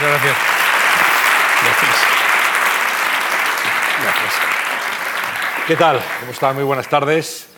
[0.00, 0.36] Gracias.
[1.64, 1.96] Gracias.
[4.00, 4.34] Gracias.
[5.66, 6.00] ¿Qué tal?
[6.20, 6.54] ¿Cómo están?
[6.54, 7.48] Muy buenas tardes.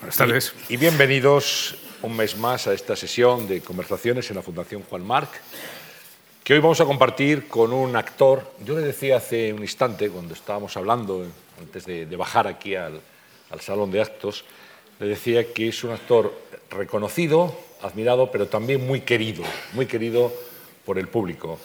[0.00, 0.52] Buenas tardes.
[0.68, 5.06] Y, y bienvenidos un mes más a esta sesión de conversaciones en la Fundación Juan
[5.06, 5.28] Marc,
[6.42, 8.52] que hoy vamos a compartir con un actor.
[8.64, 11.24] Yo le decía hace un instante, cuando estábamos hablando,
[11.60, 13.00] antes de, de bajar aquí al,
[13.50, 14.44] al salón de actos,
[14.98, 16.36] le decía que es un actor
[16.70, 20.32] reconocido, admirado, pero también muy querido, muy querido
[20.84, 21.60] por el público.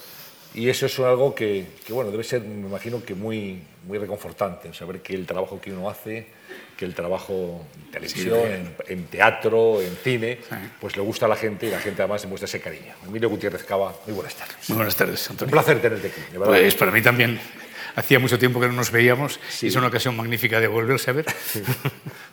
[0.54, 4.72] Y eso es algo que, que, bueno, debe ser, me imagino, que muy, muy reconfortante,
[4.74, 6.26] saber que el trabajo que uno hace,
[6.76, 8.52] que el trabajo en televisión, Sí.
[8.52, 10.56] en, en teatro, en cine, Sí.
[10.80, 12.92] pues le gusta a la gente y la gente además demuestra ese cariño.
[13.06, 14.56] Emilio Gutiérrez Cava, muy buenas tardes.
[14.68, 15.52] Muy buenas tardes, Un Antonio.
[15.52, 16.54] placer tenerte aquí, de verdad.
[16.60, 17.40] Pues para mí también.
[17.96, 19.66] Hacía mucho tiempo que no nos veíamos Sí.
[19.66, 21.26] y es una ocasión magnífica de volverse a ver.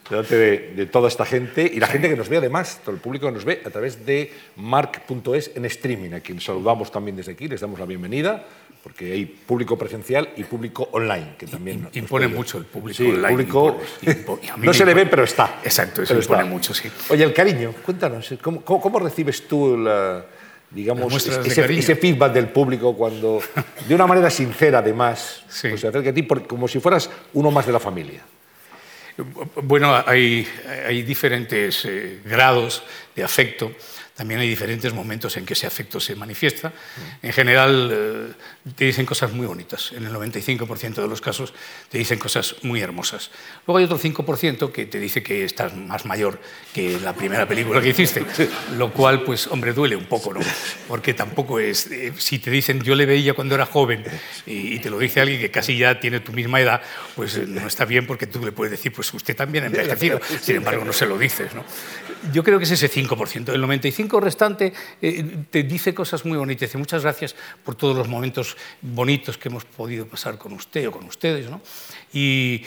[0.10, 3.02] Delante de, de toda esta gente y la gente que nos ve además, todo el
[3.02, 7.34] público que nos ve a través de marc.es en streaming, a quien saludamos también desde
[7.34, 8.46] aquí, les damos la bienvenida,
[8.84, 13.10] porque hay público presencial y público online, que también nos Impone mucho el público Sí,
[13.10, 14.42] el online, público impone, impone.
[14.66, 15.60] No se le ve, pero está.
[15.64, 16.52] Exacto, eso impone está.
[16.54, 16.90] mucho, sí.
[17.10, 20.24] Oye, el cariño, cuéntanos, ¿cómo, cómo, cómo recibes tú la,
[20.72, 23.42] digamos, ese, ese feedback del público cuando,
[23.88, 25.70] de una manera sincera además, Sí.
[25.70, 28.22] pues se acerca a ti como si fueras uno más de la familia?
[29.64, 30.46] Bueno, hay,
[31.04, 32.84] diferentes eh, grados
[33.16, 33.72] de afecto.
[34.18, 36.74] También hay diferentes momentos en que ese afecto se manifiesta.
[37.22, 38.34] En general, eh,
[38.76, 39.92] te dicen cosas muy bonitas.
[39.96, 41.54] En el 95% de los casos
[41.90, 43.30] te dicen cosas muy hermosas.
[43.68, 46.42] Luego hay otro 5% que te dice que estás más mayor
[46.74, 48.26] que la primera película que hiciste,
[48.76, 50.40] lo cual, pues, hombre, duele un poco, ¿no?
[50.88, 51.86] Porque tampoco es...
[51.92, 54.04] eh, si te dicen, yo le veía cuando era joven,
[54.48, 56.82] y, te lo dice alguien que casi ya tiene tu misma edad,
[57.16, 60.20] pues eh, no está bien porque tú le puedes decir, pues usted también ha envejecido.
[60.42, 61.64] Sin embargo, no se lo dices, ¿no?
[62.34, 63.54] Yo creo que es ese 5%.
[63.54, 66.70] El 95% restante eh, te dice cosas muy bonitas.
[66.70, 70.92] Dice, muchas gracias por todos los momentos bonitos que hemos podido pasar con usted o
[70.92, 71.62] con ustedes, ¿no?
[72.14, 72.64] Y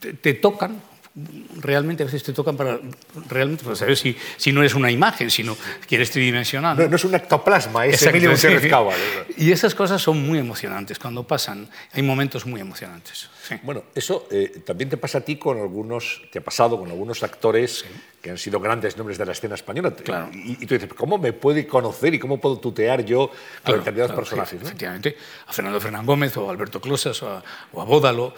[0.00, 0.80] te, te tocan,
[1.60, 2.80] realmente a veces te tocan para
[3.28, 5.56] realmente para saber si, si no eres una imagen, sino
[5.86, 6.76] que eres tridimensional.
[6.76, 8.48] No, no es un ectoplasma, es Exacto, Emilio sí.
[9.36, 11.68] Y esas cosas son muy emocionantes cuando pasan.
[11.92, 13.28] Hay momentos muy emocionantes.
[13.46, 13.54] sí.
[13.62, 17.22] Bueno, eso eh, también te pasa a ti con algunos, te ha pasado con algunos
[17.22, 17.84] actores
[18.24, 19.90] que han sido grandes nombres de la escena española.
[19.94, 20.30] Claro.
[20.32, 23.78] Y, y tú dices, ¿cómo me puede conocer y cómo puedo tutear yo a Claro,
[23.80, 24.50] determinados claro, personajes?
[24.52, 24.66] sí, ¿no?
[24.66, 25.14] Efectivamente,
[25.46, 28.34] a Fernando Fernán Gómez o a Alberto Closas o a, o a Bódalo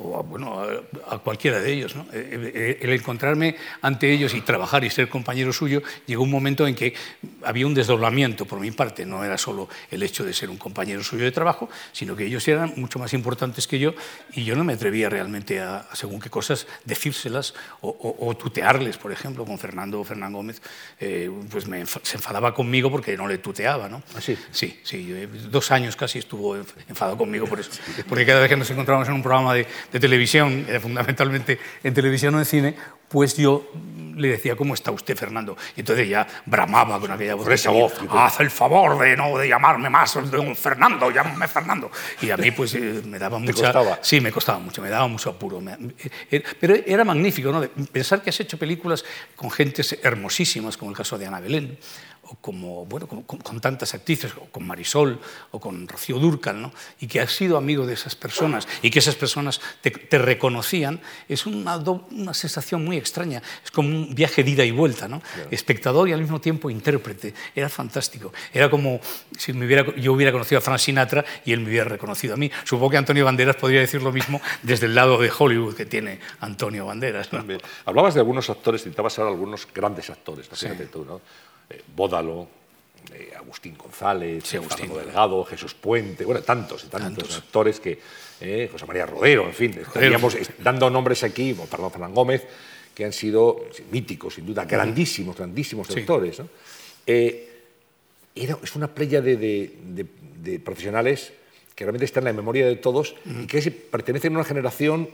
[0.00, 1.96] o a, bueno, a, a cualquiera de ellos.
[1.96, 2.02] ¿no?
[2.12, 6.68] Eh, eh, El encontrarme ante ellos y trabajar y ser compañero suyo, llegó un momento
[6.68, 6.94] en que
[7.42, 9.04] había un desdoblamiento por mi parte.
[9.04, 12.46] No era solo el hecho de ser un compañero suyo de trabajo, sino que ellos
[12.46, 13.92] eran mucho más importantes que yo
[14.34, 18.36] y yo no me atrevía realmente a, a según qué cosas, decírselas o, o- o
[18.36, 20.60] tutearles, por ejemplo, con Fernando Fernán Gómez,
[21.00, 23.88] eh, pues me se enfadaba conmigo porque no le tuteaba.
[23.88, 24.02] ¿no?
[24.16, 24.36] ¿Ah, sí?
[24.50, 27.70] Sí, sí, eh, dos años casi estuvo enf- enfadado conmigo por eso.
[28.08, 31.94] Porque cada vez que nos encontrábamos en un programa de, de televisión, eh, fundamentalmente en
[31.94, 32.74] televisión o en cine,
[33.08, 33.70] pues yo
[34.16, 35.56] le decía, ¿cómo está usted, Fernando?
[35.76, 37.44] Y entonces ya bramaba con aquella voz.
[37.44, 37.92] Con esa voz.
[38.10, 41.90] Haz el favor de no de llamarme más don Fernando, llámame Fernando.
[42.20, 43.98] Y a mí pues eh, me daba costaba?
[44.02, 45.60] Sí, me costaba mucho, me daba mucho apuro.
[45.60, 45.76] Me-
[46.30, 47.60] eh, pero era magnífico, ¿no?
[47.60, 49.04] De Pensar que has hecho películas
[49.36, 51.78] con gentes hermosísimas, como el caso de Ana Belén,
[52.30, 55.18] o como, bueno, con, con- con tantas actrices, o con Marisol,
[55.50, 56.72] o con Rocío Dúrcal, ¿no?
[57.00, 61.00] y que has sido amigo de esas personas, y que esas personas te, te reconocían,
[61.28, 63.42] es una, do- una sensación muy extraña.
[63.64, 65.22] Es como un viaje de ida y vuelta, ¿no?
[65.50, 67.32] Espectador y al mismo tiempo intérprete.
[67.54, 68.32] Era fantástico.
[68.52, 69.00] Era como
[69.36, 72.36] si me hubiera, yo hubiera conocido a Frank Sinatra y él me hubiera reconocido a
[72.36, 72.50] mí.
[72.64, 76.20] Supongo que Antonio Banderas podría decir lo mismo desde el lado de Hollywood que tiene
[76.40, 77.32] Antonio Banderas.
[77.32, 77.38] ¿no?
[77.86, 80.56] Hablabas de algunos actores, citabas ahora algunos grandes actores, ¿no?
[80.56, 81.20] fíjate tú, ¿no?
[81.70, 82.48] Eh, Bódalo,
[83.12, 84.86] eh, Agustín González, Sí, Agustín.
[84.86, 87.38] Fernando Delgado, Jesús Puente, bueno, tantos y tantos, Tantos.
[87.38, 87.98] actores que,
[88.40, 92.44] eh, José María Rodero, en fin, estaríamos es- dando nombres aquí, perdón, Fernán Gómez,
[92.94, 96.00] que han sido míticos, sin duda, grandísimos, grandísimos Sí.
[96.00, 96.38] actores.
[96.40, 96.48] ¿no?
[97.06, 100.06] Era- es una playa de, de- de-
[100.42, 101.32] de profesionales
[101.74, 105.08] que realmente están en la memoria de todos y que pertenecen a una generación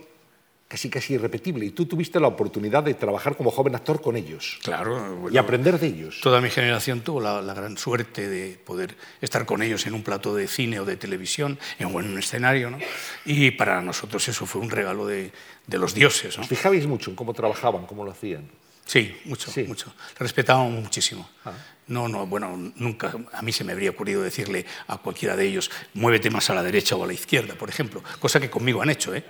[0.67, 1.65] casi casi irrepetible.
[1.65, 5.29] Y tú tuviste la oportunidad de trabajar como joven actor con ellos Claro.
[5.31, 6.19] y aprender de ellos.
[6.21, 10.01] Toda mi generación tuvo la, la gran suerte de poder estar con ellos en un
[10.03, 12.79] plato de cine o de televisión, en, o en un escenario, ¿no?
[13.25, 15.31] Y para nosotros eso fue un regalo de,
[15.67, 16.43] de los dioses, ¿no?
[16.43, 18.49] ¿Os fijabais mucho en cómo trabajaban, cómo lo hacían?
[18.85, 19.63] Sí, mucho, Sí.
[19.63, 19.87] mucho.
[20.13, 21.27] Le respetábamos muchísimo.
[21.45, 21.53] Ah.
[21.87, 25.69] No, no, bueno, nunca a mí se me habría ocurrido decirle a cualquiera de ellos,
[25.93, 28.89] muévete más a la derecha o a la izquierda, por ejemplo, cosa que conmigo han
[28.89, 29.23] hecho, ¿eh?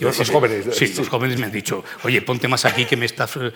[0.00, 0.66] Los, los jóvenes.
[0.76, 3.48] Sí, los jóvenes me han dicho, oye, ponte más aquí que me estás, me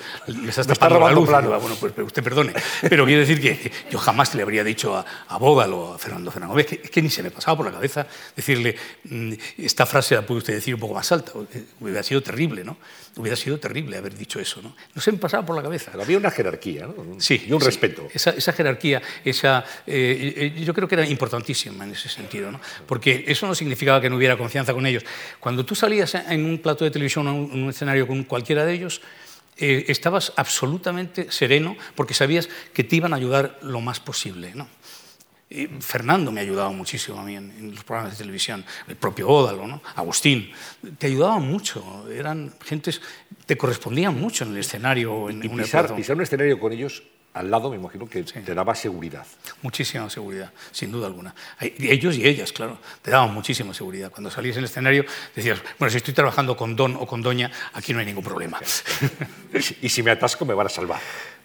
[0.48, 1.28] estás Me está tapando la robando luz.
[1.28, 1.50] plano.
[1.50, 2.52] Yo, bueno, pues usted perdone.
[2.88, 6.66] Pero quiero decir que yo jamás le habría dicho a, a o a Fernando Fernández,
[6.66, 10.22] que, es que ni se me pasaba por la cabeza decirle, mm, esta frase la
[10.22, 11.32] puede usted decir un poco más alta.
[11.80, 12.76] Hubiera sido terrible, ¿no?
[13.16, 14.74] Hubiera sido terrible haber dicho eso, ¿no?
[14.94, 15.90] No se me pasaba por la cabeza.
[15.90, 16.94] Pero había una jerarquía ¿no?
[17.18, 17.66] Sí, y un sí.
[17.66, 18.08] respeto.
[18.12, 22.60] Esa, esa jerarquía, esa, eh, eh, yo creo que era importantísima en ese sentido, ¿no?
[22.86, 25.04] porque eso no significaba que no hubiera confianza con ellos.
[25.38, 28.72] Cuando tú salías en un plato de televisión o en un escenario con cualquiera de
[28.72, 29.02] ellos,
[29.56, 34.52] eh, estabas absolutamente sereno porque sabías que te iban a ayudar lo más posible.
[34.54, 34.66] ¿no?
[35.50, 39.28] Y Fernando me ayudaba muchísimo a mí en, en los programas de televisión, el propio
[39.28, 39.82] Ódalo, ¿no?
[39.96, 40.52] Agustín,
[40.96, 43.02] te ayudaban mucho, eran gentes,
[43.46, 47.50] te correspondían mucho en el escenario en, Y pisar, pisar un escenario con ellos al
[47.50, 49.24] lado, me imagino que te daba seguridad.
[49.62, 51.34] Muchísima seguridad, sin duda alguna.
[51.60, 54.10] Ellos y ellas, claro, te daban muchísima seguridad.
[54.10, 55.04] Cuando salías en el escenario
[55.34, 58.60] decías, bueno, si estoy trabajando con don o con doña, aquí no hay ningún problema.
[59.82, 61.00] Y si me atasco, me van a salvar.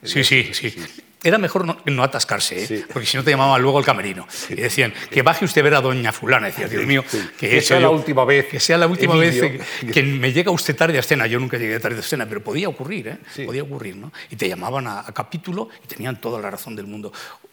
[0.06, 0.76] Sí, sí, sí.
[1.24, 2.68] Era mejor no, no atascarse, ¿eh?
[2.68, 2.84] Sí.
[2.94, 4.28] porque si no te llamaban luego al camerino.
[4.48, 6.48] Y decían, que baje usted a ver a doña fulana.
[6.48, 7.04] Decía, Dios mío,
[7.40, 10.76] que, sea la última vez, Que sea la última vez que, que me llega usted
[10.76, 11.26] tarde a escena.
[11.26, 13.46] Yo nunca llegué tarde a escena, pero podía ocurrir, ¿eh?
[13.46, 14.14] Podía ocurrir, ¿no?
[14.30, 17.12] Y te llamaban a, a capítulo y tenían toda la razón del mundo.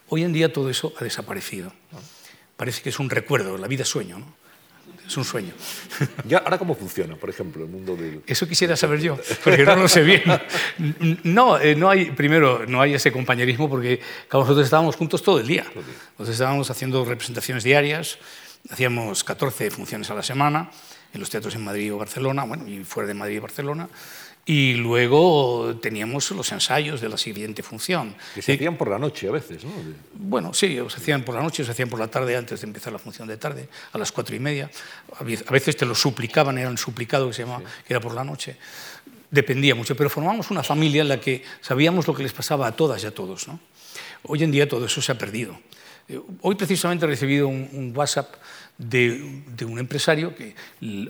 [0.08, 1.72] Hoy en día todo eso ha desaparecido.
[2.58, 4.41] Parece que es un recuerdo, la vida es sueño, ¿no?
[5.06, 5.52] Es un sueño.
[6.24, 8.22] Ya, ¿Ahora cómo funciona, por ejemplo, el mundo del...
[8.26, 10.22] Eso quisiera saber yo, porque no lo sé bien.
[11.24, 14.00] No, eh, no hay, primero, no hay ese compañerismo porque
[14.32, 15.64] nosotros estábamos juntos todo el día.
[16.10, 18.18] Entonces estábamos haciendo representaciones diarias,
[18.70, 20.70] hacíamos 14 funciones a la semana
[21.12, 23.88] en los teatros en Madrid o Barcelona, bueno, y fuera de Madrid y Barcelona.
[24.44, 28.16] Y luego teníamos los ensayos de la siguiente función.
[28.34, 29.70] que se hacían por la noche a veces, ¿no?
[30.14, 32.92] bueno, sí, se hacían por la noche se hacían por la tarde antes de empezar
[32.92, 34.68] la función de tarde, a las cuatro y media.
[35.16, 38.00] A ve- a veces te lo suplicaban, era un suplicado que se llamaba, que era
[38.00, 38.56] por la noche.
[39.30, 42.72] Dependía mucho, pero formamos una familia en la que sabíamos lo que les pasaba a
[42.74, 43.46] todas y a todos.
[43.46, 43.60] ¿no?
[44.24, 45.56] Hoy en día todo eso se ha perdido.
[46.08, 48.34] Eh, Hoy precisamente he recibido un, un WhatsApp
[48.82, 50.54] de, de un empresario que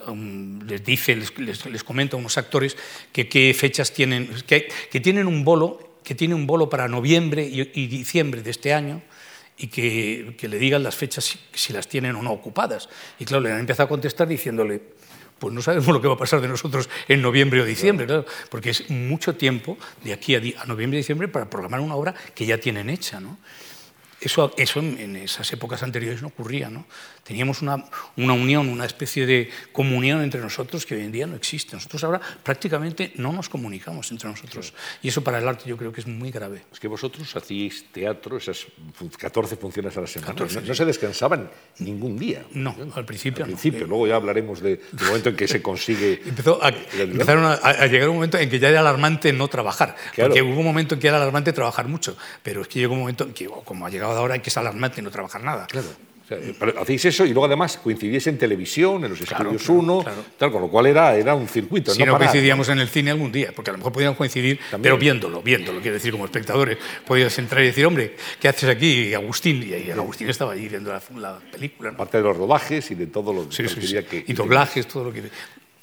[0.06, 2.76] um, les dice, les, les- les comenta a unos actores
[3.12, 7.46] que qué fechas tienen, que, que tienen un bolo, que tiene un bolo para noviembre
[7.46, 9.02] y, y diciembre de este año
[9.56, 12.88] y que, que le digan las fechas si, si las tienen o no ocupadas.
[13.19, 14.80] Y claro, le han empezado a contestar diciéndole,
[15.38, 18.25] pues no sabemos lo que va a pasar de nosotros en noviembre o diciembre, claro,
[18.48, 22.14] porque es mucho tiempo de aquí a, a noviembre y diciembre para programar una obra
[22.34, 23.20] que ya tienen hecha.
[23.20, 23.38] ¿no?
[24.20, 26.70] Eso, eso en, en esas épocas anteriores no ocurría.
[26.70, 26.86] ¿no?
[27.32, 27.82] Teníamos una,
[28.19, 31.75] una unión, una especie de comunión entre nosotros que hoy en día no existe.
[31.75, 34.75] Nosotros ahora prácticamente no nos comunicamos entre nosotros.
[35.00, 36.64] Y eso para el arte yo creo que es muy grave.
[36.70, 40.32] Es que vosotros hacíais teatro, esas fun- 14 funciones a la semana.
[40.34, 42.44] 14, no, no se descansaban ningún día.
[42.52, 43.56] No, al principio Al no.
[43.56, 46.20] principio, luego ya hablaremos de- del momento en que se consigue.
[46.26, 46.69] Empezó a-
[46.99, 49.96] empezaron a, a llegar un momento en que ya era alarmante no trabajar.
[50.14, 50.28] Claro.
[50.28, 53.00] Porque hubo un momento en que era alarmante trabajar mucho, pero es que llegó un
[53.00, 55.67] momento en que, oh, como ha llegado ahora, en que es alarmante no trabajar nada.
[55.69, 55.88] Claro.
[56.22, 59.62] O sea, pero hacéis eso y luego además coincidíais en televisión, en los Claro, estudios
[59.62, 60.24] claro, 1, claro.
[60.38, 61.92] tal, con lo cual era, era un circuito.
[61.92, 64.58] Si no no coincidíamos en el cine algún día, porque a lo mejor podíamos coincidir,
[64.70, 64.82] También.
[64.82, 69.08] pero viéndolo, viéndolo, quiero decir, como espectadores, podías entrar y decir, hombre, ¿qué haces aquí?
[69.08, 71.90] Y Agustín, y ahí Agustín estaba allí viendo la, la película.
[71.90, 71.94] ¿no?
[71.96, 73.96] Aparte de los rodajes y de todo lo Sí, sí, sí.
[74.04, 74.25] que.
[74.26, 75.22] Y doblajes, todo lo que...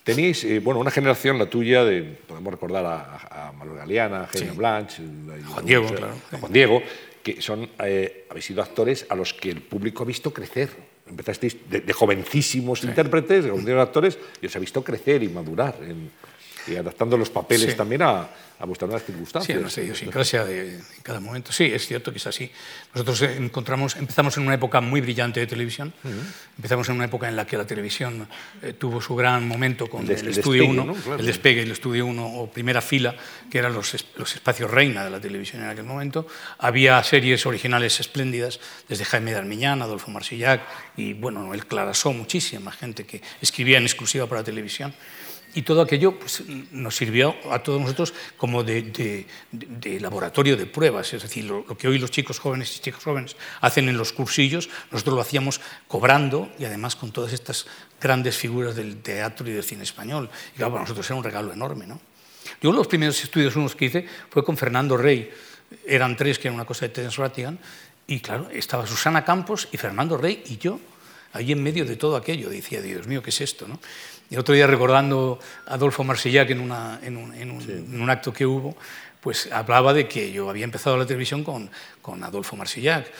[0.03, 4.27] Teníais, eh, bueno, una generación, la tuya, de, podemos recordar a, a Manuel Galeana, a
[4.27, 4.57] Genia Sí.
[4.57, 6.13] Blanche, a Juan Diego, claro.
[6.31, 6.81] a Juan Diego,
[7.23, 10.69] que son, eh, habéis sido actores a los que el público ha visto crecer.
[11.09, 15.75] Empezasteis de, de jovencísimos intérpretes, de jovencísimos actores, y os ha visto crecer y madurar,
[15.81, 16.11] en-
[16.67, 17.77] y adaptando los papeles Sí.
[17.77, 19.57] también a, a vuestras nuevas Sí, circunstancias.
[19.57, 21.51] a nuestra idiosincrasia de, en cada momento.
[21.53, 22.51] Sí, es cierto que es así.
[22.93, 25.93] Nosotros encontramos, empezamos en una época muy brillante de televisión.
[26.57, 28.27] Empezamos en una época en la que la televisión
[28.61, 30.93] eh, tuvo su gran momento con El el, el Estudio despegue, 1, ¿no?
[31.01, 31.19] Claro.
[31.19, 33.15] el despegue, el Estudio 1 o Primera Fila,
[33.49, 36.27] que eran los, los espacios reina de la televisión en aquel momento.
[36.57, 40.61] Había series originales espléndidas, desde Jaime de Armiñán, Adolfo Marsillac
[40.97, 44.93] y, bueno, Noel Clarasó, muchísima gente que escribía en exclusiva para televisión.
[45.55, 49.25] Y todo aquello pues, nos sirvió a todos nosotros como de,
[49.99, 51.13] laboratorio de pruebas.
[51.13, 54.13] Es decir, lo, lo que hoy los chicos jóvenes y chicas jóvenes hacen en los
[54.13, 57.65] cursillos, nosotros lo hacíamos cobrando y además con todas estas
[57.99, 60.29] grandes figuras del teatro y del cine español.
[60.53, 61.87] Y claro, para nosotros era un regalo enorme.
[61.87, 61.99] ¿no?
[62.61, 65.31] Yo los primeros estudios unos que hice fue con Fernando Rey.
[65.85, 67.59] Eran tres, que era una cosa de Terence Rattigan.
[68.07, 70.79] Y claro, estaba Susana Campos y Fernando Rey y yo
[71.33, 72.49] ahí en medio de todo aquello.
[72.49, 73.67] Decía, Dios mío, ¿qué es esto?
[73.67, 73.79] ¿no?
[74.29, 78.09] Y otro día recordando a Adolfo Marsillac en, una, en, un, en un- en un
[78.09, 78.75] acto que hubo,
[79.21, 81.69] pues hablaba de que yo había empezado la televisión con,
[82.01, 83.11] con Adolfo Marsillac.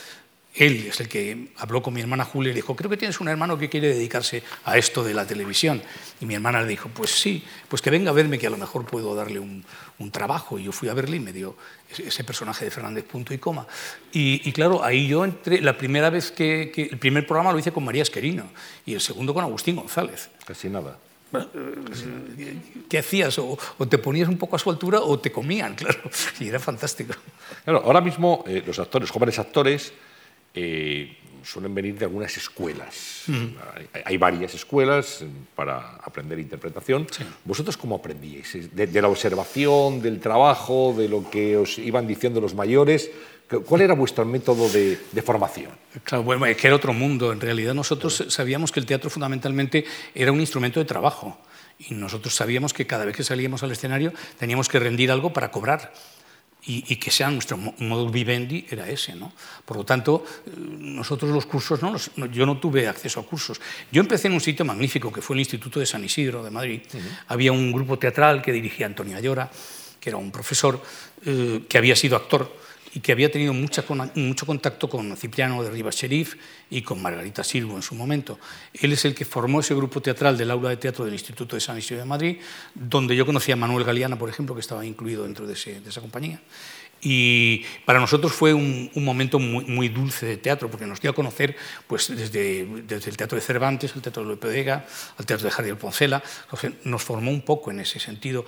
[0.56, 3.20] Él es el que habló con mi hermana Julia y le dijo, creo que tienes
[3.20, 5.82] un hermano que quiere dedicarse a esto de la televisión.
[6.20, 8.58] Y mi hermana le dijo, pues sí, pues que venga a verme que a lo
[8.58, 9.63] mejor puedo darle un,
[10.12, 10.58] trabajo.
[10.58, 11.56] Y yo fui a verle y me dio
[11.98, 13.68] ese, personaje de Fernández punto y coma.
[14.12, 17.86] Y, claro, ahí yo entré, la primera vez que, el primer programa lo hice con
[17.86, 18.50] María Esquerino
[18.86, 20.29] y el segundo con Agustín González.
[20.46, 20.98] Casi nada.
[22.89, 23.38] ¿Qué hacías?
[23.38, 26.00] O, te ponías un poco a su altura o te comían, claro.
[26.39, 27.13] Y era fantástico.
[27.63, 29.94] Claro, ahora mismo eh, los actores, jóvenes actores,
[30.62, 33.24] eh, suelen venir de algunas escuelas.
[34.06, 35.24] hay, varias escuelas
[35.56, 37.08] para aprender interpretación.
[37.46, 38.75] ¿Vosotros cómo aprendíais?
[38.75, 43.10] De, la observación, del trabajo, de lo que os iban diciendo los mayores?
[43.66, 45.72] ¿Cuál era vuestro método de, formación?
[46.04, 47.32] Claro, bueno, es que era otro mundo.
[47.32, 51.39] En realidad nosotros sabíamos que el teatro fundamentalmente era un instrumento de trabajo.
[51.80, 55.50] Y nosotros sabíamos que cada vez que salíamos al escenario teníamos que rendir algo para
[55.50, 55.94] cobrar
[56.66, 59.16] y, que sea nuestro modus vivendi era ese.
[59.16, 59.32] ¿no?
[59.66, 61.96] Por lo tanto, eh, nosotros los cursos, no,
[62.28, 63.60] yo no tuve acceso a cursos.
[63.92, 66.82] Yo empecé en un sitio magnífico que fue el Instituto de San Isidro de Madrid.
[67.28, 69.50] Había un grupo teatral que dirigía Antonio Ayora,
[70.00, 70.82] que era un profesor
[71.25, 72.54] eh, que había sido actor
[72.93, 73.84] y que había tenido mucha,
[74.15, 76.36] mucho contacto con Cipriano de Rivas Sheriff
[76.69, 78.39] y con Margarita Silvo en su momento.
[78.74, 81.62] Él es el que formó ese grupo teatral del aula de teatro del Instituto de
[81.62, 82.38] San Isidro de Madrid,
[82.74, 86.41] donde yo conocía a Manuel Galeana, por ejemplo, que estaba incluido dentro de, esa compañía.
[87.01, 91.15] Y para nosotros fue un, momento muy, muy, dulce de teatro, porque nos dio a
[91.15, 91.55] conocer
[91.88, 94.86] pues, desde, desde el Teatro de Cervantes, el Teatro de Lope de Vega,
[95.17, 96.22] al Teatro de Jardiel Poncela.
[96.84, 98.46] Nos formó un poco en ese sentido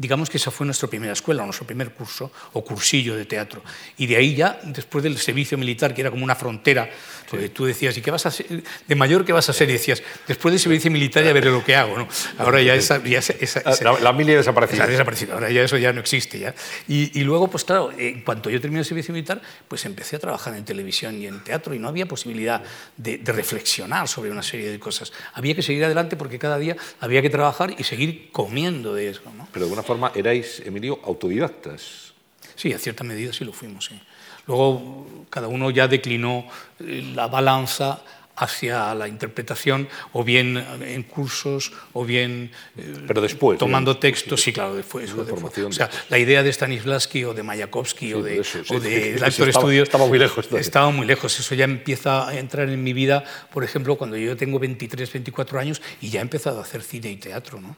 [0.00, 3.62] digamos que esa fue nuestra primera escuela, nuestro primer curso o cursillo de teatro.
[3.98, 6.88] Y de ahí ya, después del servicio militar, que era como una frontera,
[7.28, 8.62] porque tú decías, ¿y qué vas a ser?
[8.88, 9.68] De mayor, ¿qué vas a hacer?
[9.68, 11.98] Y decías, después del servicio militar ya veré lo que hago.
[11.98, 12.08] ¿no?
[12.38, 13.02] Ahora ya esa...
[13.04, 14.84] Ya esa, la, la mili ha desaparecido.
[14.84, 16.38] Ha desaparecido, ahora ya eso ya no existe.
[16.38, 16.54] Ya.
[16.88, 20.54] Y, luego, pues claro, en cuanto yo terminé el servicio militar, pues empecé a trabajar
[20.54, 22.62] en televisión y en teatro y no había posibilidad
[22.96, 25.12] de, de reflexionar sobre una serie de cosas.
[25.34, 29.22] Había que seguir adelante porque cada día había que trabajar y seguir comiendo de eso.
[29.36, 29.46] ¿no?
[29.52, 32.14] Pero de una forma erais, Emilio, autodidactas.
[32.54, 33.86] Sí, a cierta medida sí lo fuimos.
[33.86, 33.98] Sí.
[34.46, 36.46] Luego cada uno ya declinó
[36.78, 38.04] eh, la balanza
[38.36, 44.52] hacia la interpretación, o bien en cursos, o bien eh, Pero después, tomando textos, sí,
[44.52, 45.14] claro, después.
[45.14, 48.80] De formación, o sea, la idea de Stanislavski o de Mayakovsky o de, eso, o
[48.80, 50.48] de Actor Estudio estaba muy lejos.
[50.52, 51.38] Estaba muy lejos.
[51.38, 55.58] Eso ya empieza a entrar en mi vida, por ejemplo, cuando yo tengo 23, 24
[55.58, 57.60] años y ya he empezado a hacer cine y teatro.
[57.60, 57.76] ¿no?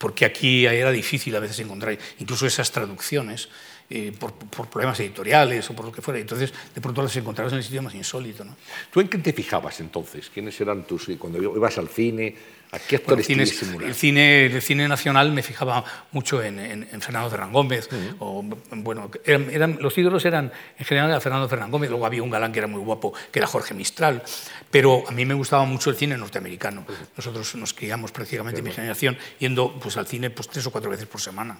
[0.00, 3.50] Porque aquí era difícil a veces encontrar incluso esas traducciones
[3.90, 6.18] eh, por, problemas editoriales o por lo que fuera.
[6.18, 8.42] Entonces, de pronto las encontrabas en el sitio más insólito.
[8.42, 8.56] ¿no?
[8.90, 10.30] ¿Tú en qué te fijabas entonces?
[10.32, 11.06] ¿Quiénes eran tus...
[11.18, 12.34] cuando ibas al cine,
[12.72, 13.48] ¿A qué actores bueno, el,
[13.82, 17.88] el, cine, el cine nacional me fijaba mucho en, en, Fernando Ferran Gómez.
[18.20, 18.44] o,
[18.76, 22.60] bueno, eran, los ídolos eran en general Fernando Ferran Gómez, luego había un galán que
[22.60, 24.22] era muy guapo, que era Jorge Mistral.
[24.70, 26.86] Pero a mí me gustaba mucho el cine norteamericano.
[27.16, 31.06] Nosotros nos criamos prácticamente, mi generación, yendo pues, al cine pues, tres o cuatro veces
[31.06, 31.58] por semana.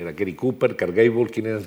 [0.00, 1.60] Era Gary Cooper, Carl Gable, ¿quién era,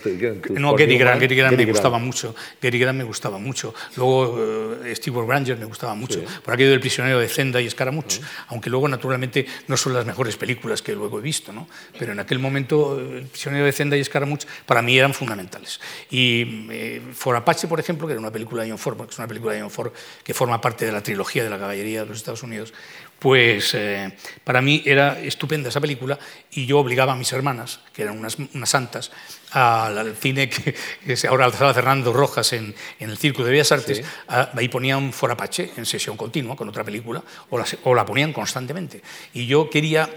[0.59, 2.33] No, Gary Grant, Gary Grant me gustaba mucho.
[2.59, 3.75] Gary Grant me gustaba mucho.
[3.95, 6.19] Luego uh, Steve Granger me gustaba mucho.
[6.43, 10.35] Por aquello del prisionero de Zenda y Escaramuch, aunque luego naturalmente no son las mejores
[10.35, 11.67] películas que luego he visto, ¿no?
[11.99, 15.79] Pero en aquel momento el prisionero de Zenda y Escaramuch para mí eran fundamentales.
[16.09, 19.19] Y eh, For Apache, por ejemplo, que era una película de John Ford, que es
[19.19, 19.91] una película de John Ford
[20.23, 22.73] que forma parte de la trilogía de la caballería de los Estados Unidos,
[23.23, 24.11] pues eh,
[24.43, 26.19] para mí era estupenda esa película
[26.51, 29.11] y yo obligaba a mis hermanas, que eran unas, unas santas,
[29.53, 30.73] al, cine que,
[31.05, 35.71] que, ahora estaba Fernando Rojas en, en, el Círculo de Bellas Artes, ahí ponían Forapache
[35.77, 39.01] en sesión continua con otra película, o la, o la ponían constantemente.
[39.33, 40.09] Y yo quería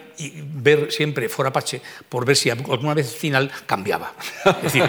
[0.54, 4.14] ver siempre Forapache por ver si alguna vez final cambiaba.
[4.62, 4.84] Es decir,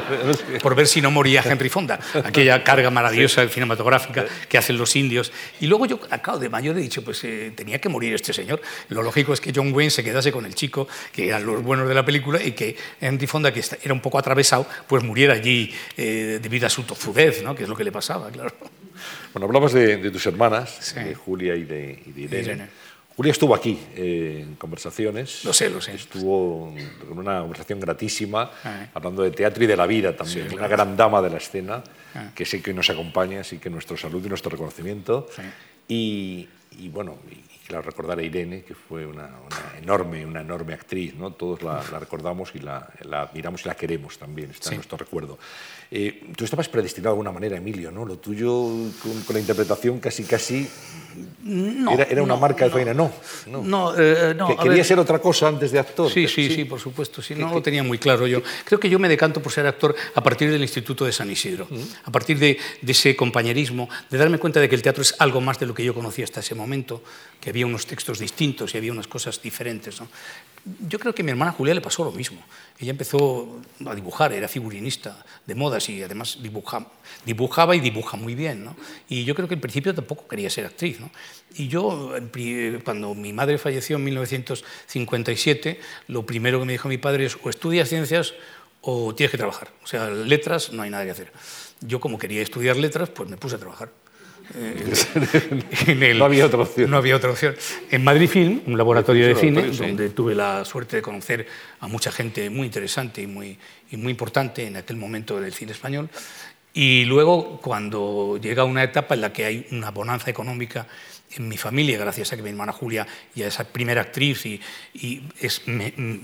[0.62, 5.32] por ver si no moría Henry Fonda, aquella carga maravillosa cinematográfica que hacen los indios.
[5.60, 8.60] Y luego yo, acabo de mayor, he dicho, pues eh, tenía que morir este señor.
[8.88, 11.88] Lo lógico es que John Wayne se quedase con el chico, que eran los buenos
[11.88, 15.34] de la película, y que Henry Fonda, que está, era un poco atravesado, pues muriera
[15.34, 17.54] allí eh, debido a su tozudez, ¿no?
[17.54, 18.54] que es lo que le pasaba, claro.
[19.32, 22.68] Bueno, hablamos de, tus hermanas, de Julia y de, Irene.
[23.16, 25.44] Julia estuvo aquí eh, en conversaciones.
[25.44, 25.94] Lo sé, lo sé.
[25.94, 28.88] Estuvo en una conversación gratísima, ah, eh.
[28.92, 30.52] hablando de teatro y de la vida también.
[30.52, 31.82] Una gran dama de la escena,
[32.14, 32.30] ah.
[32.34, 35.28] que sé que hoy nos acompaña, así que nuestro salud y nuestro reconocimiento.
[35.86, 36.48] Y,
[36.78, 37.18] y, bueno,
[37.68, 39.30] la recordar a Irene, que fue una,
[39.78, 41.32] enorme, una enorme actriz, ¿no?
[41.32, 45.38] Todos la, recordamos y la, admiramos y la queremos también, está en nuestro recuerdo.
[45.90, 48.04] Eh, tú estabas predestinado de alguna manera, Emilio, ¿no?
[48.04, 48.68] Lo tuyo
[49.02, 50.68] con, la interpretación casi, casi
[51.44, 53.12] No, era, una marca de faena, no.
[53.46, 56.10] No, eh, no quería ser otra cosa antes de actor.
[56.10, 57.22] Sí, sí, sí, por supuesto.
[57.22, 58.42] Sí, no lo tenía muy claro yo.
[58.64, 61.68] Creo que yo me decanto por ser actor a partir del Instituto de San Isidro,
[62.04, 65.58] a partir de, ese compañerismo, de darme cuenta de que el teatro es algo más
[65.58, 67.02] de lo que yo conocía hasta ese momento,
[67.40, 70.00] que había unos textos distintos y había unas cosas diferentes.
[70.88, 72.42] Yo creo que a mi hermana Julia le pasó lo mismo.
[72.78, 76.90] Ella empezó a dibujar, era figurinista de modas y además dibujaba,
[77.26, 78.64] dibujaba y dibuja muy bien.
[78.64, 78.74] ¿no?
[79.08, 81.00] Y yo creo que en principio tampoco quería ser actriz.
[81.00, 81.10] ¿no?
[81.54, 82.14] Y yo,
[82.82, 87.50] cuando mi madre falleció en 1957, lo primero que me dijo mi padre es o
[87.50, 88.32] estudias ciencias
[88.80, 89.70] o tienes que trabajar.
[89.82, 91.32] O sea, letras no hay nada que hacer.
[91.80, 93.90] Yo como quería estudiar letras, pues me puse a trabajar.
[94.54, 96.90] Eh, no había otra opción.
[96.90, 97.54] No había otra opción.
[97.90, 101.46] En Madrid Film, un laboratorio de cine, donde tuve la suerte de conocer
[101.80, 103.58] a mucha gente muy interesante y muy,
[103.90, 106.08] y muy importante en aquel momento del cine español.
[106.72, 110.86] Y luego, cuando llega una etapa en la que hay una bonanza económica
[111.36, 114.60] en mi familia, gracias a que mi hermana Julia ya es primera actriz y,
[115.40, 115.62] es,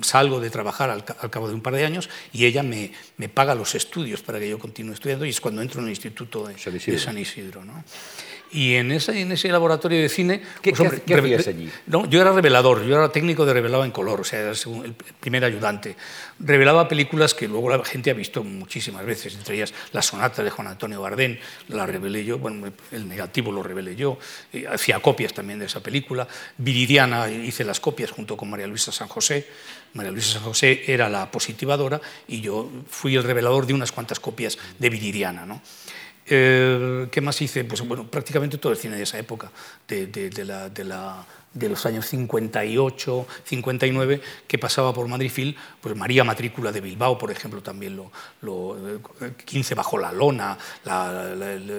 [0.03, 3.55] salgo de trabajar al, cabo de un par de años y ella me, me, paga
[3.55, 6.55] los estudios para que yo continúe estudiando y es cuando entro en el Instituto de,
[6.55, 7.65] de San Isidro.
[7.65, 7.85] ¿no?
[8.53, 10.43] Y en ese, en ese laboratorio de cine...
[10.61, 11.71] ¿Qué, pues, ¿qué, allí?
[11.87, 14.95] No, yo era revelador, yo era técnico de revelado en color, o sea, era el
[15.21, 15.97] primer ayudante.
[16.41, 20.51] Revelaba películas que luego la gente ha visto muchísimas veces, entre ellas La sonata de
[20.51, 21.39] Juan Antonio Bardén,
[21.69, 24.19] la revelé yo, bueno, el negativo lo revelé yo,
[24.69, 26.27] hacía copias también de esa película.
[26.59, 29.47] Viridiana hice las copias junto con María Luisa San José.
[29.93, 34.21] María Luisa San José era la positivadora y yo fui el revelador de unas cuantas
[34.21, 35.47] copias de Viridiana.
[35.47, 35.61] ¿no?
[36.33, 37.65] Eh, ¿Qué más hice?
[37.65, 39.51] Pues bueno, prácticamente todo el cine de esa época,
[39.89, 47.19] de, los años 58, 59, que pasaba por Madrid Film, pues María Matrícula de Bilbao,
[47.19, 48.77] por ejemplo, también lo, lo
[49.45, 50.57] 15 bajo la lona,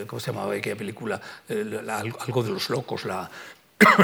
[0.05, 1.21] ¿cómo se llamaba aquella película?
[1.47, 3.05] algo de los locos,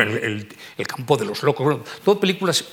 [0.77, 2.65] el, campo de los locos, todo películas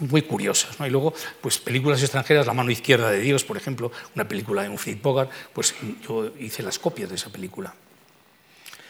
[0.00, 0.78] muy curiosas.
[0.80, 0.86] ¿no?
[0.86, 4.68] Y luego, pues películas extranjeras, La mano izquierda de Dios, por ejemplo, una película de
[4.68, 5.74] un Bogart, pues
[6.06, 7.74] yo hice las copias de esa película.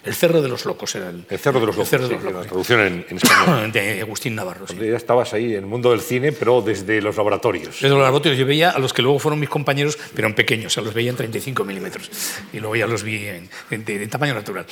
[0.02, 1.26] El Cerro de los Locos era el.
[1.28, 1.92] El Cerro de los Locos.
[2.32, 3.70] la traducción en, español.
[3.72, 4.66] De Agustín Navarro.
[4.66, 4.76] Sí.
[4.76, 7.74] Ya estabas ahí en el mundo del cine, pero desde los laboratorios.
[7.74, 8.38] Desde los laboratorios.
[8.38, 10.72] Yo veía a los que luego fueron mis compañeros, pero en pequeños.
[10.72, 12.10] O sea, los veía en 35 milímetros.
[12.54, 14.64] Y luego ya los vi en, en, tamaño natural.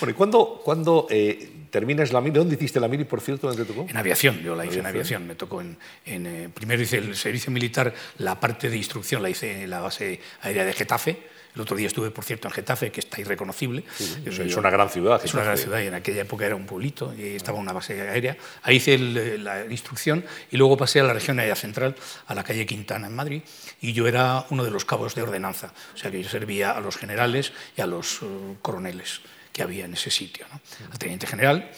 [0.00, 2.38] Bueno, ¿y cuándo, cuándo eh, terminas la mili.
[2.38, 3.48] ¿Dónde hiciste la mili, por cierto?
[3.48, 3.90] ¿Dónde te tocó?
[3.90, 5.26] En aviación, yo la hice en aviación.
[5.26, 9.64] Me tocó en, eh, primero hice el servicio militar, la parte de instrucción la hice
[9.64, 11.34] en la base aérea de Getafe.
[11.52, 13.82] El otro día estuve, por cierto, en Getafe, que está irreconocible.
[14.24, 15.20] es una gran ciudad.
[15.24, 18.00] Es una gran ciudad y en aquella época era un pueblito y estaba una base
[18.00, 18.36] aérea.
[18.62, 21.96] Ahí hice eh, la instrucción y luego pasé a la región aérea central,
[22.28, 23.42] a la calle Quintana en Madrid,
[23.80, 25.72] y yo era uno de los cabos de ordenanza.
[25.92, 29.22] O sea que yo servía a los generales y a los uh, coroneles
[29.54, 30.44] que había en ese sitio.
[30.52, 30.60] ¿no?
[30.90, 31.70] Al teniente general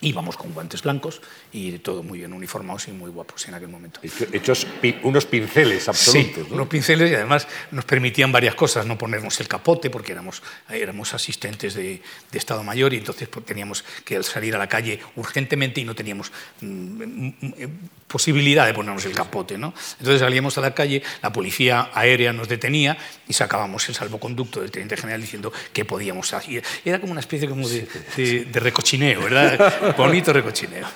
[0.00, 1.20] íbamos con guantes blancos
[1.52, 4.00] y todo muy bien uniformados y muy guapos en aquel momento.
[4.32, 4.66] Hechos
[5.02, 6.46] unos pinceles absolutos.
[6.46, 10.42] Sí, unos pinceles y además nos permitían varias cosas, no ponernos el capote porque éramos,
[10.70, 15.00] éramos asistentes de, de Estado Mayor y entonces pues, teníamos que salir a la calle
[15.16, 16.30] urgentemente y no teníamos
[16.60, 19.58] mm, mm, mm, posibilidad de ponernos el capote.
[19.58, 19.74] ¿no?
[19.98, 24.70] Entonces salíamos a la calle, la policía aérea nos detenía y sacábamos el salvoconducto del
[24.70, 26.62] teniente general diciendo que podíamos hacer.
[26.84, 29.74] Era como una especie como de, de, de recochineo, ¿verdad?
[29.96, 30.86] Bonito recochineo.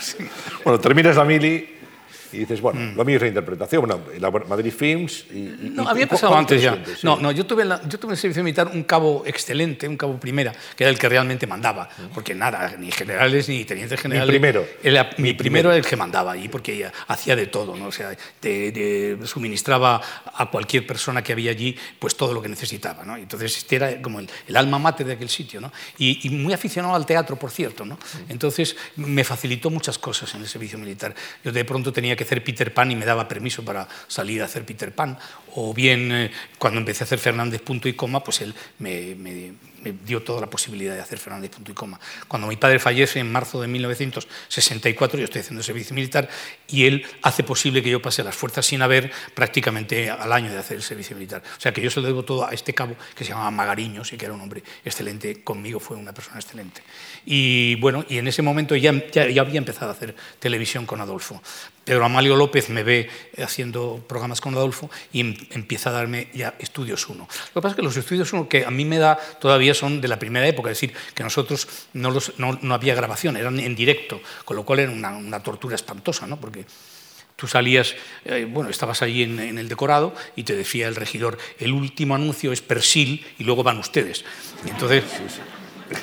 [0.65, 1.82] Bueno, terminas la mili
[2.33, 2.97] y dices, bueno, mm.
[2.97, 5.71] lo mío es reinterpretación, bueno, la Madrid Films y...
[5.75, 6.83] no, había pasado antes ya.
[7.03, 10.19] No, no, yo tuve, yo tuve en el servicio militar un cabo excelente, un cabo
[10.19, 14.33] primera, que era el que realmente mandaba, porque nada, ni generales ni tenientes generales...
[14.33, 14.67] Mi primero.
[15.19, 17.87] mi, primero era el que mandaba allí, porque hacía de todo, ¿no?
[17.87, 20.01] O sea, te, suministraba
[20.35, 23.17] a cualquier persona que había allí pues todo lo que necesitaba, ¿no?
[23.17, 25.73] Entonces este era como el, alma mate de aquel sitio, ¿no?
[25.99, 27.99] Y, y, muy aficionado al teatro, por cierto, ¿no?
[28.29, 31.15] Entonces me facilitó muchas cosas en el servicio militar.
[31.45, 34.47] Yo de pronto tenía que hacer Peter Pan y me daba permiso para salir a
[34.47, 35.19] hacer Peter Pan,
[35.55, 39.53] o bien eh, cuando empecé a hacer Fernández punto y coma, pues él me,
[40.05, 42.01] dio toda la posibilidad de hacer Fernández punto y coma.
[42.29, 46.29] Cuando mi padre fallece en marzo de 1964, yo estoy haciendo servicio militar
[46.69, 50.51] y él hace posible que yo pase a las fuerzas sin haber prácticamente al año
[50.51, 51.43] de hacer el servicio militar.
[51.57, 54.13] O sea que yo se lo debo todo a este cabo que se llamaba Magariños
[54.13, 56.83] y que era un hombre excelente, conmigo fue una persona excelente.
[57.25, 61.41] Y bueno, y en ese momento ya, ya, había empezado a hacer televisión con Adolfo.
[61.85, 63.09] Pedro Amalio López me ve
[63.39, 67.19] haciendo programas con Adolfo y em, empieza a darme ya estudios 1.
[67.19, 70.01] Lo que pasa es que los estudios 1 que a mí me da todavía son
[70.01, 74.21] de la primera época, es decir, que nosotros no, no, había grabación, eran en directo,
[74.45, 76.39] con lo cual era una, tortura espantosa, ¿no?
[76.39, 76.65] porque
[77.37, 81.73] tú salías, eh, bueno, estabas ahí en, el decorado y te decía el regidor, el
[81.73, 84.25] último anuncio es Persil y luego van ustedes.
[84.67, 85.05] Y entonces...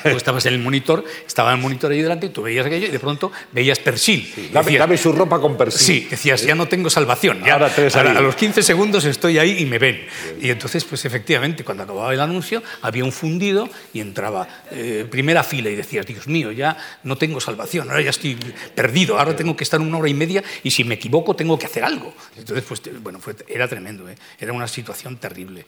[0.04, 2.92] Tú estabas en el monitor, estaba el monitor ahí delante y tú veías aquello y
[2.92, 4.32] de pronto veías persil.
[4.52, 5.80] Dame, Decías- dame su ropa con persil.
[5.80, 7.42] Sí, decías, ya no tengo salvación.
[7.46, 10.06] Ya, Ahora ahora, a los 15 segundos estoy ahí y me ven.
[10.42, 15.44] Y entonces, pues efectivamente, cuando acababa el anuncio, había un fundido y entraba eh, primera
[15.44, 18.38] fila y decías, Dios mío, ya no tengo salvación, ahora ya estoy
[18.76, 21.66] perdido, ahora tengo que estar una hora y media y si me equivoco tengo que
[21.66, 22.14] hacer algo.
[22.38, 24.16] Entonces, pues bueno, fue- era tremendo, ¿eh?
[24.40, 25.66] era una situación terrible.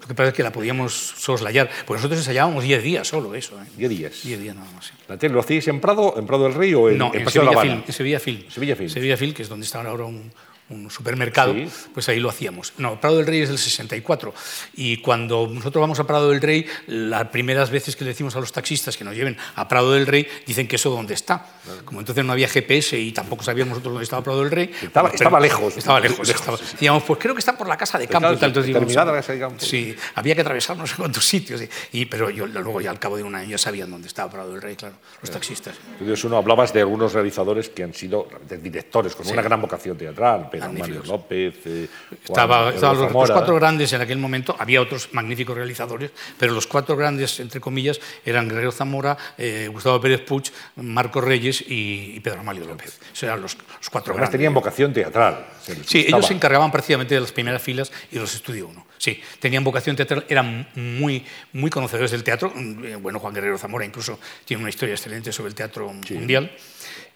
[0.00, 3.53] Lo que pasa es que la podíamos soslayar, porque nosotros ensayábamos 10 días solo eso.
[3.62, 3.66] ¿eh?
[3.76, 4.20] 10 días.
[4.22, 4.86] 10 días nada más.
[4.86, 4.92] Sí.
[5.08, 7.24] ¿La tele lo hacéis en Prado, en Prado del Rey o en, no, en, en
[7.24, 7.74] Paseo Sevilla de la Habana?
[7.74, 8.50] Film, en Sevilla Film.
[8.50, 8.90] Sevilla Film.
[8.90, 10.32] Sevilla Film, que es donde está ahora un,
[10.70, 11.68] un supermercado, Sí.
[11.92, 12.72] pues ahí lo hacíamos.
[12.78, 14.32] No, Prado del Rey es del 64.
[14.74, 18.40] Y cuando nosotros vamos a Prado del Rey, las primeras veces que le decimos a
[18.40, 21.46] los taxistas que nos lleven a Prado del Rey, dicen que eso dónde está.
[21.84, 24.70] Como entonces no había GPS y tampoco sabíamos nosotros dónde estaba Prado del Rey.
[24.82, 25.76] Estaba- pues, estaba lejos.
[25.76, 26.26] Estaba lejos.
[26.26, 26.72] Lejos, estaba- sí, sí.
[26.72, 28.20] Decíamos, pues creo que está por la casa de campo.
[28.20, 28.48] claro, y tal.
[28.50, 29.60] Entonces decíamos, terminada la casa de campo.
[29.64, 31.60] Sí, había que atravesar no sé cuántos sitios.
[31.92, 34.52] y- pero yo luego ya al cabo de un año ya sabían dónde estaba Prado
[34.52, 35.76] del Rey, claro, los taxistas.
[35.92, 38.28] Entonces uno hablabas de algunos realizadores que han sido
[38.62, 41.02] directores con una gran vocación teatral, Pedro Mario.
[41.06, 41.88] López, eh,
[42.24, 46.96] Estaba, estaban los, cuatro grandes en aquel momento, había otros magníficos realizadores, pero los cuatro
[46.96, 50.44] grandes, entre comillas, eran Guerrero Zamora, eh, Gustavo Pérez Puig,
[50.76, 52.98] Marco Reyes y, y Pedro Amalio López.
[53.12, 54.30] Esos eran los, los cuatro Además grandes.
[54.30, 55.46] tenían vocación teatral.
[55.62, 56.02] Sí, gustaba.
[56.18, 58.86] ellos se encargaban precisamente de las primeras filas y de los Estudio 1.
[58.98, 62.52] Sí, tenían vocación teatral, eran muy, muy conocedores del teatro.
[62.54, 66.50] Mm, Bueno, Juan Guerrero Zamora incluso tiene una historia excelente sobre el teatro mundial.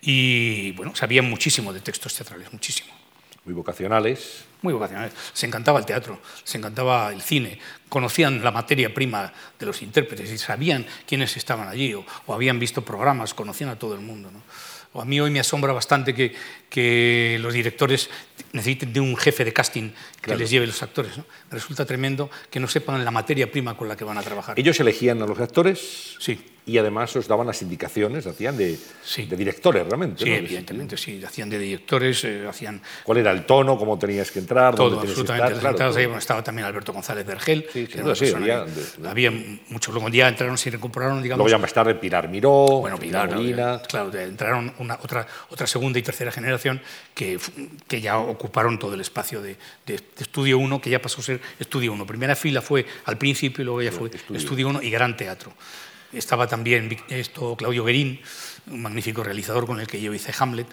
[0.00, 2.92] Y bueno, sabían muchísimo de textos teatrales, muchísimo.
[3.44, 4.44] Muy vocacionales.
[4.60, 5.14] Muy vocacionales.
[5.32, 10.30] Se encantaba el teatro, se encantaba el cine, conocían la materia prima de los intérpretes
[10.30, 14.30] y sabían quiénes estaban allí o, habían visto programas, conocían a todo el mundo.
[14.92, 16.34] O a mí hoy me asombra bastante que,
[16.70, 18.10] que los directores
[18.52, 21.16] necesiten de un jefe de casting que les lleve los actores.
[21.16, 21.24] ¿no?
[21.50, 24.58] Resulta tremendo que no sepan la materia prima con la que van a trabajar.
[24.58, 26.38] Ellos elegían a los actores Sí.
[26.66, 29.24] y además os daban las indicaciones, hacían de, Sí.
[29.26, 30.22] de directores realmente.
[30.24, 30.36] Sí, ¿no?
[30.36, 31.22] evidentemente, sí.
[31.24, 33.78] Hacían de directores, eh, hacían ¿Cuál era el tono?
[33.78, 34.74] ¿Cómo tenías que entrar?
[34.74, 35.58] todo, ¿Dónde tenías que absolutamente.
[35.58, 35.74] estar?
[35.76, 36.02] Claro, todo.
[36.04, 37.66] bueno, estaba también Alberto González Vergel.
[37.72, 39.30] Sí, que era sí, había de- había
[39.68, 39.94] muchos.
[39.94, 41.38] Luego ya entraron y recuperaron, digamos.
[41.38, 43.80] Luego ya más tarde Pilar Miró, Bueno, Pilar, Molina.
[43.88, 46.57] claro, de- entraron una, otra, otra segunda y tercera generación
[47.14, 47.52] que, fu-
[47.86, 51.24] que ya ocuparon todo el espacio de, de- de Estudio 1, que ya pasó a
[51.24, 52.06] ser Estudio 1.
[52.06, 54.38] Primera fila fue al principio y luego ya fue Estudio.
[54.38, 55.52] Estudio 1 y Gran Teatro.
[56.12, 58.20] Estaba también esto, Claudio Guerín,
[58.70, 60.66] un magnífico realizador con el que yo hice Hamlet,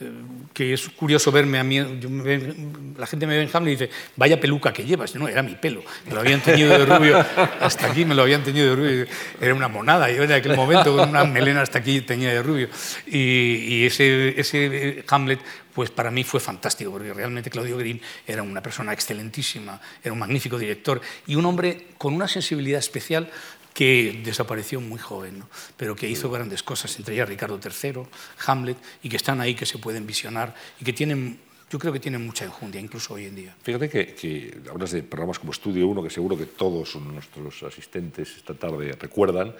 [0.00, 0.10] eh,
[0.54, 2.54] que es curioso verme a mí, me
[2.96, 5.54] la gente me ve en Hamlet y dice, vaya peluca que llevas, no, era mi
[5.56, 7.24] pelo, me lo habían teñido de rubio,
[7.60, 9.06] hasta aquí me lo habían teñido de rubio,
[9.40, 12.68] era una monada, yo en aquel momento con una melena hasta aquí teñida de rubio,
[13.06, 15.40] y, y ese, ese Hamlet
[15.78, 20.18] pues para mí fue fantástico, porque realmente Claudio Green era una persona excelentísima, era un
[20.18, 23.30] magnífico director y un hombre con una sensibilidad especial
[23.78, 25.48] que desapareció muy joven, ¿no?
[25.76, 28.02] pero que hizo grandes cosas, entre ellas Ricardo III,
[28.44, 31.38] Hamlet, y que están ahí, que se pueden visionar y que tienen,
[31.70, 33.54] yo creo que tienen mucha enjundia, incluso hoy en día.
[33.62, 38.36] Fíjate que, que hablas de programas como Estudio 1, que seguro que todos nuestros asistentes
[38.36, 39.54] esta tarde recuerdan,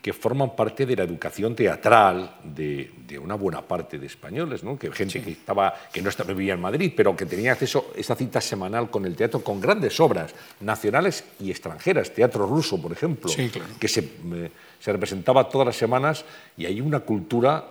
[0.00, 4.78] que forman parte de la educación teatral de, de una buena parte de españoles, ¿no?
[4.78, 7.98] que gente que, estaba, que no estaba, vivía en Madrid, pero que tenía acceso a
[8.00, 12.92] esa cita semanal con el teatro, con grandes obras nacionales y extranjeras, teatro ruso, por
[12.92, 13.68] ejemplo, Sí, claro.
[13.78, 16.24] que se, eh, se representaba todas las semanas
[16.56, 17.64] y hay una cultura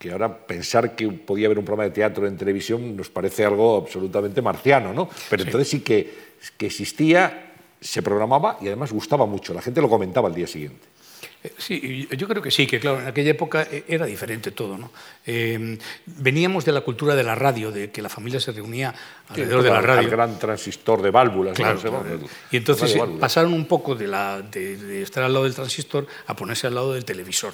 [0.00, 3.76] que ahora pensar que podía haber un programa de teatro en televisión nos parece algo
[3.76, 5.10] absolutamente marciano, ¿no?
[5.28, 6.10] Pero entonces sí que,
[6.56, 9.52] que existía, se programaba y además gustaba mucho.
[9.52, 10.86] La gente lo comentaba al día siguiente.
[11.44, 14.78] Eh, Sí, yo creo que sí, que claro, en aquella época eh, era diferente todo.
[14.78, 14.90] ¿no?
[15.26, 18.94] Eh, veníamos de la cultura de la radio, de que la familia se reunía
[19.28, 20.00] alrededor de la radio.
[20.00, 21.54] Al gran transistor de válvulas.
[21.54, 22.20] Claro, No claro.
[22.50, 26.06] Y entonces eh, pasaron un poco de, la, de, de estar al lado del transistor
[26.26, 27.52] a ponerse al lado del televisor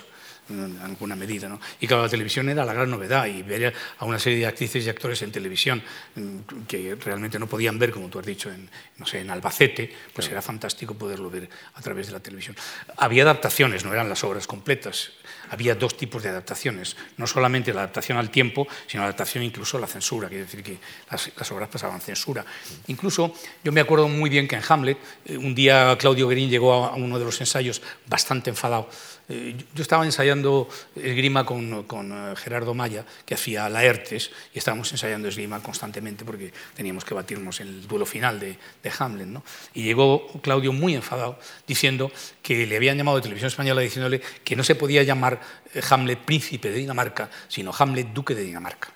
[0.48, 1.48] en alguna medida.
[1.48, 1.60] ¿no?
[1.80, 4.84] Y claro, la televisión era la gran novedad y ver a una serie de actrices
[4.84, 5.82] y actores en televisión
[6.14, 9.92] mm, que realmente no podían ver, como tú has dicho, en, no sé, en Albacete,
[10.12, 12.56] pues era fantástico poderlo ver a través de la televisión.
[12.96, 15.12] Había adaptaciones, no eran las obras completas.
[15.50, 19.76] Había dos tipos de adaptaciones, no solamente la adaptación al tiempo, sino la adaptación incluso
[19.76, 20.78] a la censura, quiere decir que
[21.10, 22.44] las, las obras pasaban censura.
[22.88, 23.32] Incluso
[23.62, 26.94] yo me acuerdo muy bien que en Hamlet, eh, un día Claudio Guerín llegó a
[26.96, 28.88] uno de los ensayos bastante enfadado.
[29.28, 34.90] Eh, yo estaba ensayando esgrima con, con eh, Gerardo Maya, que hacía Laertes, y estábamos
[34.92, 38.56] ensayando esgrima constantemente porque teníamos que batirnos en el duelo final de,
[38.98, 39.26] Hamlet.
[39.26, 39.42] ¿no?
[39.74, 44.54] Y llegó Claudio muy enfadado diciendo que le habían llamado de Televisión Española diciéndole que
[44.54, 45.40] no se podía llamar
[45.74, 48.90] eh, Hamlet príncipe de Dinamarca, sino Hamlet duque de Dinamarca.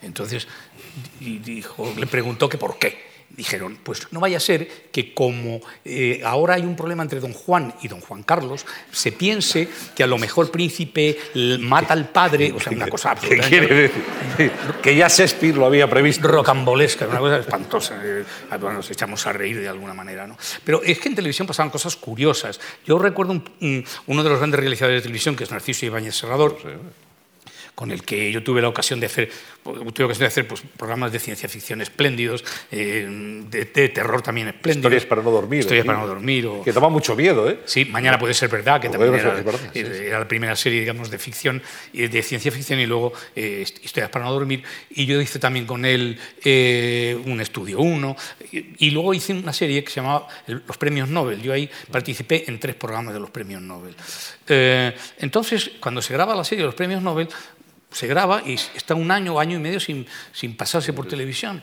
[0.00, 0.46] Entonces
[1.20, 3.15] le preguntó que por qué.
[3.30, 7.32] Dijeron, pues no vaya a ser que como eh, ahora hay un problema entre don
[7.32, 11.18] Juan y don Juan Carlos, se piense que a lo mejor príncipe
[11.60, 14.02] mata al padre, o sea, una cosa ¿Qué quiere decir?
[14.82, 16.28] Que ya Shakespeare lo había previsto.
[16.28, 18.00] Rocambolesca, una cosa espantosa.
[18.02, 20.36] Eh, bueno, nos echamos a reír de alguna manera, ¿no?
[20.64, 22.60] Pero es que en televisión pasaban cosas curiosas.
[22.86, 23.42] Yo recuerdo
[24.06, 26.58] uno de los grandes realizadores de televisión, que es Narciso Ibáñez Serrador,
[27.74, 29.30] con el que yo tuve la ocasión de hacer,
[29.72, 33.06] tuve ocasión de hacer pues, programas de ciencia ficción espléndidos, eh,
[33.50, 34.92] de, terror también espléndidos.
[34.92, 35.60] Historias para no dormir.
[35.60, 36.48] Historias para no dormir.
[36.64, 37.60] Que toma mucho miedo, ¿eh?
[37.64, 42.22] Sí, Mañana puede ser verdad, que también era, la primera serie, digamos, de ficción, de
[42.22, 44.62] ciencia ficción y luego eh, Historias para no dormir.
[44.90, 48.16] Y yo hice también con él eh, un estudio uno
[48.52, 51.42] y, y, luego hice una serie que se llamaba Los Premios Nobel.
[51.42, 53.94] Yo ahí participé en tres programas de los Premios Nobel.
[55.18, 57.28] entonces, cuando se graba la serie de los Premios Nobel,
[57.90, 61.62] se graba y está un año, año y medio sin, sin pasarse por televisión.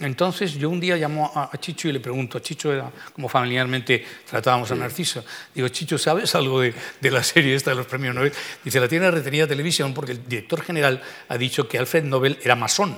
[0.00, 4.04] Entonces yo un día llamo a, Chicho y le pregunto, a Chicho era como familiarmente
[4.30, 8.14] tratábamos a Narciso, digo, Chicho, ¿sabes algo de, de, la serie esta de los premios
[8.14, 8.32] Nobel?
[8.62, 12.54] Dice, la tiene retenida televisión porque el director general ha dicho que Alfred Nobel era
[12.54, 12.96] masón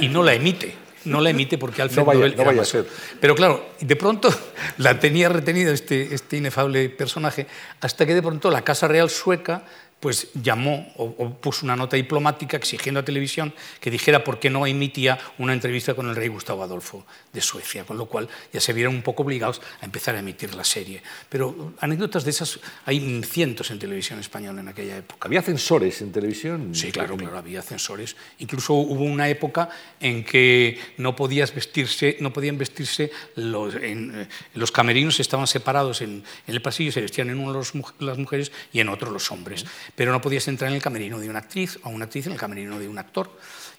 [0.00, 0.76] y no la emite.
[1.04, 2.86] No la emite porque Alfred Nobel era masón.
[3.20, 4.34] Pero claro, de pronto
[4.78, 7.46] la tenía retenida este, este inefable personaje
[7.80, 9.64] hasta que de pronto la Casa Real sueca
[10.00, 14.66] pues llamó o, puso una nota diplomática exigiendo a televisión que dijera por qué no
[14.66, 18.74] emitía una entrevista con el rey Gustavo Adolfo de Suecia, con lo cual ya se
[18.74, 21.02] vieron un poco obligados a empezar a emitir la serie.
[21.30, 25.26] Pero anécdotas de esas hay cientos en televisión española en aquella época.
[25.26, 26.74] ¿Había censores en televisión?
[26.74, 28.14] Sí, claro, claro, había censores.
[28.40, 34.28] Incluso hubo una época en que no, podías vestirse, no podían vestirse los, en, eh,
[34.52, 38.52] los camerinos estaban separados en, en, el pasillo, se vestían en uno los, las mujeres
[38.70, 41.78] y en otro los hombres pero no podías entrar en el camerino de una actriz
[41.82, 43.30] o una actriz en el camerino de un actor.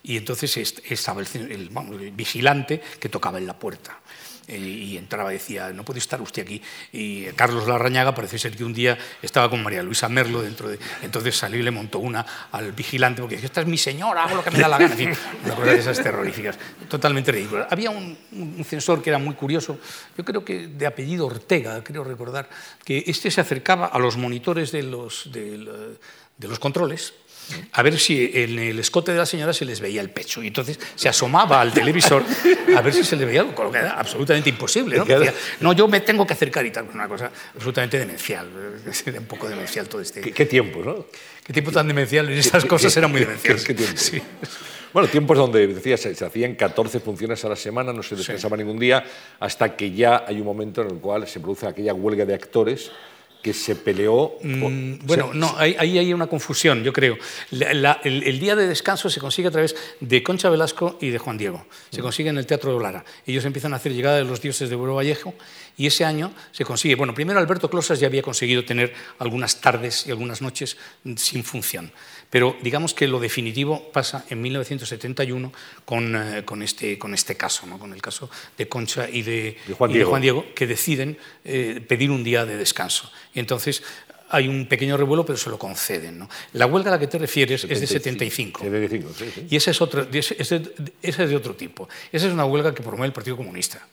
[0.04, 0.56] Y entonces
[0.88, 1.70] estaba el,
[2.14, 4.00] vigilante que tocaba en la puerta.
[4.48, 6.62] Eh, y entraba y decía, no puede estar usted aquí.
[6.92, 10.78] Y Carlos Larrañaga parece ser que un día estaba con María Luisa Merlo dentro de...
[11.02, 14.36] Entonces salió y le montó una al vigilante porque decía, esta es mi señora, hago
[14.36, 14.94] lo que me da la gana.
[14.94, 15.14] En fin,
[15.46, 17.68] una cosa de esas terroríficas, totalmente ridícula.
[17.72, 19.80] Había un, un, censor que era muy curioso,
[20.18, 22.48] yo creo que de apellido Ortega, creo recordar,
[22.84, 25.98] que este se acercaba a los monitores de los, de,
[26.38, 27.14] de los controles
[27.72, 30.42] a ver si en el escote de la señora se les veía el pecho.
[30.44, 32.24] Y entonces se asomaba al televisor
[32.76, 34.98] a ver si se le veía algo, que era absolutamente imposible.
[34.98, 35.06] ¿no?
[35.06, 36.88] Decía, no, yo me tengo que acercar y tal.
[36.94, 38.48] Una cosa absolutamente demencial,
[39.18, 40.22] un poco demencial todo este...
[40.22, 41.06] ¿Qué, tiempo, no?
[41.44, 42.30] Qué tiempo tan demencial.
[42.30, 43.64] Esas cosas eran muy demenciales.
[43.64, 43.98] ¿Qué, tiempo?
[43.98, 44.22] Sí.
[44.94, 48.80] Bueno, tiempos donde, decías, se, hacían 14 funciones a la semana, no se descansaba ningún
[48.80, 49.04] día,
[49.42, 52.92] hasta que ya hay un momento en el cual se produce aquella huelga de actores
[53.46, 54.40] que se peleó.
[54.42, 57.16] Mm, bueno, no, ahí, hay una confusión, yo creo.
[57.52, 61.64] el, día de descanso se consigue a través de Concha Velasco y de Juan Diego.
[61.92, 63.06] Se consigue en el Teatro de Olara.
[63.24, 65.36] Ellos empiezan a hacer Llegada de los Dioses de Buero Vallejo
[65.78, 66.96] y ese año se consigue.
[66.96, 70.78] Bueno, primero Alberto Closas ya había conseguido tener algunas tardes y algunas noches
[71.16, 71.92] sin función.
[72.36, 75.54] Pero digamos que lo definitivo pasa en 1971
[75.86, 77.80] con, eh, con, este, con este caso, ¿no?
[77.80, 80.44] con el caso de Concha y de, Juan, Diego.
[80.54, 83.10] que deciden eh, pedir un día de descanso.
[83.34, 83.84] Y entonces
[84.28, 86.20] hay un pequeño revuelo, pero se lo conceden.
[86.20, 86.30] ¿no?
[86.52, 88.64] La huelga a la que te refieres es de 75.
[88.64, 89.48] 75 sí, sí.
[89.50, 91.88] Y esa es, otro, esa es de otro tipo.
[92.12, 93.88] Esa es una huelga que promueve el Partido Comunista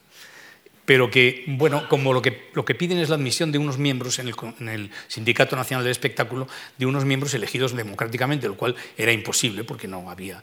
[0.93, 4.19] pero que, bueno, como lo que, lo que piden es la admisión de unos miembros
[4.19, 8.77] en el, en el, Sindicato Nacional del Espectáculo, de unos miembros elegidos democráticamente, lo cual
[8.99, 10.43] era imposible porque no había,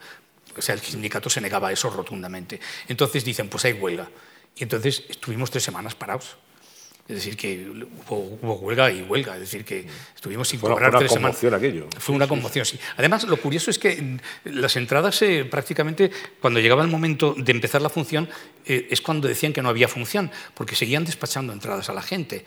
[0.57, 2.59] o sea, el sindicato se negaba a eso rotundamente.
[2.88, 4.09] Entonces dicen, pues hay huelga.
[4.55, 6.38] Y entonces estuvimos tres semanas parados.
[7.09, 7.67] Es decir, que
[8.07, 9.83] hubo, huelga y huelga, es decir, que
[10.15, 11.87] estuvimos sin cobrar fue una conmoción aquello.
[11.97, 12.79] Fue una conmoción, sí.
[12.97, 17.81] Además, lo curioso es que las entradas eh, prácticamente, cuando llegaba el momento de empezar
[17.81, 18.29] la función,
[18.63, 22.45] eh, es cuando decían que no había función, porque seguían despachando entradas a la gente.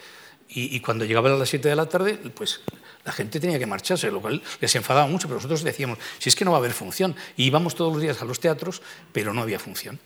[0.54, 2.60] Y, cuando llegaba a las 7 de la tarde, pues
[3.04, 6.36] la gente tenía que marcharse, lo cual les enfadaba mucho, pero nosotros decíamos, si es
[6.36, 7.16] que no va a haber función.
[7.36, 9.98] Y íbamos todos los días a los teatros, pero no había función.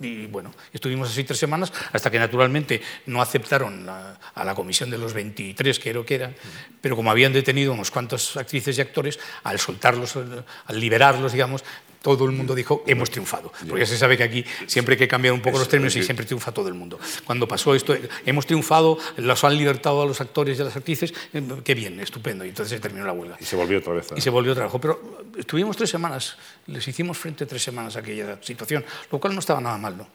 [0.00, 4.98] Y bueno, estuvimos así tres semanas hasta que naturalmente no aceptaron a la comisión de
[4.98, 6.32] los 23, que era,
[6.80, 11.64] pero como habían detenido unos cuantos actrices y actores, al soltarlos, al liberarlos, digamos,
[12.04, 13.50] todo el mundo dijo, hemos triunfado.
[13.66, 16.02] Porque ya se sabe que aquí siempre hay que cambiar un poco los términos y
[16.02, 17.00] siempre triunfa todo el mundo.
[17.24, 21.14] Cuando pasó esto, hemos triunfado, los han libertado a los actores y a las actrices,
[21.32, 22.44] eh, qué bien, estupendo.
[22.44, 23.38] Y entonces se terminó la huelga.
[23.40, 24.08] Y se volvió otra vez.
[24.14, 24.74] Y se volvió otra vez.
[24.78, 26.36] Pero estuvimos tres semanas,
[26.66, 30.06] les hicimos frente tres semanas a aquella situación, lo cual no estaba nada mal, ¿no?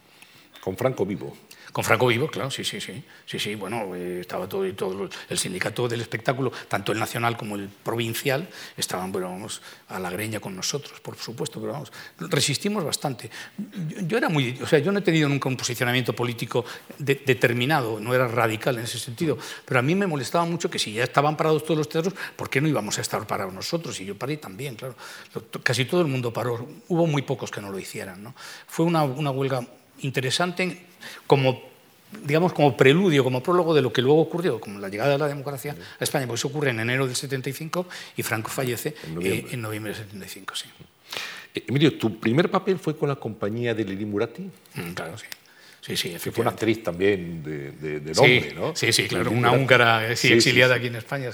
[0.62, 1.36] Con Franco vivo.
[1.72, 3.04] Con Franco vivo, claro, sí, sí, sí.
[3.26, 7.56] Sí, sí, bueno, eh, estaba todo, todo el sindicato del espectáculo, tanto el nacional como
[7.56, 12.84] el provincial, estaban, bueno, vamos, a la greña con nosotros, por supuesto, pero vamos, resistimos
[12.84, 13.30] bastante.
[14.04, 16.66] Yo, era muy, o sea, yo no he tenido nunca un posicionamiento político
[16.98, 20.80] de, determinado, no era radical en ese sentido, pero a mí me molestaba mucho que
[20.80, 24.00] si ya estaban parados todos los teatros, ¿por qué no íbamos a estar parados nosotros?
[24.02, 24.96] Y yo paré también, claro.
[25.64, 28.24] Casi todo el mundo paró, hubo muy pocos que no lo hicieran.
[28.24, 28.34] ¿no?
[28.68, 29.66] Fue una, una huelga
[30.02, 30.86] interesante
[31.28, 31.70] como
[32.24, 35.28] digamos, como preludio, como prólogo de lo que luego ocurrió, como la llegada de la
[35.28, 39.46] democracia a España, porque eso ocurre en enero del 75 y Franco fallece en noviembre,
[39.50, 40.66] eh, en noviembre del 75, sí.
[41.54, 44.42] Eh, Emilio, ¿tu primer papel fue con la compañía de Lili Murati?
[44.76, 45.26] Mm, claro, sí.
[45.82, 48.76] Sí, sí, fue una actriz también de, de, de nombre, sí, ¿no?
[48.76, 51.32] Sí, sí, claro, una húngara sí, exiliada aquí en España.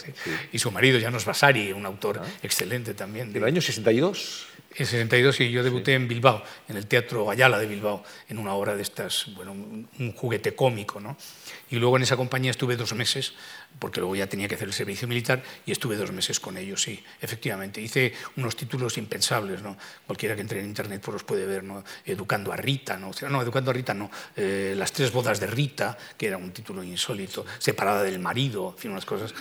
[0.54, 2.28] Y su marido, Janos Vasari, un autor ah.
[2.44, 3.34] excelente también.
[3.34, 4.46] ¿Del año 62?
[4.78, 8.54] En 62 y yo debuté en Bilbao, en el Teatro Ayala de Bilbao, en una
[8.54, 11.16] obra de estas, bueno, un juguete cómico, ¿no?
[11.70, 13.34] Y luego en esa compañía estuve dos meses
[13.80, 16.82] porque luego ya tenía que hacer el servicio militar y estuve dos meses con ellos,
[16.82, 17.82] sí, efectivamente.
[17.82, 19.78] Hice unos títulos impensables, ¿no?
[20.06, 21.84] Cualquiera que entre en internet pues los puede ver, ¿no?
[22.06, 23.12] Educando a Rita, ¿no?
[23.30, 24.10] No, Educando a Rita no.
[24.36, 27.46] Eh, Las tres bodas de Rita, que era un título insólito.
[27.58, 29.34] Separada del marido, en fin, unas cosas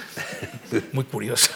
[0.93, 1.55] muy curiosas.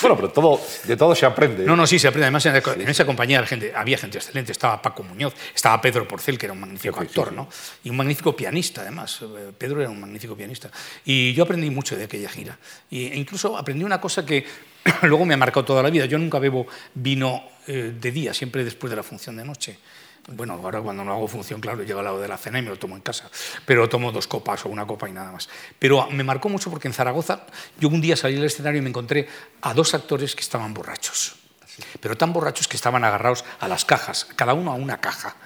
[0.00, 1.64] bueno, pero todo, de todo se aprende.
[1.64, 2.26] No, no, sí, se aprende.
[2.26, 4.52] Además, en, en esa compañía gente, había gente excelente.
[4.52, 7.48] Estaba Paco Muñoz, estaba Pedro Porcel, que era un magnífico actor, ¿no?
[7.82, 9.20] Y un magnífico pianista, además.
[9.22, 10.70] Eh, Pedro era un magnífico pianista.
[11.04, 12.58] Y yo aprendí mucho de aquella gira.
[12.90, 14.44] E incluso aprendí una cosa que
[15.02, 16.06] luego me ha marcado toda la vida.
[16.06, 19.78] Yo nunca bebo vino eh, de día, siempre después de la función de noche.
[20.30, 22.68] Bueno, ahora cuando no hago función, claro, llego al lado de la cena y me
[22.68, 23.30] lo tomo en casa.
[23.64, 25.48] Pero tomo dos copas o una copa y nada más.
[25.78, 27.46] Pero me marcó mucho porque en Zaragoza
[27.80, 29.26] yo un día salí del escenario y me encontré
[29.62, 31.47] a dos actores que estaban borrachos.
[32.00, 35.36] Pero tan borrachos que estaban agarrados a las cajas, cada uno a una caja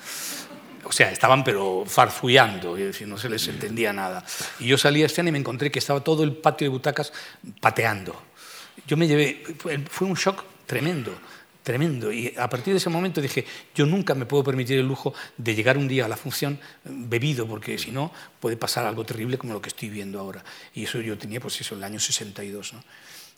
[0.84, 4.24] o sea, estaban pero farfullando, decir, no se les entendía nada.
[4.58, 7.12] Y yo salí a escena y me encontré que estaba todo el patio de butacas
[7.60, 8.20] pateando.
[8.86, 9.42] Yo me llevé,
[9.88, 11.14] fue un shock tremendo,
[11.62, 12.12] tremendo.
[12.12, 15.54] Y a partir de ese momento dije, yo nunca me puedo permitir el lujo de
[15.54, 19.54] llegar un día a la función bebido, porque si no puede pasar algo terrible como
[19.54, 20.44] lo que estoy viendo ahora.
[20.74, 22.72] Y eso yo tenía, pues eso, el año 62.
[22.74, 22.82] ¿no?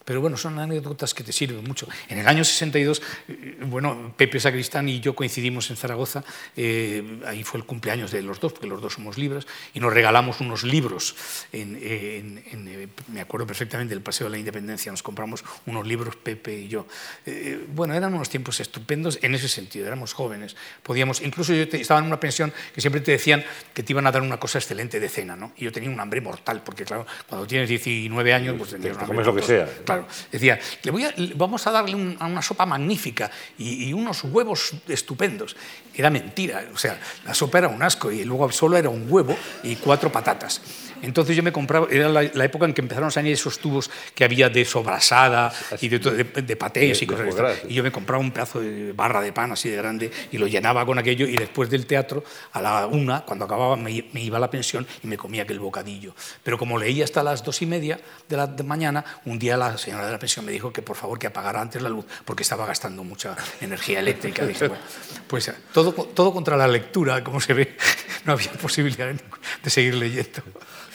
[0.04, 1.88] Pero bueno, son anécdotas que te sirven mucho.
[2.08, 6.24] En el año 62, eh, bueno, Pepe Sacristán y yo coincidimos en Zaragoza,
[6.56, 9.92] eh, ahí fue el cumpleaños de los dos, porque los dos somos libres, y nos
[9.92, 11.16] regalamos unos libros.
[11.52, 15.86] En, en, en, eh, me acuerdo perfectamente del Paseo de la Independencia, nos compramos unos
[15.86, 16.86] libros Pepe y yo.
[17.26, 20.56] Eh, bueno, eran unos tiempos estupendos en ese sentido, éramos jóvenes.
[20.82, 24.06] Podíamos, incluso yo te, estaba en una pensión que siempre te decían que te iban
[24.06, 25.52] a dar una cosa excelente de cena, ¿no?
[25.56, 29.02] Y yo tenía un hambre mortal, porque claro, cuando tienes 19 años, pues tenías un
[29.04, 29.68] hambre lo que sea.
[29.84, 29.93] Claro,
[30.30, 35.57] Decía, le voy vamos a darle una sopa magnífica y, y, unos huevos estupendos.
[35.94, 39.37] Era mentira, o sea, la sopa era un asco y luego solo era un huevo
[39.62, 40.61] y cuatro patatas.
[41.04, 43.90] Entonces yo me compraba, era la, la, época en que empezaron a salir esos tubos
[44.14, 47.66] que había de sobrasada y de, de, de patés y cosas así.
[47.68, 50.46] Y yo me compraba un pedazo de barra de pan así de grande y lo
[50.46, 54.38] llenaba con aquello y después del teatro, a la una, cuando acababa, me, me iba
[54.38, 56.14] a la pensión y me comía aquel bocadillo.
[56.42, 59.76] Pero como leía hasta las dos y media de la de mañana, un día la
[59.76, 62.42] señora de la pensión me dijo que por favor que apagara antes la luz porque
[62.42, 64.46] estaba gastando mucha energía eléctrica.
[64.54, 64.82] Dije, bueno,
[65.26, 67.76] pues todo, todo contra la lectura, como se ve,
[68.24, 69.18] no había posibilidad de,
[69.62, 70.42] de seguir leyendo.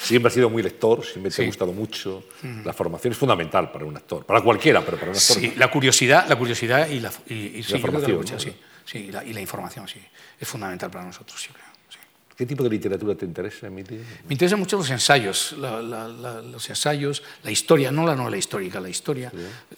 [0.02, 1.42] Siempre has sido muy lector, siempre te sí.
[1.44, 2.24] ha gustado mucho.
[2.42, 2.66] Mm.
[2.66, 5.38] La formación es fundamental para un actor, para cualquiera, pero para un actor.
[5.38, 8.22] Sí, la curiosidad, la curiosidad y la, y, y, sí, la formación.
[8.22, 8.40] ¿no?
[8.40, 8.54] sí,
[8.86, 10.00] sí, y la, y la información, sí.
[10.40, 11.70] Es fundamental para nosotros, sí, creo.
[12.40, 14.00] ¿Qué tipo de literatura te interesa, Emilio?
[14.26, 18.38] Me interesan mucho los ensayos, la, la, la, los ensayos, la historia, no la novela
[18.38, 19.30] histórica, la historia.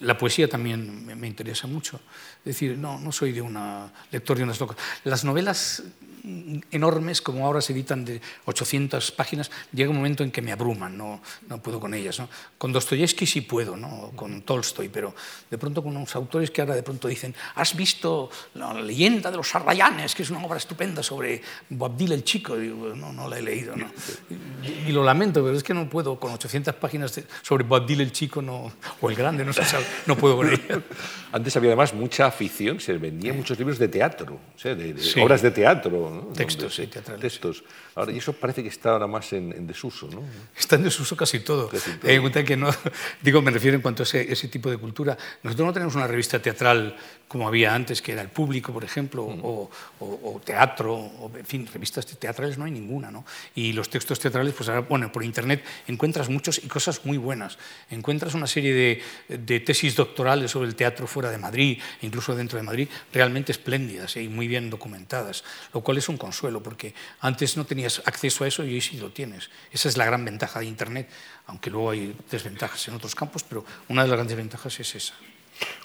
[0.01, 1.99] La poesía también me, me, interesa mucho.
[2.37, 4.77] Es decir, no, no soy de una lector de unas locas.
[5.05, 5.81] Las novelas
[6.71, 10.97] enormes, como ahora se editan de 800 páginas, llega un momento en que me abruman,
[10.97, 12.19] no, no puedo con ellas.
[12.19, 12.29] ¿no?
[12.57, 14.11] Con Dostoyevsky sí puedo, ¿no?
[14.15, 15.15] con Tolstoy, pero
[15.49, 19.37] de pronto con unos autores que ahora de pronto dicen, ¿has visto la leyenda de
[19.37, 22.55] los Sarrayanes, que es una obra estupenda sobre Boabdil el Chico?
[22.55, 23.75] Digo, no, no la he leído.
[23.75, 23.87] ¿no?
[24.63, 28.11] Y, y, lo lamento, pero es que no puedo, con 800 páginas sobre Boabdil el
[28.11, 30.81] Chico no, o el Grande, no, se sabe, no puedo con ella.
[31.31, 35.01] Antes había además mucha afición, se vendían muchos libros de teatro, o sea, de, de
[35.01, 35.19] sí.
[35.19, 36.10] obras de teatro.
[36.13, 36.21] ¿no?
[36.33, 37.21] Textos se, teatrales.
[37.21, 37.63] Textos.
[37.95, 40.23] Ahora, y eso parece que está ahora más en, en desuso, ¿no?
[40.57, 41.69] Está en desuso casi todo.
[41.69, 42.09] Casi todo.
[42.09, 42.69] Eh, que no,
[43.21, 45.17] digo, me refiero en cuanto a ese, ese tipo de cultura.
[45.43, 46.95] Nosotros no tenemos una revista teatral
[47.31, 51.65] como había antes, que era el público, por ejemplo, o, o, teatro, o, en fin,
[51.65, 53.09] revistas teatrales no hay ninguna.
[53.09, 53.23] ¿no?
[53.55, 57.57] Y los textos teatrales, pues ahora, bueno, por internet encuentras muchos y cosas muy buenas.
[57.89, 62.57] Encuentras una serie de, de tesis doctorales sobre el teatro fuera de Madrid, incluso dentro
[62.57, 67.55] de Madrid, realmente espléndidas y muy bien documentadas, lo cual es un consuelo, porque antes
[67.55, 69.49] no tenías acceso a eso y hoy sí lo tienes.
[69.71, 71.07] Esa es la gran ventaja de Internet,
[71.47, 75.13] aunque luego hay desventajas en otros campos, pero una de las grandes ventajas es esa.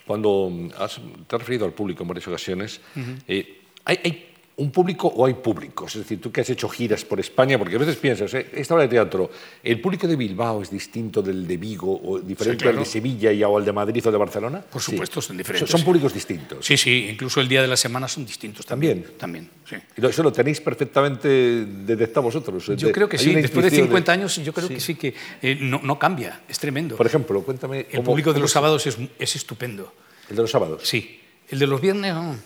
[0.07, 2.81] Cuando has, te has referido al público en varias ocasiones,
[3.27, 4.26] eh, ¿hay, ¿hay,
[4.57, 5.95] un público o hay públicos?
[5.95, 8.75] Es decir, tú que has hecho giras por España, porque a veces piensas, eh, esta
[8.75, 9.31] obra de teatro,
[9.63, 12.79] ¿el público de Bilbao es distinto del de Vigo o diferente sí, claro.
[12.79, 14.61] al de Sevilla y, o al de Madrid o de Barcelona?
[14.61, 15.29] Por supuesto, sí.
[15.29, 15.71] son diferentes.
[15.71, 16.65] Son, públicos distintos.
[16.65, 19.05] Sí, sí, incluso el día de la semana son distintos también.
[19.19, 19.51] También.
[19.69, 19.77] Sí.
[19.97, 22.67] ¿Y eso lo tenéis perfectamente detectado vosotros?
[22.77, 24.19] Yo creo que sí, después de 50 de...
[24.19, 24.75] años yo creo sí.
[24.75, 26.97] que sí, que eh, no, no, cambia, es tremendo.
[26.97, 27.81] Por ejemplo, cuéntame...
[27.81, 29.93] El cómo, público de los sábados es, es estupendo.
[30.31, 30.83] ¿El de los sábados?
[30.85, 31.21] Sí.
[31.49, 32.37] El de los viernes, no.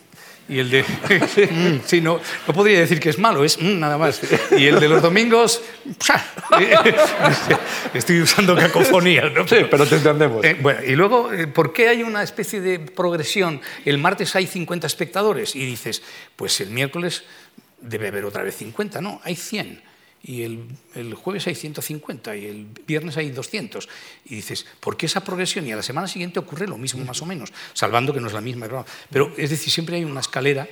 [0.51, 0.83] Y el de.
[1.85, 4.19] sí, no, no podría decir que es malo, es mm, nada más.
[4.51, 5.61] Y el de los domingos.
[7.93, 9.47] Estoy usando cacofonías, ¿no?
[9.47, 10.43] Sí, pero te entendemos.
[10.43, 13.61] Eh, bueno, y luego, eh, ¿por qué hay una especie de progresión?
[13.85, 16.03] El martes hay 50 espectadores y dices,
[16.35, 17.23] pues el miércoles
[17.79, 19.90] debe haber otra vez 50, no, hay 100
[20.23, 20.65] y el,
[20.95, 23.89] el, jueves hay 150 y el viernes hay 200.
[24.25, 25.67] Y dices, ¿por qué esa progresión?
[25.67, 28.33] Y a la semana siguiente ocurre lo mismo, más o menos, salvando que no es
[28.33, 28.67] la misma.
[29.09, 30.67] Pero es decir, siempre hay una escalera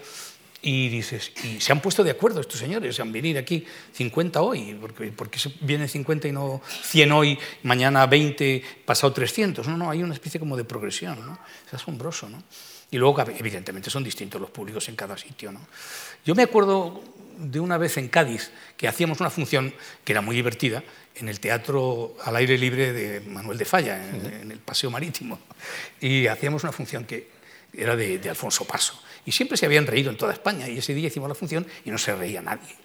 [0.61, 4.41] y dices, y se han puesto de acuerdo estos señores, se han venido aquí 50
[4.41, 9.67] hoy, porque, porque vienen 50 y no 100 hoy, mañana 20, pasado 300.
[9.67, 11.17] No, no, hay una especie como de progresión.
[11.65, 12.43] Es asombroso, ¿no?
[12.91, 15.61] Y luego, evidentemente, son distintos los públicos en cada sitio, ¿no?
[16.25, 17.03] Yo me acuerdo
[17.37, 19.73] de una vez en Cádiz que hacíamos una función
[20.03, 20.83] que era muy divertida
[21.15, 25.39] en el teatro al aire libre de Manuel de Falla, en, en el Paseo Marítimo.
[26.01, 27.29] Y hacíamos una función que
[27.73, 29.01] era de, de, Alfonso Paso.
[29.25, 30.67] Y siempre se habían reído en toda España.
[30.67, 32.75] Y ese día hicimos la función y no se reía nadie.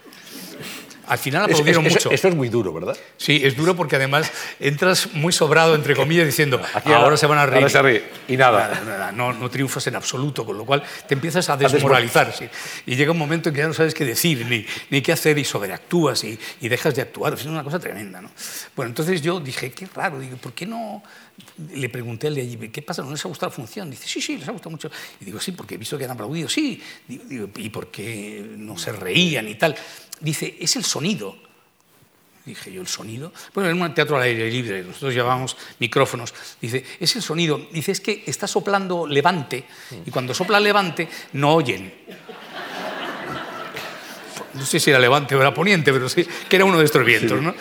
[1.07, 2.11] Al final aplaudieron eso, mucho.
[2.11, 2.97] Eso es muy duro, ¿verdad?
[3.17, 4.31] Sí, es duro porque además
[4.61, 7.59] entras muy sobrado, entre comillas, diciendo, Aquí ahora, ahora, se van a reír.
[7.59, 8.05] Ahora se ríe.
[8.29, 8.69] Y nada.
[8.69, 12.33] nada, nada no, no, triunfas en absoluto, con lo cual te empiezas a desmoralizar.
[12.33, 12.49] sí.
[12.87, 15.39] Y llega un momento en que ya no sabes qué decir, ni, ni qué hacer,
[15.39, 17.35] y sobreactúas y, y dejas de actuar.
[17.35, 18.21] Es una cosa tremenda.
[18.21, 18.31] ¿no?
[18.77, 21.03] Bueno, entonces yo dije, qué raro, digo, ¿por qué no...?
[21.75, 23.03] Le pregunté al de allí, ¿qué pasa?
[23.03, 23.91] ¿No les ha gustado la función?
[23.91, 24.91] Dice, sí, sí, les ha gustado mucho.
[25.21, 26.49] Y digo, sí, porque he visto que han aplaudido.
[26.49, 26.81] Sí.
[27.07, 29.75] Digo, ¿y por qué no se reían y tal?
[30.21, 31.37] Dice, es el sonido.
[32.45, 33.33] Dije yo, ¿el sonido?
[33.55, 36.35] Bueno, en un teatro al aire libre, nosotros llevábamos micrófonos.
[36.61, 37.69] Dice, es el sonido.
[37.73, 39.65] Dice, es que está soplando levante
[40.05, 41.93] y cuando sopla levante no oyen.
[44.55, 47.05] No sé si era levante o era poniente, pero sí, que era uno de estos
[47.05, 47.53] vientos, ¿no?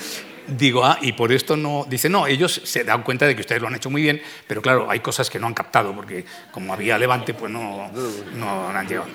[0.48, 1.86] Digo, ah, y por esto no.
[1.90, 4.62] Dice, no, ellos se dan cuenta de que ustedes lo han hecho muy bien, pero
[4.62, 7.92] claro, hay cosas que no han captado, porque como había levante, pues no,
[8.36, 9.08] no, han llegado.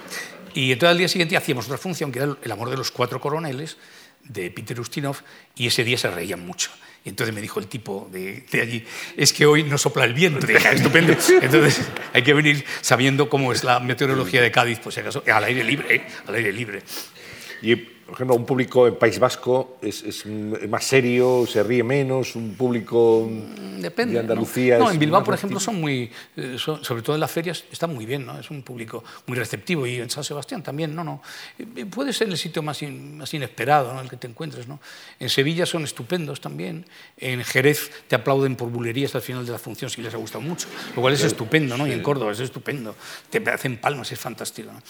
[0.55, 3.21] Y entonces al día siguiente hacíamos otra función, que era el amor de los cuatro
[3.21, 3.77] coroneles,
[4.25, 5.17] de Peter Ustinov,
[5.55, 6.71] y ese día se reían mucho.
[7.05, 8.85] Y entonces me dijo el tipo de, de allí,
[9.17, 10.47] es que hoy no sopla el viento.
[10.47, 11.13] Dije, "Ah, estupendo.
[11.41, 11.81] Entonces
[12.13, 15.63] hay que venir sabiendo cómo es la meteorología de Cádiz, pues si acaso, al aire
[15.65, 16.07] libre, ¿eh?
[16.27, 16.83] al aire libre.
[17.63, 20.25] Y, por ejemplo, un público en País Vasco es, es
[20.67, 23.29] más serio, se ríe menos, un público
[23.79, 24.79] Depende, de Andalucía.
[24.79, 27.65] No, no en Bilbao, por ejemplo, son muy, eh, son- sobre todo en las ferias,
[27.71, 28.39] está muy bien, ¿no?
[28.41, 31.21] Es un público muy receptivo y en San Sebastián también, no, no.
[31.59, 34.01] Eh, Puede ser el sitio más, in- más inesperado, ¿no?
[34.01, 34.81] El que te encuentres, ¿no?
[35.21, 36.87] En Sevilla son estupendos también.
[37.19, 40.41] En Jerez te aplauden por bulerías al final de la función si les ha gustado
[40.41, 41.87] mucho, lo cual es estupendo, ¿no?
[41.87, 42.97] Y en Córdoba es estupendo.
[43.29, 44.81] Te hacen palmas, es fantástico, ¿no?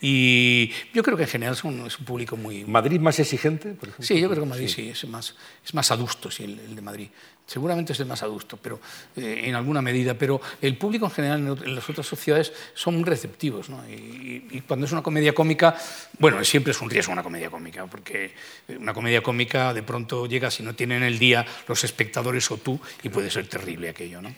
[0.00, 3.70] Y yo creo que en general son, es un público muy, ¿Madrid más exigente?
[3.70, 4.06] Por ejemplo?
[4.06, 6.82] Sí, yo creo que Madrid sí, es, más, es más adusto sí, el, el de
[6.82, 7.08] Madrid.
[7.46, 8.78] Seguramente es el más adusto, pero
[9.16, 10.12] eh, en alguna medida.
[10.12, 13.70] Pero el público en general en, las otras sociedades son muy receptivos.
[13.70, 13.82] ¿no?
[13.88, 15.74] Y, y cuando es una comedia cómica,
[16.18, 18.34] bueno, siempre es un riesgo una comedia cómica, porque
[18.78, 22.78] una comedia cómica de pronto llega si no tienen el día los espectadores o tú
[23.02, 24.20] y puede ser terrible aquello.
[24.20, 24.34] ¿no?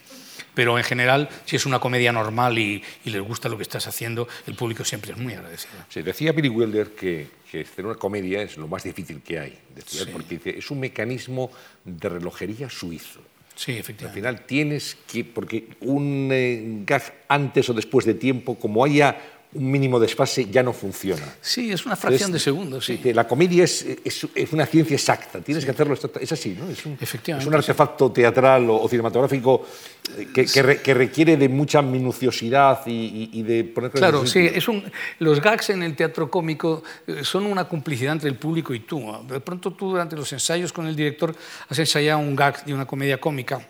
[0.55, 3.87] Pero en general, si es una comedia normal y, y les gusta lo que estás
[3.87, 5.73] haciendo, el público siempre es muy agradecido.
[5.89, 9.59] Sí, decía Billy Wilder que, que hacer una comedia es lo más difícil que hay,
[9.87, 10.05] Sí.
[10.13, 11.51] porque dice, es un mecanismo
[11.85, 13.21] de relojería suizo.
[13.55, 14.21] Sí, Al efectivamente.
[14.21, 19.17] final tienes que, porque un eh, gag antes o después de tiempo, como haya
[19.53, 21.25] un mínimo desfase, ya no funciona.
[21.41, 22.85] Sí, es una fracción de segundos.
[22.85, 23.01] Sí.
[23.13, 26.69] La comedia es, es- es una ciencia exacta, tienes que hacerlo Es así, ¿no?
[26.71, 29.67] Es un, Efectivamente, es un artefacto teatral o, o cinematográfico
[30.17, 34.25] eh, que, que re- que requiere de mucha minuciosidad y, y- y de poner Claro,
[34.27, 34.85] sí, es un,
[35.19, 39.03] los gags en el teatro cómico eh, son una complicidad entre el público y tú.
[39.29, 41.35] De pronto tú durante los ensayos con el director
[41.69, 43.61] has ensayado un gag de una comedia cómica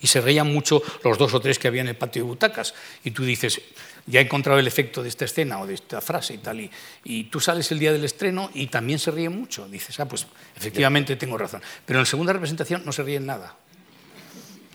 [0.00, 2.74] Y se reían mucho los dos o tres que había en el patio de butacas.
[3.04, 3.60] Y tú dices,
[4.06, 6.60] ya he encontrado el efecto de esta escena o de esta frase y tal.
[6.60, 6.70] Y,
[7.04, 9.68] y tú sales el día del estreno y también se ríe mucho.
[9.68, 10.26] Dices, ah, pues
[10.56, 11.62] efectivamente tengo razón.
[11.84, 13.56] Pero en la segunda representación no se ríen nada.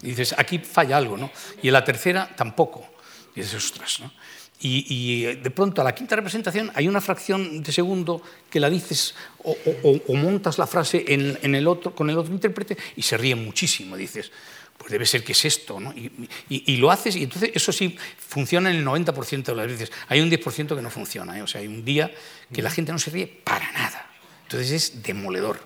[0.02, 1.32] Y dices, aquí falla algo, ¿no?
[1.62, 2.88] Y en la tercera tampoco.
[3.36, 4.12] Y dices, ostras, ¿no?
[4.60, 8.70] Y, y, de pronto a la quinta representación hay una fracción de segundo que la
[8.70, 12.78] dices o, o, o montas la frase en, en, el otro, con el otro intérprete
[12.96, 13.98] y se ríe muchísimo.
[13.98, 14.32] Dices,
[14.86, 15.92] pues debe ser que es esto, ¿no?
[15.94, 16.12] Y,
[16.48, 19.92] y, y, lo haces y entonces eso sí funciona en el 90% de las veces.
[20.10, 21.42] Hay un 10% que no funciona, ¿eh?
[21.42, 22.14] o sea, hay un día
[22.54, 24.12] que la gente no se ríe para nada.
[24.44, 25.60] Entonces es demoledor,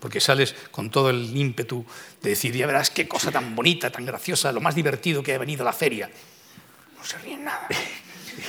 [0.00, 1.86] porque sales con todo el ímpetu
[2.20, 5.38] de decir, ya verás qué cosa tan bonita, tan graciosa, lo más divertido que ha
[5.38, 6.10] venido a la feria.
[6.96, 7.68] No se ríen nada.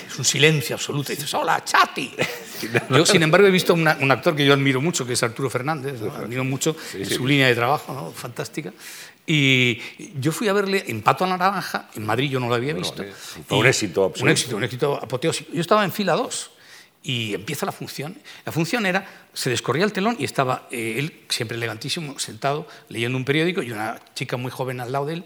[0.08, 1.14] Es un silencio absoluto.
[1.14, 2.12] Y dices, hola, chati.
[2.90, 5.50] Yo, sin embargo, he visto una, un actor que yo admiro mucho, que es Arturo
[5.50, 6.02] Fernández.
[6.02, 6.12] ¿no?
[6.14, 8.12] Admiro mucho sí, sí, su línea de trabajo, ¿no?
[8.12, 8.74] fantástica.
[9.32, 9.80] Y
[10.20, 12.74] yo fui a verle en Pato a la Naranja, en Madrid yo no lo había
[12.74, 13.04] visto.
[13.04, 13.14] Bueno,
[13.46, 14.24] fue un éxito absoluto.
[14.24, 15.54] Un éxito, un éxito apoteósico.
[15.54, 16.50] Yo estaba en fila 2
[17.04, 18.18] y empieza la función.
[18.44, 23.20] La función era, se descorría el telón y estaba eh, él, siempre elegantísimo, sentado, leyendo
[23.20, 25.24] un periódico y una chica muy joven al lado de él,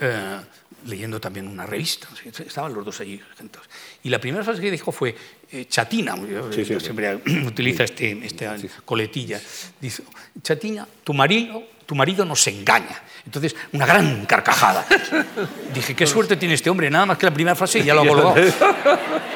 [0.00, 0.40] eh,
[0.84, 2.08] leyendo también una revista.
[2.22, 3.70] Estaban los dos allí sentados.
[4.02, 5.16] Y la primera frase que dijo fue
[5.50, 6.14] eh, chatina,
[6.52, 7.38] sí, sí, siempre sí.
[7.38, 9.40] utiliza este, esta coletilla.
[9.80, 10.02] Dice,
[10.42, 13.02] chatina, tu marido, tu marido nos engaña.
[13.24, 14.84] Entonces, una gran carcajada.
[15.74, 18.02] Dije, qué suerte tiene este hombre, nada más que la primera frase y ya lo
[18.02, 18.34] ha colgado.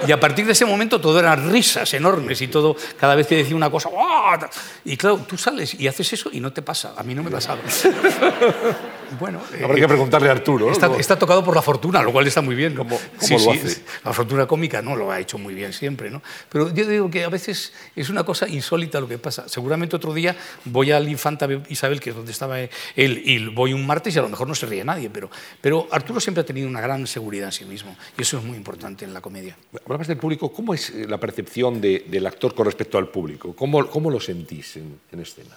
[0.07, 3.37] Y a partir de ese momento todo eran risas enormes y todo, cada vez que
[3.37, 4.37] decía una cosa, ¡oh!
[4.85, 6.95] y claro, tú sales y haces eso y no te pasa.
[6.97, 7.61] A mí no me pasaba.
[9.18, 10.66] Bueno, habrá eh, que preguntarle a Arturo.
[10.66, 10.72] ¿no?
[10.72, 12.74] Está, está, tocado por la fortuna, lo cual está muy bien.
[12.74, 13.82] ¿Cómo, cómo sí, lo sí, hace?
[14.05, 16.22] La fortuna cómica no lo ha hecho muy bien siempre, ¿no?
[16.48, 19.48] Pero yo digo que a veces es una cosa insólita lo que pasa.
[19.48, 23.86] Seguramente otro día voy al Infanta Isabel, que es donde estaba él, y voy un
[23.86, 25.30] martes y a lo mejor no se ríe nadie, pero,
[25.61, 28.57] pero Arturo siempre ha tenido una gran seguridad en sí mismo y eso es muy
[28.57, 29.57] importante en la comedia.
[29.84, 33.55] Hablabas del público, ¿cómo es la percepción de, del actor con respecto al público?
[33.55, 35.57] ¿Cómo, cómo lo sentís en, en escena?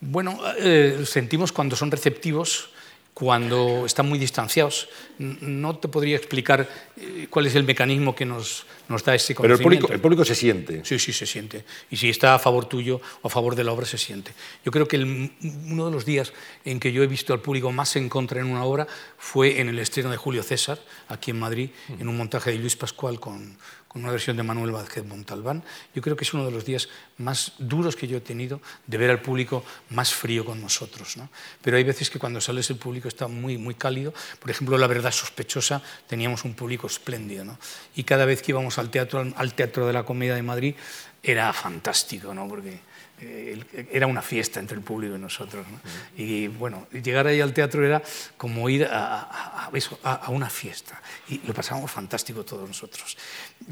[0.00, 2.70] Bueno, eh, sentimos cuando son receptivos
[3.18, 4.88] cuando están muy distanciados.
[5.18, 9.42] No te podría explicar eh, cuál es el mecanismo que nos, nos da ese conocimiento.
[9.42, 10.84] Pero el público, el público, se siente.
[10.84, 11.64] Sí, sí, se siente.
[11.90, 14.30] Y si está a favor tuyo o a favor de la obra, se siente.
[14.64, 15.32] Yo creo que el,
[15.66, 16.32] uno de los días
[16.64, 18.86] en que yo he visto al público más en contra en una obra
[19.16, 20.78] fue en el estreno de Julio César,
[21.08, 23.58] aquí en Madrid, en un montaje de Luis Pascual con
[23.98, 25.62] una versión de Manuel Vázquez Montalbán.
[25.94, 26.88] Yo creo que es uno de los días
[27.18, 31.16] más duros que yo he tenido de ver al público más frío con nosotros.
[31.16, 31.28] ¿no?
[31.62, 34.12] Pero hay veces que cuando sales el público está muy, muy cálido.
[34.38, 37.44] Por ejemplo, La Verdad Sospechosa teníamos un público espléndido.
[37.44, 37.58] ¿no?
[37.96, 40.74] Y cada vez que íbamos al teatro, al teatro de la Comedia de Madrid
[41.22, 42.48] era fantástico, ¿no?
[42.48, 42.80] porque
[43.20, 45.66] era una fiesta entre el público y nosotros.
[45.68, 45.80] ¿no?
[46.16, 48.02] Y bueno, llegar ahí al teatro era
[48.36, 49.70] como ir a, a,
[50.02, 51.00] a, a, una fiesta.
[51.28, 53.16] Y lo pasábamos fantástico todos nosotros.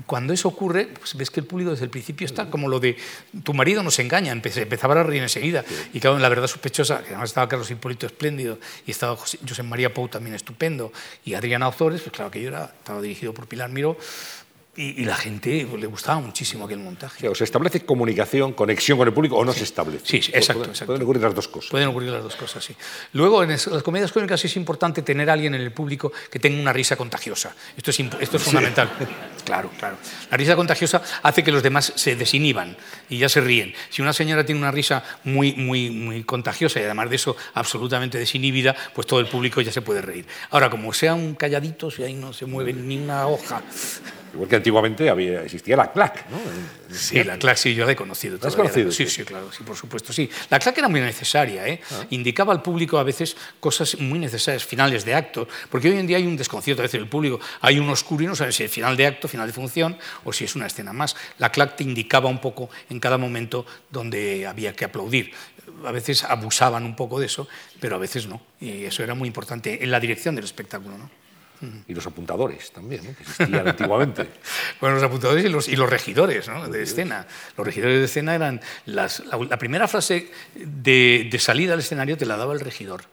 [0.05, 2.97] Cuando eso ocurre, pues ves que el público desde el principio está como lo de
[3.44, 5.64] tu marido nos engaña, empezaba a reír enseguida.
[5.92, 9.38] Y claro, en la verdad sospechosa, que además estaba Carlos Hipólito espléndido y estaba José,
[9.47, 10.92] José María Pou también estupendo
[11.24, 13.97] y Adriana Ozores, pues claro que yo era, estaba dirigido por Pilar Miró
[14.76, 17.28] y, y, la gente pues, le gustaba muchísimo aquel montaje.
[17.28, 19.58] O se establece comunicación, conexión con el público o no sí.
[19.58, 20.06] se establece.
[20.06, 21.70] Sí, sí exacto, pueden, exacto, Pueden ocurrir las dos cosas.
[21.70, 22.76] Pueden ocurrir las dos cosas, sí.
[23.12, 26.60] Luego, en las comedias cómicas es importante tener a alguien en el público que tenga
[26.60, 27.54] una risa contagiosa.
[27.76, 28.90] Esto es, esto es fundamental.
[28.98, 29.06] Sí.
[29.46, 29.96] Claro, claro.
[30.28, 32.76] La risa contagiosa hace que los demás se desinhiban
[33.08, 33.72] y ya se ríen.
[33.90, 38.18] Si una señora tiene una risa muy, muy, muy contagiosa y además de eso absolutamente
[38.18, 40.26] desinhibida, pues todo el público ya se puede reír.
[40.50, 43.62] Ahora, como sea un calladito, si ahí no se mueve ni una hoja,
[44.37, 46.37] Igual que antiguamente había, existía la CLAC, ¿no?
[46.95, 48.39] Sí, la CLAC sí, yo la he conocido.
[48.39, 48.93] ¿La has conocido?
[48.93, 50.28] Sí, sí, claro, sí, por supuesto, sí.
[50.51, 51.80] La CLAC era muy necesaria, ¿eh?
[51.91, 52.05] Ah.
[52.11, 56.18] Indicaba al público a veces cosas muy necesarias, finales de acto, porque hoy en día
[56.18, 58.70] hay un desconcierto a veces del público, hay un oscuro y no sabes si es
[58.70, 61.16] final de acto, final de función o si es una escena más.
[61.39, 65.32] La CLAC te indicaba un poco en cada momento donde había que aplaudir.
[65.82, 67.49] A veces abusaban un poco de eso,
[67.80, 68.43] pero a veces no.
[68.61, 71.25] Y eso era muy importante en la dirección del espectáculo, ¿no?
[71.88, 73.14] Y los apuntadores también, ¿no?
[73.14, 74.26] que existían antiguamente.
[74.80, 76.68] Bueno, los apuntadores y los, y los regidores ¿no?
[76.68, 77.26] de escena.
[77.57, 78.61] Los regidores de escena eran...
[78.84, 83.04] Las, la, la, primera frase de, de, salida al escenario te la daba el regidor.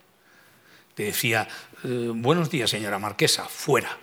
[0.95, 1.47] Te decía,
[1.83, 3.97] eh, buenos días, señora marquesa, fuera.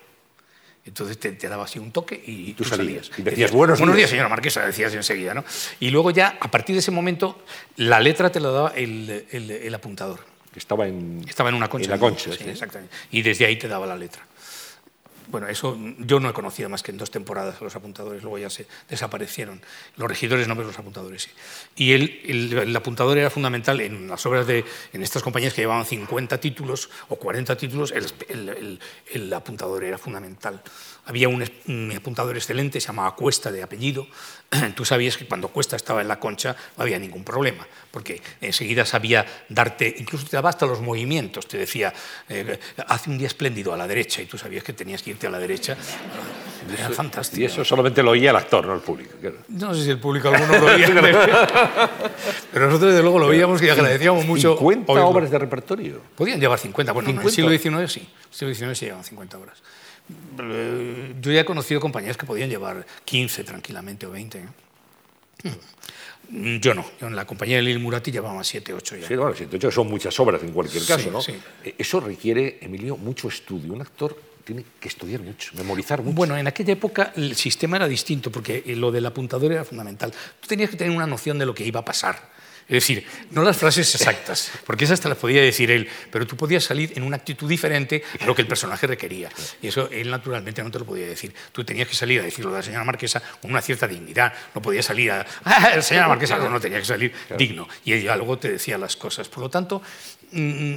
[0.84, 3.06] Entonces te, te, daba así un toque y tú, tú salías.
[3.06, 3.18] salías.
[3.18, 5.34] Y decías, buenos, buenos días, señora marquesa, decías enseguida.
[5.34, 5.44] ¿no?
[5.78, 7.44] Y luego ya, a partir de ese momento,
[7.76, 10.20] la letra te la daba el, el, el apuntador.
[10.52, 11.84] Que estaba en, estaba en una concha.
[11.84, 12.94] En la concha, sí, exactamente.
[13.12, 14.26] Y desde ahí te daba la letra
[15.30, 18.50] bueno, eso yo no he conocido más que en dos temporadas los apuntadores, luego ya
[18.50, 19.60] se desaparecieron.
[19.96, 21.30] Los regidores no, pero los apuntadores sí.
[21.76, 25.86] Y el, el, apuntador era fundamental en las obras de, en estas compañías que llevaban
[25.86, 28.78] 50 títulos o 40 títulos, el,
[29.12, 30.62] el apuntador era fundamental.
[31.06, 34.06] Había un, un, apuntador excelente, se llamaba Cuesta de apellido.
[34.76, 38.84] Tú sabías que cuando Cuesta estaba en la concha no había ningún problema, porque enseguida
[38.84, 41.92] sabía darte, incluso te daba hasta los movimientos, te decía,
[42.28, 45.30] eh, hace un día espléndido a la derecha, y tú sabías que tenías que a
[45.30, 45.76] la derecha.
[46.72, 47.42] Era eso, fantástico.
[47.42, 49.14] Y eso solamente lo oía el actor, no el público.
[49.48, 50.86] No sé si el público alguno lo oía,
[52.52, 54.56] pero nosotros desde luego lo veíamos y agradecíamos mucho.
[54.56, 55.08] 50 oírlo.
[55.08, 56.00] obras de repertorio.
[56.14, 57.22] Podían llevar 50, bueno, 50.
[57.22, 59.62] en el siglo XIX sí, en el siglo XIX se llevaban 50 obras.
[61.20, 64.38] Yo ya he conocido compañías que podían llevar 15 tranquilamente o 20.
[64.38, 64.44] ¿eh?
[66.60, 69.08] Yo no, yo en la compañía de Lil Murati llevaba 7, 8 ya.
[69.08, 71.20] Sí, bueno, 7, 8 son muchas obras en cualquier caso, sí, ¿no?
[71.20, 71.34] Sí.
[71.76, 73.72] Eso requiere, Emilio, mucho estudio.
[73.72, 76.14] Un actor tiene que estudiar mucho, memorizar mucho.
[76.14, 80.12] Bueno, en aquella época el sistema era distinto porque lo del apuntador era fundamental.
[80.40, 82.30] Tú tenías que tener una noción de lo que iba a pasar.
[82.70, 86.36] Es decir, no las frases exactas, porque esas te las podía decir él, pero tú
[86.36, 89.28] podías salir en una actitud diferente a lo que el personaje requería.
[89.60, 91.34] Y eso él naturalmente no te lo podía decir.
[91.50, 94.32] Tú tenías que salir a decirlo de la señora Marquesa con una cierta dignidad.
[94.54, 97.66] No podías salir a, ¡Ah, señora Marquesa, no, no tenía que salir digno.
[97.84, 99.28] Y ella luego te decía las cosas.
[99.28, 99.82] Por lo tanto,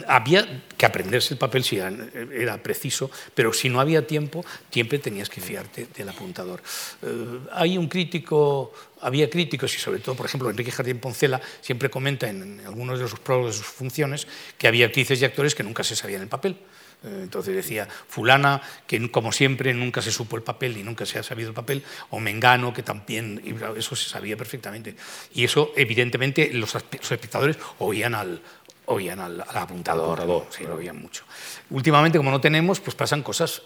[0.07, 5.29] había que aprenderse el papel si era, preciso, pero si no había tiempo, siempre tenías
[5.29, 6.61] que fiarte del apuntador.
[7.01, 8.73] Uh, hay un crítico
[9.03, 13.07] había críticos y sobre todo, por ejemplo, Enrique Jardín Poncela siempre comenta en, algunos de
[13.07, 14.27] sus prólogos de sus funciones
[14.57, 16.57] que había actrices y actores que nunca se sabían el papel.
[17.03, 21.23] Entonces decía, fulana, que como siempre nunca se supo el papel y nunca se ha
[21.23, 23.41] sabido el papel, o Mengano, que también,
[23.75, 24.95] eso se sabía perfectamente.
[25.33, 28.41] Y eso, evidentemente, los espectadores oían al,
[28.85, 31.23] oían al, al apuntador, apuntador sí, lo oían mucho.
[31.69, 33.61] Últimamente, como no tenemos, pues pasan cosas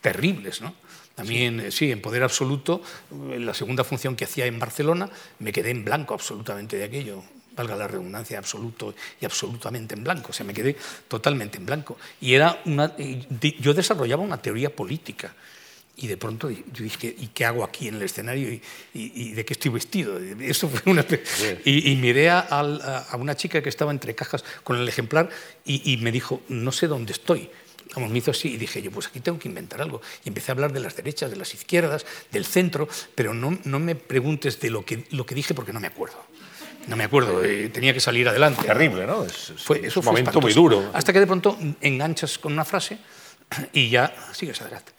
[0.00, 0.74] terribles, ¿no?
[1.14, 1.72] También, sí.
[1.72, 5.10] sí, en poder absoluto, en la segunda función que hacía en Barcelona,
[5.40, 7.22] me quedé en blanco absolutamente de aquello
[7.56, 10.30] valga la redundancia, absoluto y absolutamente en blanco.
[10.30, 10.76] O sea, me quedé
[11.08, 11.96] totalmente en blanco.
[12.20, 12.94] Y era una,
[13.58, 15.34] yo desarrollaba una teoría política.
[16.02, 18.50] Y de pronto yo dije, ¿y qué hago aquí en el escenario?
[18.50, 18.62] ¿Y,
[18.94, 20.18] y, y de qué estoy vestido?
[20.40, 21.04] Eso fue una...
[21.62, 25.28] Y, y, miré a, a, una chica que estaba entre cajas con el ejemplar
[25.66, 27.50] y, me dijo, no sé dónde estoy.
[27.92, 30.00] Como me hizo así y dije yo, pues aquí tengo que inventar algo.
[30.24, 33.78] Y empecé a hablar de las derechas, de las izquierdas, del centro, pero no, no
[33.78, 36.24] me preguntes de lo que, lo que dije porque no me acuerdo.
[36.86, 38.62] No me acuerdo, eh, tenía que salir adelante.
[38.64, 39.24] Terrible, ¿no?
[39.24, 40.40] Es, es fue, eso un fue momento espantoso.
[40.40, 40.90] muy duro.
[40.94, 42.96] Hasta que de pronto enganchas con una frase
[43.74, 44.92] y ya sigues adelante.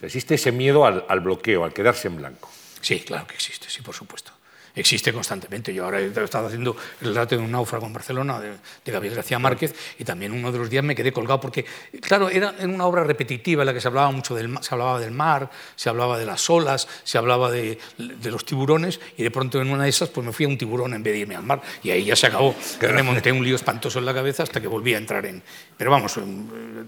[0.00, 2.50] Existe ese miedo al, bloqueo, al quedarse en blanco.
[2.80, 4.37] Sí, claro que existe, sí, por supuesto
[4.74, 5.72] existe constantemente.
[5.72, 8.50] Yo ahora he estado haciendo el relato de un náufrago en Barcelona de,
[8.84, 11.64] de, Gabriel García Márquez y también uno de los días me quedé colgado porque,
[12.00, 15.00] claro, era en una obra repetitiva en la que se hablaba mucho del, se hablaba
[15.00, 19.30] del mar, se hablaba de las olas, se hablaba de, de, los tiburones y de
[19.30, 21.36] pronto en una de esas pues me fui a un tiburón en vez de irme
[21.36, 22.54] al mar y ahí ya se acabó.
[22.78, 22.94] Claro.
[22.94, 25.42] Me monté un lío espantoso en la cabeza hasta que volví a entrar en...
[25.76, 26.18] Pero vamos,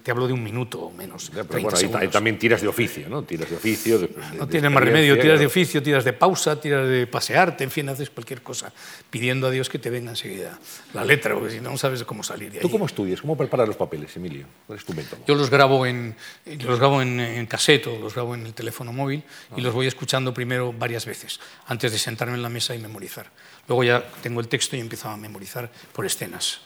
[0.02, 1.30] te hablo de un minuto o menos.
[1.30, 3.22] Ya, pero bueno, ahí, ahí, también tiras de oficio, ¿no?
[3.22, 3.98] Tiras de oficio.
[3.98, 7.72] De, no tienes más remedio, tiras de oficio, tiras de pausa, tiras de pasearte, en
[7.72, 8.72] fin, haces cualquier cosa,
[9.10, 10.58] pidiendo a Dios que te venga enseguida
[10.92, 12.62] la letra, porque si no, no sabes cómo salir de ahí.
[12.62, 13.20] ¿Tú cómo estudias?
[13.20, 14.46] ¿Cómo preparas los papeles, Emilio?
[14.66, 15.20] ¿Cuál es tu método?
[15.24, 18.54] Yo los grabo en, yo los grabo en, en cassette o los grabo en el
[18.54, 19.54] teléfono móvil ah.
[19.56, 23.30] y los voy escuchando primero varias veces, antes de sentarme en la mesa y memorizar.
[23.68, 26.62] Luego ya tengo el texto y empiezo a memorizar por escenas.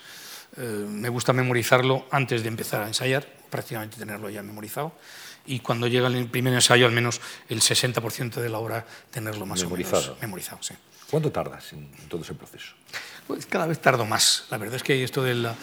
[0.56, 4.94] Eh, me gusta memorizarlo antes de empezar a ensayar, prácticamente tenerlo ya memorizado
[5.46, 9.62] y cuando llega el primer ensayo, al menos el 60% de la obra, tenerlo más
[9.62, 10.02] memorizado.
[10.02, 10.62] o menos memorizado.
[10.62, 10.74] Sí.
[11.14, 12.74] ¿Cuánto tardas en, en, todo ese proceso?
[13.28, 14.46] Pues cada vez tardo más.
[14.50, 15.54] La verdad es que esto de la,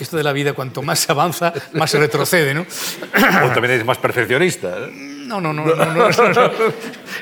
[0.00, 2.62] esto de la vida, cuanto más se avanza, más se retrocede, ¿no?
[2.62, 4.76] O también eres más perfeccionista.
[4.76, 4.90] ¿eh?
[4.90, 6.50] No, no, no, no, no, no, no,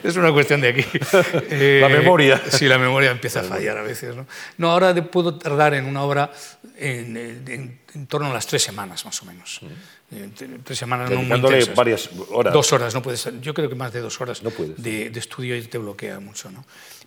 [0.03, 0.85] es una cuestión de aquí.
[1.51, 2.41] Eh, la memoria.
[2.49, 4.17] Sí, la memoria empieza a fallar a veces.
[4.17, 6.31] No, no ahora puedo tardar en una obra
[6.79, 9.61] en, en, en torno a las tres semanas, más o menos.
[9.61, 10.63] Mm.
[10.65, 11.75] Tres semanas no muy intensas.
[11.75, 12.55] varias horas.
[12.55, 13.39] Dos horas, no puede ser.
[13.41, 16.65] Yo creo que más de dos horas no de, de estudio te bloquea mucho, ¿no?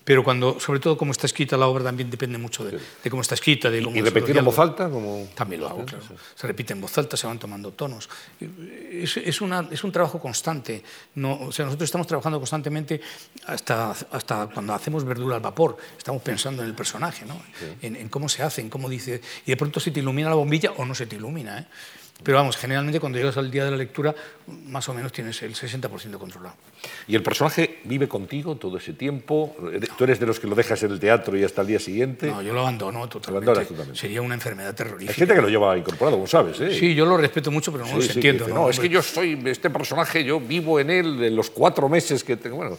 [0.09, 3.21] Pero cuando, sobre todo cómo está escrita la obra también depende mucho de, de cómo
[3.21, 3.69] está escrita.
[3.69, 4.89] De cómo ¿Y repetir en voz alta?
[4.89, 5.27] Como...
[5.35, 6.03] También lo hago, claro.
[6.33, 8.09] Se repite en voz alta, se van tomando tonos.
[8.41, 10.83] Es, es, una, es un trabajo constante.
[11.13, 12.99] No, o sea, nosotros estamos trabajando constantemente
[13.45, 15.77] hasta, hasta cuando hacemos verdura al vapor.
[15.95, 17.35] Estamos pensando en el personaje, ¿no?
[17.59, 17.67] Sí.
[17.83, 19.21] en, en, cómo se hace, en cómo dice...
[19.45, 21.59] Y de pronto se te ilumina la bombilla o no se te ilumina.
[21.59, 21.67] ¿eh?
[22.21, 24.13] Pero vamos, generalmente cuando llegas al día de la lectura,
[24.65, 26.55] más o menos tienes el 60% controlado.
[27.07, 29.55] ¿Y el personaje vive contigo todo ese tiempo?
[29.97, 32.27] ¿Tú eres de los que lo dejas en el teatro y hasta el día siguiente?
[32.27, 33.67] No, yo lo abandono totalmente.
[33.93, 35.11] Sería una enfermedad terrorífica.
[35.11, 36.59] Hay gente que lo lleva incorporado, como sabes.
[36.59, 36.77] ¿eh?
[36.77, 38.47] Sí, yo lo respeto mucho, pero no lo entiendo.
[38.49, 38.69] ¿no?
[38.69, 42.35] es que yo soy este personaje, yo vivo en él en los cuatro meses que
[42.35, 42.57] tengo.
[42.57, 42.77] Bueno,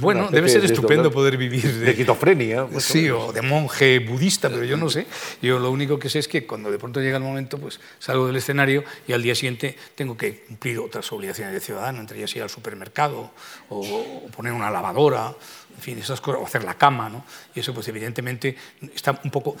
[0.00, 2.66] bueno, debe ser estupendo poder vivir de, esquizofrenia.
[2.78, 5.06] Sí, o de monje budista, pero yo no sé.
[5.40, 8.26] Yo lo único que sé es que cuando de pronto llega el momento, pues salgo
[8.26, 12.34] del escenario y al día siguiente tengo que cumplir otras obligaciones de ciudadano, entre ellas
[12.34, 13.30] ir al supermercado
[13.68, 15.32] o, poner una lavadora,
[15.76, 17.24] en fin, esas cosas, o hacer la cama, ¿no?
[17.54, 18.56] Y eso, pues evidentemente
[18.92, 19.56] está un poco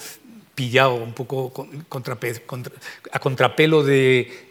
[0.56, 1.68] pillado, un poco
[3.12, 4.48] a contrapelo de,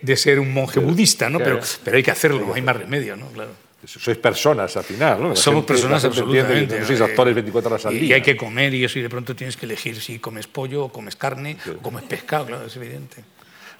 [0.00, 1.38] de, ser un monje budista, ¿no?
[1.38, 3.26] Pero, pero hay que hacerlo, no hay más remedio, ¿no?
[3.28, 5.36] Claro sois personas al final, ¿no?
[5.36, 6.80] Somos personas absolutamente.
[6.80, 8.04] No sois actores 24 horas al día.
[8.04, 10.84] Y hay que comer y eso, y de pronto tienes que elegir si comes pollo
[10.84, 13.24] o comes carne o comes pescado, claro, es evidente.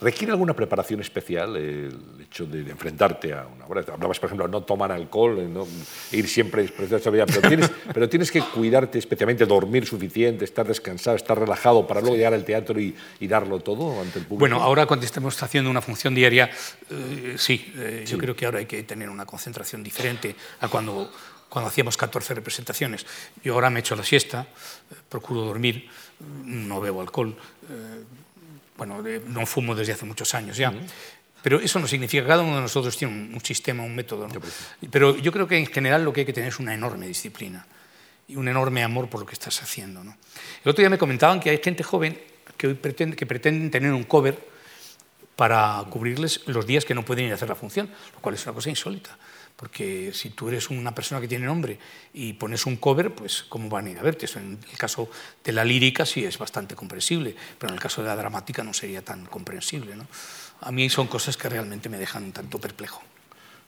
[0.02, 3.84] ¿Requiere alguna preparación especial el hecho de, enfrentarte a una obra?
[3.92, 5.64] Hablabas, por ejemplo, no tomar alcohol, no
[6.10, 11.86] ir siempre pero tienes, pero tienes que cuidarte especialmente, dormir suficiente, estar descansado, estar relajado
[11.86, 14.40] para luego llegar al teatro y, darlo todo ante el público.
[14.40, 16.50] Bueno, ahora cuando estamos haciendo una función diaria,
[16.90, 21.10] eh, sí, eh, yo creo que ahora hay que tener una concentración diferente a cuando
[21.48, 23.04] cuando hacíamos 14 representaciones.
[23.44, 24.46] Yo ahora me echo la siesta,
[24.90, 25.86] eh, procuro dormir,
[26.44, 27.36] no bebo alcohol,
[28.86, 30.72] bueno, no fumo desde hace muchos años ya.
[31.42, 34.28] Pero eso no significa que cada uno de nosotros tiene un, sistema, un método.
[34.90, 37.66] Pero yo creo que en general lo que hay que tener es una enorme disciplina
[38.28, 40.04] y un enorme amor por lo que estás haciendo.
[40.04, 40.16] ¿no?
[40.64, 42.18] El otro día me comentaban que hay gente joven
[42.56, 44.38] que, hoy pretende, que pretenden tener un cover
[45.34, 48.44] para cubrirles los días que no pueden ir a hacer la función, lo cual es
[48.46, 49.16] una cosa insólita.
[49.62, 51.78] Porque si tú eres una persona que tiene nombre
[52.14, 54.26] y pones un cover, pues ¿cómo van a ir a verte?
[54.26, 55.08] Eso en el caso
[55.44, 58.74] de la lírica sí es bastante comprensible, pero en el caso de la dramática no
[58.74, 59.94] sería tan comprensible.
[59.94, 60.08] ¿no?
[60.62, 63.02] A mí son cosas que realmente me dejan un tanto perplejo.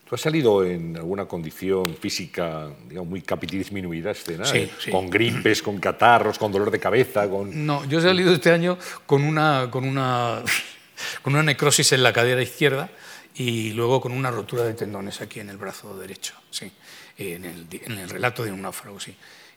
[0.08, 4.46] ¿Tú has salido en alguna condición física, digamos, muy disminuida escena?
[4.46, 4.90] Sí, sí.
[4.90, 7.64] Con gripes, con catarros, con dolor de cabeza, con...
[7.64, 10.42] No, yo he salido este año con una, con una,
[11.22, 12.90] con una necrosis en la cadera izquierda
[13.34, 16.70] y luego con una rotura de tendones aquí en el brazo derecho, sí,
[17.18, 19.16] en el, en el relato de un náufrago, sí.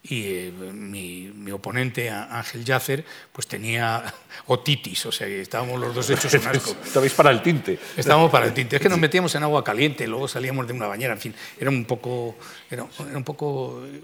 [0.10, 4.14] Y eh, mi, mi, oponente, Ángel Yacer, pues tenía
[4.46, 6.76] otitis, o sea, estábamos los dos hechos un asco.
[6.84, 7.78] Estabais para el tinte.
[7.98, 8.78] Estábamos para el tinte.
[8.78, 11.70] Es que nos metíamos en agua caliente, luego salíamos de una bañera, en fin, era
[11.70, 12.38] un poco,
[12.70, 14.02] era, era un poco eh,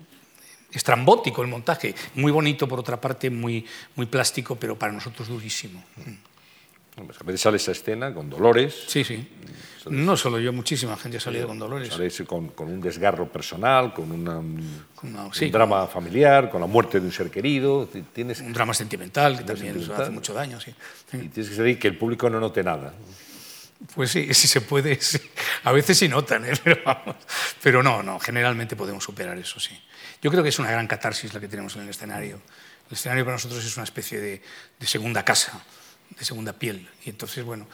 [0.72, 3.66] estrambótico el montaje, muy bonito por otra parte, muy,
[3.96, 5.84] muy plástico, pero para nosotros durísimo.
[6.96, 8.86] A veces sale esa escena con dolores.
[8.88, 9.28] Sí, sí.
[9.90, 11.90] No solo yo, muchísima gente ha salido con dolores.
[11.90, 17.08] Sales con, con, un desgarro personal, con, una, un drama familiar, con la muerte de
[17.08, 17.90] un ser querido.
[18.14, 20.60] Tienes, un drama sentimental, que también hace mucho daño.
[20.60, 20.74] Sí.
[21.14, 22.94] Y tienes que saber que el público no note nada.
[23.96, 24.98] Pues sí, si se puede.
[25.64, 26.54] A veces sí notan, ¿eh?
[26.64, 27.16] pero, vamos.
[27.62, 29.78] pero no, no, generalmente podemos superar eso, sí.
[30.22, 32.40] Yo creo que es una gran catarsis la que tenemos en el escenario.
[32.88, 34.42] El escenario para nosotros es una especie de,
[34.80, 35.62] de segunda casa
[36.10, 36.88] de segunda piel.
[37.06, 37.68] Y entonces, bueno,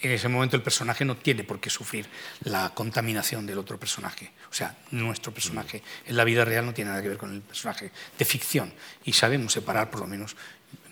[0.00, 2.06] en ese momento el personaje no tiene por qué sufrir
[2.44, 4.32] la contaminación del otro personaje.
[4.50, 7.40] O sea, nuestro personaje en la vida real no tiene nada que ver con el
[7.40, 8.72] personaje de ficción.
[9.04, 10.36] Y sabemos separar, por lo menos,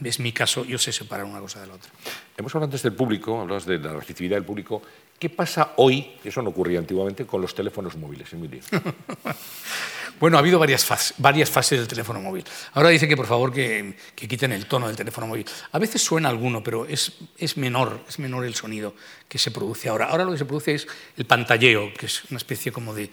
[0.02, 1.90] es mi caso, yo sé separar una cosa de la otra.
[2.36, 4.82] Hemos hablado antes del público, hablas de la receptividad del público.
[5.18, 8.60] ¿Qué pasa hoy, eso no ocurría antiguamente, con los teléfonos móviles, Emilio?
[10.20, 12.44] Bueno, ha habido varias, fases, varias fases del teléfono móvil.
[12.72, 15.44] Ahora dicen que por favor que, quiten el tono del teléfono móvil.
[15.72, 18.94] A veces suena alguno, pero es, es, menor, es menor el sonido
[19.28, 20.06] que se produce ahora.
[20.06, 20.86] Ahora lo que se produce es
[21.16, 23.10] el pantalleo, que es una especie como de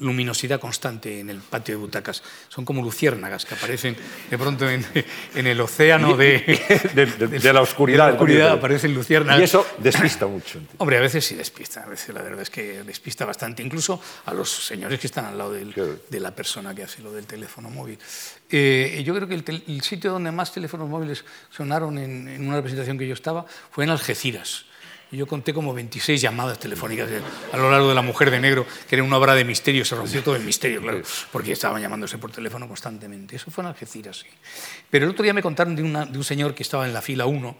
[0.00, 2.22] luminosidad constante en el patio de butacas.
[2.48, 3.96] Son como luciérnagas que aparecen
[4.30, 4.86] de pronto en,
[5.34, 6.40] en el océano de,
[6.94, 8.06] de, la oscuridad.
[8.06, 9.40] De la oscuridad aparecen luciérnagas.
[9.40, 10.60] Y eso despista mucho.
[10.78, 14.34] Hombre, a veces sí despista, a veces la verdad es que despista bastante, incluso a
[14.34, 15.74] los señores que están al lado del,
[16.08, 17.98] de la persona que hace lo del teléfono móvil.
[18.50, 22.98] Eh, yo creo que el, sitio donde más teléfonos móviles sonaron en, en una representación
[22.98, 24.66] que yo estaba fue en Algeciras
[25.16, 27.08] yo conté como 26 llamadas telefónicas
[27.52, 29.96] a lo largo de La Mujer de Negro, que era una obra de misterio, se
[29.96, 31.02] rompió todo el misterio, claro,
[31.32, 33.36] porque estaban llamándose por teléfono constantemente.
[33.36, 34.28] Eso fue en Algeciras, sí.
[34.88, 37.26] Pero el otro día me contaron de, de un señor que estaba en la fila
[37.26, 37.56] 1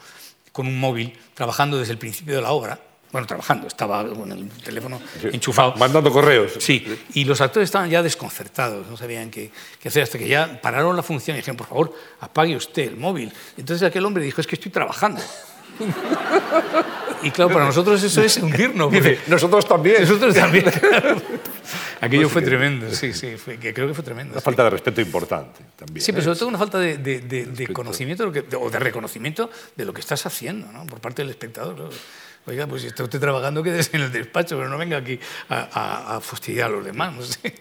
[0.53, 2.81] con un móvil, trabajando desde el principio de la obra,
[3.13, 5.75] bueno, trabajando, estaba con el teléfono enchufado.
[5.77, 6.53] Mandando correos.
[6.59, 9.51] Sí, y los actores estaban ya desconcertados, no sabían qué,
[9.81, 12.97] qué, hacer, hasta que ya pararon la función y dijeron, por favor, apague usted el
[12.97, 13.33] móvil.
[13.57, 15.21] Entonces aquel hombre dijo, es que estoy trabajando.
[17.23, 18.91] Y claro, para nosotros eso es hundirnos.
[18.93, 20.03] Dice, nosotros también.
[20.03, 20.65] Nosotros también.
[22.01, 24.33] aquello fue tremendo, sí, sí, fue, que creo que fue tremendo.
[24.33, 24.45] Una sí.
[24.45, 26.05] falta de respeto importante también.
[26.05, 26.25] Sí, pero ¿eh?
[26.25, 29.51] sobre todo una falta de, de- de- de conocimiento de lo que- o de reconocimiento
[29.77, 30.87] de lo que estás haciendo, ¿no?
[30.87, 31.79] Por parte del espectador.
[31.79, 31.89] ¿no?
[32.51, 35.69] Oiga, pues si está usted trabajando, quédese en el despacho, pero no venga aquí a,
[35.73, 37.15] a- a fastidiar a los demás.
[37.15, 37.55] no sé.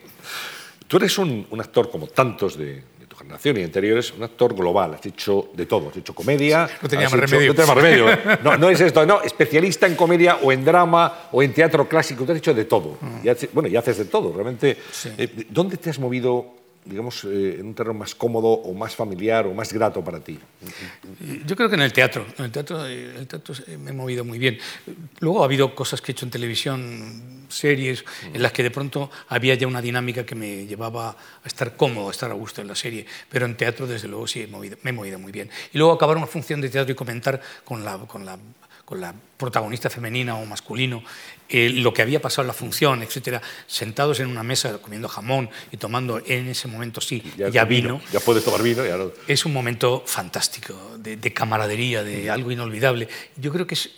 [0.88, 4.96] Tú eres un, un actor como tantos de, tu generación y anteriores, un actor global,
[4.96, 6.68] has hecho de todo, has hecho comedia.
[6.82, 7.54] No tenía más hecho- remedio.
[7.54, 8.40] No tenía más remedio.
[8.44, 12.24] No, no es esto, no, especialista en comedia o en drama o en teatro clásico,
[12.26, 12.98] tú has hecho de todo.
[13.24, 14.74] Y haces- bueno, y haces de todo, realmente.
[14.80, 14.92] Mm.
[14.92, 15.10] Sí.
[15.18, 16.56] Eh, ¿Dónde te has movido,
[16.86, 20.40] digamos, eh, en un terreno más cómodo o más familiar o más grato para ti?
[21.46, 23.94] Yo creo que en el teatro, en el teatro, eh, el teatro eh, me he
[23.94, 24.58] movido muy bien.
[25.20, 28.04] Luego ha habido cosas que he hecho en televisión, series,
[28.34, 32.08] en las que de pronto había ya una dinámica que me llevaba a estar cómodo,
[32.08, 33.06] a estar a gusto en la serie.
[33.30, 35.50] Pero en teatro, desde luego, sí he movido- me he movido muy bien.
[35.74, 38.38] Y luego acabar una función de teatro y comentar con la, con la,
[38.90, 41.04] con la protagonista femenina o masculino
[41.48, 45.48] eh, lo que había pasado en la función, etcétera, sentados en una mesa comiendo jamón
[45.72, 48.84] y tomando en ese momento sí ya, vino Ya puedes tomar vino.
[48.84, 53.08] Ya no- es un momento fantástico, de, de camaradería, de algo inolvidable.
[53.38, 53.92] Yo creo que es,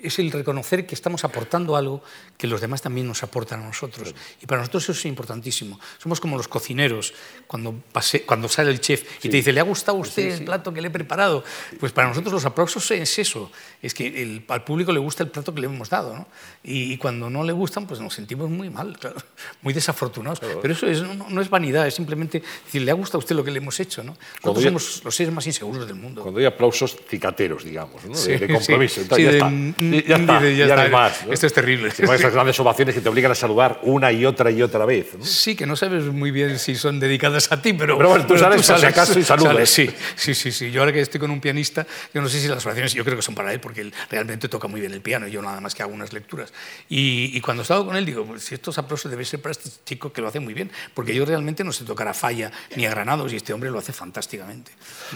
[0.00, 2.02] es el reconocer que estamos aportando algo
[2.36, 4.14] que los demás también nos aportan a nosotros.
[4.40, 5.80] Y para nosotros eso es importantísimo.
[5.98, 7.14] Somos como los cocineros,
[7.48, 10.44] cuando, pase- cuando sale el chef y te dice, ¿le ha gustado a usted el
[10.44, 11.42] plato que le he preparado?
[11.80, 13.50] Pues para nosotros los aplausos es eso,
[13.82, 16.14] es que el- al público le gusta el plato que le hemos dado.
[16.14, 16.26] ¿no?
[16.64, 19.16] Y, cuando no le gustan, pues nos sentimos muy mal, claro,
[19.62, 20.40] muy desafortunados.
[20.40, 23.36] Pero eso es- no, no es vanidad, es simplemente decir, ¿le ha gustado a usted
[23.36, 24.02] lo que le hemos hecho?
[24.02, 24.16] ¿no?
[24.42, 26.22] Nosotros ya- somos los seres más inseguros del mundo.
[26.22, 28.14] Cuando hay aplausos cicateros, digamos, ¿no?
[28.14, 28.96] Sí, de, de compromiso.
[28.96, 29.00] sí.
[29.02, 29.48] Entonces, Sí, ya, de- está.
[29.50, 30.50] mm, ya está.
[30.50, 30.82] ya está.
[30.82, 31.26] hay más.
[31.26, 31.32] ¿no?
[31.32, 31.90] Esto es terrible.
[31.92, 35.06] Con esas grandes ovaciones que te obligan a saludar una y otra y otra vez.
[35.22, 38.36] Sí, que no sabes muy bien si son dedicadas a ti, pero, Pero bueno, tú
[38.38, 39.68] sales por si acaso y saludas.
[39.70, 40.70] sí, sí, sí, sí.
[40.70, 43.16] Yo ahora que estoy con un pianista, yo no sé si las oraciones, yo creo
[43.16, 45.60] que son para él, porque él realmente toca muy bien el piano y yo nada
[45.60, 46.54] más que hago unas lecturas.
[46.88, 49.52] Y, y cuando he estado con él, digo, pues, si estos aplausos deben ser para
[49.52, 52.50] este chico que lo hace muy bien, porque yo realmente no sé tocar a falla
[52.76, 54.72] ni a granados y este hombre lo hace fantásticamente.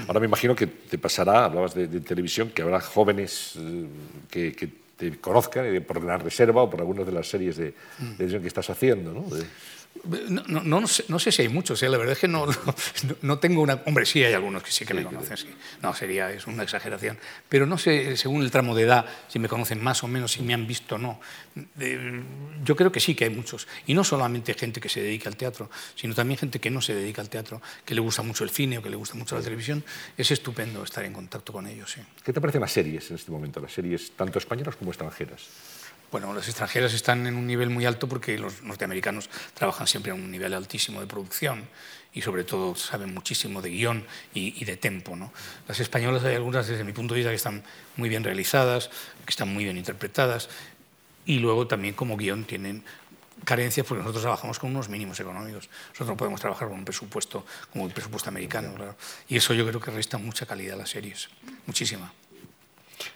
[0.06, 3.86] Ahora me imagino que te pasará, hablabas de, de televisión, que habrá jóvenes eh,
[4.30, 7.72] que, que te conozcan eh, por la reserva o por algunas de las series de,
[7.98, 8.04] Mm.
[8.10, 9.12] de televisión que estás haciendo.
[9.12, 9.22] ¿no?
[9.34, 9.44] De-
[10.28, 11.88] No, no, no sé, no sé si hay muchos, ¿eh?
[11.88, 12.46] la verdad es que no,
[13.22, 13.82] no, tengo una...
[13.86, 15.48] Hombre, sí hay algunos que sí que me conocen, sí.
[15.80, 17.18] No, sería, es una exageración.
[17.48, 20.42] Pero no sé, según el tramo de edad, si me conocen más o menos, si
[20.42, 21.20] me han visto o no.
[22.64, 23.68] Yo creo que sí que hay muchos.
[23.86, 26.94] Y no solamente gente que se dedica al teatro, sino también gente que no se
[26.94, 29.42] dedica al teatro, que le gusta mucho el cine o que le gusta mucho la
[29.42, 29.84] televisión.
[30.16, 31.96] Es estupendo estar en contacto con ellos.
[32.24, 33.60] ¿Qué te parecen las series en este momento?
[33.60, 35.42] Las series tanto españolas como extranjeras.
[36.12, 40.14] Bueno, las extranjeras están en un nivel muy alto porque los norteamericanos trabajan siempre a
[40.14, 41.64] un nivel altísimo de producción
[42.12, 44.04] y sobre todo saben muchísimo de guion
[44.34, 45.16] y, y de tempo.
[45.16, 45.32] ¿no?
[45.66, 47.64] Las españolas hay algunas desde mi punto de vista que están
[47.96, 48.90] muy bien realizadas,
[49.24, 50.50] que están muy bien interpretadas
[51.24, 52.84] y luego también como guion tienen
[53.44, 55.70] carencias porque nosotros trabajamos con unos mínimos económicos.
[55.92, 58.96] Nosotros no podemos trabajar con un presupuesto como el presupuesto americano, claro.
[59.28, 61.30] Y eso yo creo que resta mucha calidad a las series,
[61.66, 62.12] muchísima.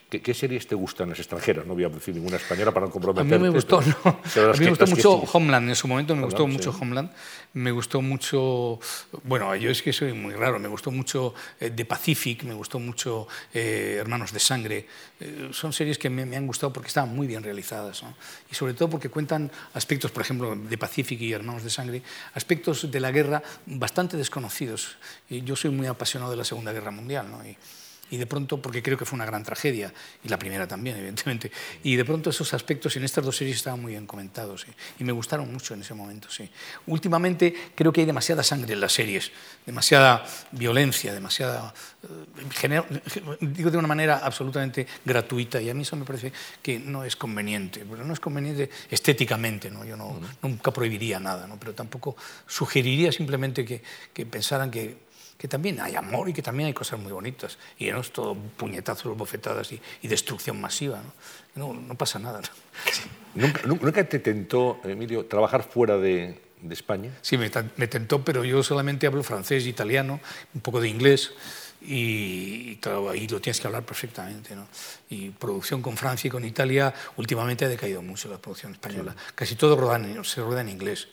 [0.09, 1.67] ¿Qué, qué series te gustan las extranjeras?
[1.67, 3.39] No voy a decir ninguna española para no A comprometerte.
[3.39, 4.21] mí me gustó, pero- no.
[4.33, 5.29] pero A mí me gustó mucho sí.
[5.33, 6.79] Homeland, en su momento me gustó mucho sí.
[6.81, 7.11] Homeland.
[7.55, 8.79] Me gustó mucho,
[9.25, 12.79] bueno, yo es que soy muy raro, me gustó mucho eh, The Pacific, me gustó
[12.79, 14.87] mucho eh, Hermanos de Sangre.
[15.19, 18.03] Eh, son series que me, me han gustado porque estaban muy bien realizadas.
[18.05, 18.15] ¿no?
[18.51, 22.03] Y sobre todo porque cuentan aspectos, por ejemplo, de Pacific y Hermanos de Sangre,
[22.35, 24.99] aspectos de la guerra bastante desconocidos.
[25.29, 27.29] Y yo soy muy apasionado de la Segunda Guerra Mundial.
[27.31, 27.45] ¿no?
[27.45, 27.57] Y,
[28.11, 29.93] y de pronto, porque creo que fue una gran tragedia,
[30.23, 31.51] y la primera también, evidentemente,
[31.83, 34.73] y de pronto esos aspectos en estas dos series estaban muy bien comentados, ¿sí?
[34.99, 36.29] y me gustaron mucho en ese momento.
[36.31, 36.49] Sí.
[36.87, 39.31] Últimamente creo que hay demasiada sangre en las series,
[39.65, 41.73] demasiada violencia, demasiada...
[42.63, 42.83] eh,
[43.41, 46.33] digo de una manera absolutamente gratuita, y a mí eso me parece
[46.63, 49.85] que no es conveniente, pero no es conveniente estéticamente, ¿no?
[49.85, 51.59] yo no, nunca prohibiría nada, ¿no?
[51.59, 53.83] pero tampoco sugeriría simplemente que,
[54.13, 55.06] que pensaran que
[55.39, 57.59] que también hay amor y que también hay cosas muy bonitas.
[57.79, 61.03] Y no es todo puñetazos, bofetadas y, y destrucción masiva.
[61.55, 61.73] ¿no?
[61.75, 62.41] No, no pasa nada.
[62.41, 63.47] ¿no?
[63.47, 67.11] ¿Nunca, nu- nunca te tentó, Emilio, trabajar fuera de, de España?
[67.23, 70.21] Sí, me, tentó, pero yo solamente hablo francés, italiano,
[70.55, 71.33] un poco de inglés.
[71.83, 72.79] Y,
[73.15, 74.57] y lo tienes que hablar perfectamente.
[74.57, 74.67] ¿no?
[75.11, 79.15] Y producción con Francia y con Italia, últimamente ha decaído mucho la producción española.
[79.35, 81.09] Casi todo roda en- se rueda en inglés.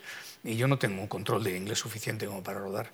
[0.46, 2.92] Y yo no tengo un control de inglés suficiente como para rodar.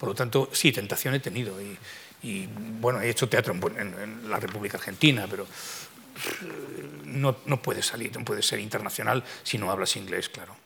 [0.00, 1.60] Por lo tanto, sí, tentación he tenido.
[1.60, 1.76] Y,
[2.22, 2.48] y,
[2.80, 7.84] bueno, he hecho teatro en, en- en la República Argentina, pero eh, no, no puedes
[7.86, 10.56] salir, no puedes ser internacional si no hablas inglés, claro.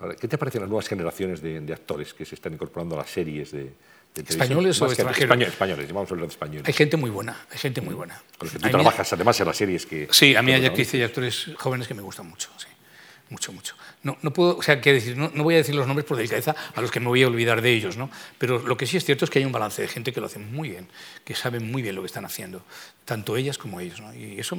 [0.00, 2.98] Ahora, ¿Qué te parecen las nuevas generaciones de, de actores que se están incorporando a
[2.98, 3.64] las series de,
[4.14, 4.22] de?
[4.28, 5.18] ¿Españoles o extranjeros?
[5.22, 6.66] Españoles, españoles, vamos a hablar de españoles.
[6.66, 8.20] Hay gente muy buena, hay gente muy buena.
[8.38, 10.08] Con los que tú A mí- trabajas además en las series que...
[10.10, 12.48] Sí, a mí hay actrices y actores jóvenes que me gustan mucho.
[12.56, 12.66] Sí.
[13.32, 13.74] Mucho, mucho.
[14.02, 16.16] No, no puedo, o sea, quiero decir, no, no, voy a decir los nombres por
[16.16, 18.10] delicadeza a los que me voy a olvidar de ellos, ¿no?
[18.38, 20.26] Pero lo que sí es cierto es que hay un balance de gente que lo
[20.26, 20.86] hace muy bien,
[21.24, 22.62] que saben muy bien lo que están haciendo,
[23.04, 24.14] tanto ellas como ellos, ¿no?
[24.14, 24.56] Y eso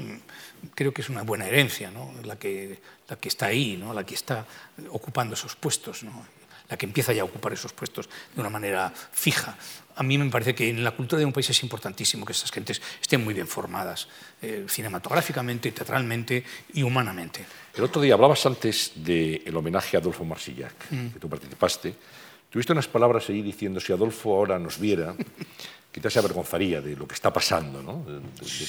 [0.76, 2.14] creo que es una buena herencia, ¿no?
[2.24, 3.94] La que, la que está ahí, ¿no?
[3.94, 4.46] La que está
[4.90, 6.26] ocupando esos puestos, ¿no?
[6.70, 9.58] La que empieza ya a ocupar esos puestos de una manera fija
[9.96, 12.52] a mí me parece que en la cultura de un país es importantísimo que estas
[12.52, 14.08] gentes estén muy bien formadas,
[14.42, 16.44] eh, cinematográficamente, teatralmente
[16.74, 17.46] y humanamente.
[17.76, 21.08] El otro día hablabas antes del homenaje a Adolfo Marsillac, mm.
[21.10, 21.96] que tú participaste.
[22.50, 25.16] Tuviste unas palabras ahí diciendo, si Adolfo ahora nos viera,
[25.94, 28.04] quizás se avergonzaría de lo que está pasando, ¿no?
[28.04, 28.20] de,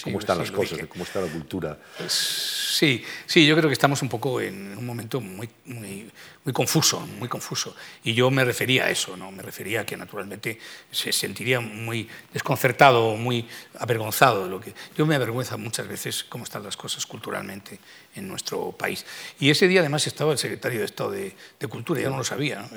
[0.02, 1.78] cómo están las cosas, de cómo está la cultura.
[2.06, 6.10] Sí, sí, yo creo que estamos un poco en un momento muy, muy,
[6.44, 7.74] muy confuso, muy confuso.
[8.02, 9.30] Y yo me refería a eso, ¿no?
[9.30, 10.58] me refería a que naturalmente
[10.90, 13.48] se sentiría muy desconcertado, muy
[13.78, 14.44] avergonzado.
[14.44, 14.74] De lo que...
[14.96, 17.78] Yo me avergüenza muchas veces cómo están las cosas culturalmente
[18.14, 19.06] en nuestro país.
[19.40, 21.34] Y ese día además estaba el secretario de Estado de,
[21.68, 22.68] Cultura, yo no lo sabía.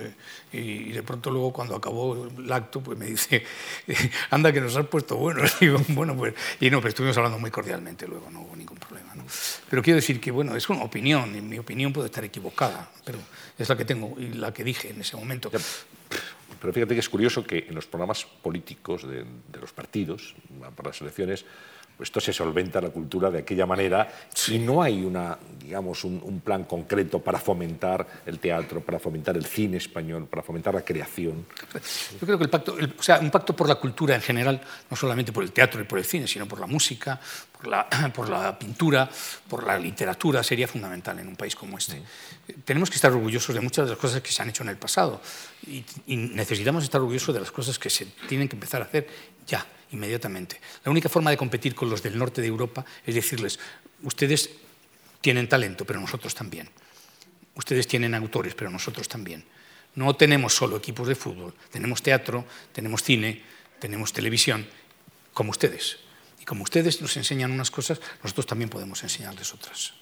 [0.53, 3.43] Y, de pronto luego cuando acabó el acto pues me dice,
[4.37, 5.41] anda que nos has puesto bueno.
[5.59, 9.13] Y bueno, pues, y no, pero estuvimos hablando muy cordialmente luego, no hubo ningún problema.
[9.15, 9.25] ¿no?
[9.69, 13.19] Pero quiero decir que, bueno, es una opinión, y mi opinión puede estar equivocada, pero
[13.57, 15.51] es la que tengo y la que dije en ese momento.
[15.51, 19.25] Pero fíjate que es curioso que en los programas políticos de
[19.59, 20.35] los partidos,
[20.75, 21.45] para las elecciones,
[21.99, 24.07] esto se solventa la cultura de aquella manera
[24.47, 29.45] y no hay una, digamos, un, plan concreto para fomentar el teatro, para fomentar el
[29.45, 31.45] cine español, para fomentar la creación.
[32.19, 34.95] Yo creo que el pacto, o sea, un pacto por la cultura en general, no
[34.95, 37.19] solamente por el teatro y por el cine, sino por la música,
[37.51, 39.09] por la, por la pintura,
[39.49, 42.01] por la literatura, sería fundamental en un país como este.
[42.63, 44.77] Tenemos que estar orgullosos de muchas de las cosas que se han hecho en el
[44.77, 45.19] pasado
[45.65, 49.07] y, y necesitamos estar orgullosos de las cosas que se tienen que empezar a hacer
[49.47, 50.59] ya inmediatamente.
[50.83, 53.59] La única forma de competir con los del norte de Europa es decirles,
[54.03, 54.49] ustedes
[55.21, 56.69] tienen talento, pero nosotros también.
[57.55, 59.43] Ustedes tienen autores, pero nosotros también.
[59.95, 63.41] No tenemos solo equipos de fútbol, tenemos teatro, tenemos cine,
[63.79, 64.67] tenemos televisión,
[65.33, 65.97] como ustedes.
[66.39, 69.93] Y como ustedes nos enseñan unas cosas, nosotros también podemos enseñarles otras.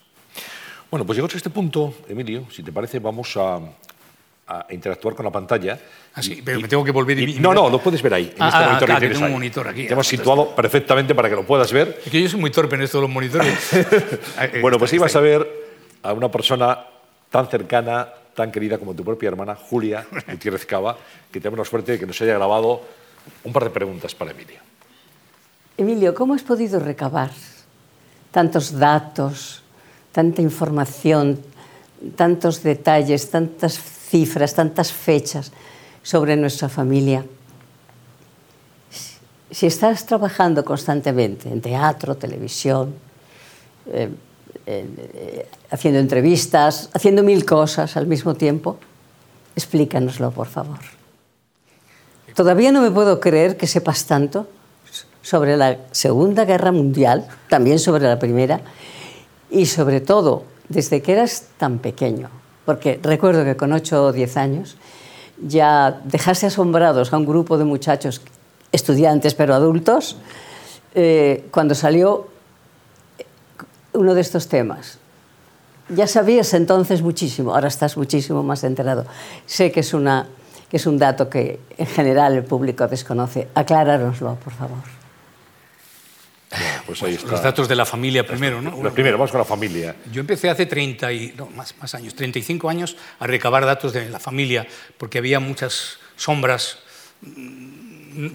[0.92, 3.60] Bueno, pues llegados a este punto, Emilio, si te parece, vamos a,
[4.48, 5.80] a interactuar con la pantalla.
[6.14, 8.44] Ah, sí, pero me tengo que volver y, No, no, lo puedes ver ahí, en
[8.44, 9.88] ah, este ah, monitor que tengo un monitor aquí.
[9.88, 12.00] Te hemos situado perfectamente para que lo puedas ver.
[12.06, 13.56] Es que yo soy muy torpe en esto de los monitores.
[14.62, 15.48] Bueno, pues ibas a ver
[16.04, 16.78] a una persona
[17.30, 20.98] tan cercana, tan querida como tu propia hermana, Julia Gutiérrez Cava,
[21.32, 22.82] que tenemos la suerte de que nos haya grabado
[23.44, 24.60] un par de preguntas para Emilio.
[25.78, 27.32] Emilio, ¿cómo has podido recabar
[28.32, 29.64] tantos datos,
[30.12, 31.40] tanta información,
[32.16, 33.80] tantos detalles, tantas
[34.10, 35.52] cifras, tantas fechas
[36.04, 37.26] sobre nuestra familia.
[39.50, 42.94] Si estás trabajando constantemente en teatro, televisión,
[43.88, 44.10] eh,
[44.66, 48.78] eh, haciendo entrevistas, haciendo mil cosas al mismo tiempo,
[49.56, 50.80] explícanoslo, por favor.
[52.36, 54.48] Todavía no me puedo creer que sepas tanto
[55.22, 58.62] sobre la Segunda Guerra Mundial, también sobre la Primera,
[59.50, 62.30] y sobre todo desde que eras tan pequeño
[62.66, 64.78] porque recuerdo que con 8 o 10 años
[65.42, 68.22] ya dejarse asombrados a un grupo de muchachos,
[68.72, 70.18] estudiantes pero adultos,
[70.94, 72.28] eh, cuando salió
[73.94, 74.98] uno de estos temas.
[75.90, 79.06] Ya sabías entonces muchísimo, ahora estás muchísimo más enterado.
[79.46, 80.28] Sé que es, una,
[80.70, 83.48] que es un dato que en general el público desconoce.
[83.54, 84.95] Aclárarnoslo, por favor.
[86.86, 88.72] Pues ahí Los datos de la familia primero, ¿no?
[88.92, 89.96] primero, vamos con la familia.
[90.12, 94.10] Yo empecé hace 30 y, no, más, más años, 35 años a recabar datos de
[94.10, 96.80] la familia porque había muchas sombras
[97.22, 97.86] mm,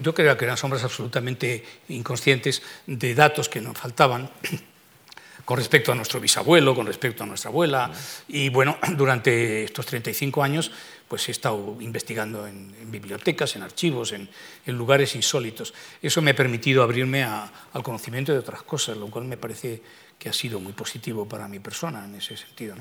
[0.01, 4.29] yo creo que eran sombras absolutamente inconscientes de datos que nos faltaban
[5.45, 7.91] con respecto a nuestro bisabuelo, con respecto a nuestra abuela.
[8.27, 10.71] Y bueno, durante estos 35 años
[11.11, 14.29] pues he estado investigando en, bibliotecas, en archivos, en,
[14.67, 15.73] lugares insólitos.
[16.01, 19.81] Eso me ha permitido abrirme al conocimiento de otras cosas, lo cual me parece
[20.17, 22.77] que ha sido muy positivo para mi persona en ese sentido.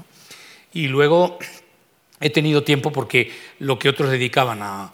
[0.72, 1.40] Y luego
[2.20, 4.92] he tenido tiempo porque lo que otros dedicaban a...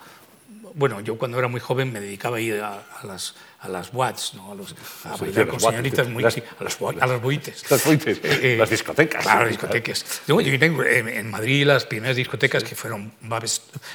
[0.72, 3.34] Bueno, yo cuando era muy joven me dedicaba a ir a las
[3.66, 4.52] a las watts, ¿no?
[4.52, 6.22] a, los, a bailar con señoritas muy...
[6.22, 7.70] Las, a, las, a las boites.
[7.70, 9.22] Las boites, eh, eh, las discotecas.
[9.22, 10.22] Claro, discotecas.
[10.26, 13.12] Yo, yo tengo en, Madrid las primeras discotecas que fueron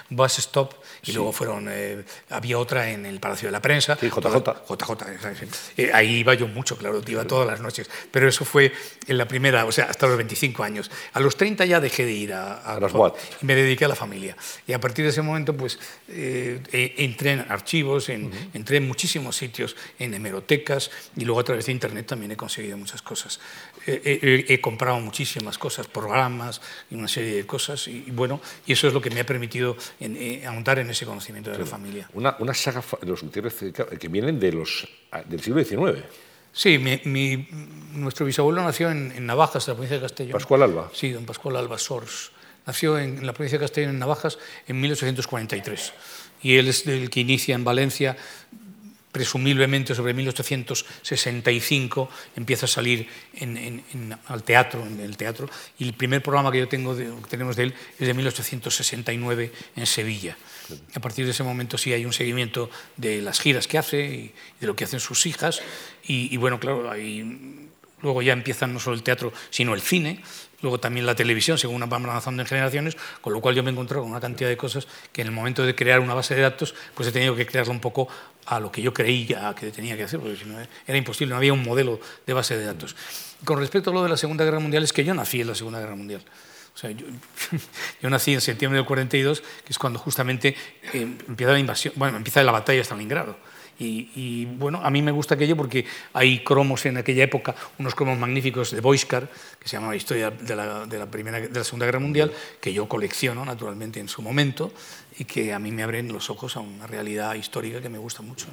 [0.10, 1.14] Bus Stop y sí.
[1.14, 1.68] luego fueron...
[1.70, 3.98] Eh, había otra en el Palacio de la Prensa.
[4.00, 4.66] Sí, JJ.
[4.68, 4.92] JJ,
[5.78, 7.90] eh, ahí iba yo mucho, claro, iba todas las noches.
[8.12, 8.72] Pero eso fue
[9.08, 10.92] en la primera, o sea, hasta los 25 años.
[11.14, 13.20] A los 30 ya dejé de ir a, a, a las watts.
[13.42, 14.36] Y me dediqué a la familia.
[14.68, 18.50] Y a partir de ese momento, pues, entré en archivos, en, uh -huh.
[18.54, 19.61] entré en muchísimos sitios
[20.00, 23.40] en hemerotecas y luego a través de Internet también he conseguido muchas cosas.
[23.86, 28.88] He, he, comprado muchísimas cosas, programas y una serie de cosas y, bueno, y eso
[28.88, 32.10] es lo que me ha permitido en, eh, ahondar en ese conocimiento de la familia.
[32.14, 34.88] Una, una saga de los Gutiérrez que vienen de los,
[35.26, 36.04] del siglo XIX.
[36.54, 37.48] Sí, mi,
[37.94, 40.34] nuestro bisabuelo nació en, en, Navajas, de la provincia de Castellón.
[40.34, 40.92] ¿Pascual Alba?
[40.94, 42.32] Sí, don Pascual Alba Sors.
[42.66, 44.38] Nació en, en la provincia de Castellón, en Navajas,
[44.68, 45.94] en 1843
[46.44, 48.18] y él es el que inicia en Valencia
[49.12, 53.08] presumiblemente sobre 1865 empieza a salir
[54.28, 57.64] al teatro, en el teatro, y el primer programa que yo tengo que tenemos de
[57.64, 60.38] él es de 1869 en Sevilla.
[60.96, 64.32] A partir de ese momento sí hay un seguimiento de las giras que hace y
[64.60, 65.62] de lo que hacen sus hijas,
[66.04, 67.70] y, bueno, claro, ahí
[68.02, 70.22] luego ya empiezan no solo el teatro, sino el cine,
[70.62, 73.74] luego también la televisión, según van avanzando en generaciones, con lo cual yo me he
[73.74, 76.42] encontrado con una cantidad de cosas que en el momento de crear una base de
[76.42, 78.08] datos, pues he tenido que crearla un poco
[78.46, 81.38] a lo que yo creía que tenía que hacer, porque si no era imposible, no
[81.38, 82.96] había un modelo de base de datos.
[83.46, 85.56] Con respecto a lo de la Segunda Guerra Mundial, es que yo nací en la
[85.56, 86.24] Segunda Guerra Mundial.
[86.74, 87.06] O sea, yo,
[88.10, 90.56] nací en septiembre del 42, que es cuando justamente
[90.94, 93.38] eh, empieza la invasión, bueno, empieza la batalla de Stalingrado.
[93.84, 98.18] Y, bueno, a mí me gusta aquello porque hay cromos en aquella época, unos cromos
[98.18, 99.28] magníficos de Boiscar,
[99.60, 102.72] que se llama Historia de la, de la, primera, de la Segunda Guerra Mundial, que
[102.74, 104.72] yo colecciono naturalmente en su momento
[105.18, 108.22] y que a mí me abren los ojos a una realidad histórica que me gusta
[108.22, 108.48] mucho.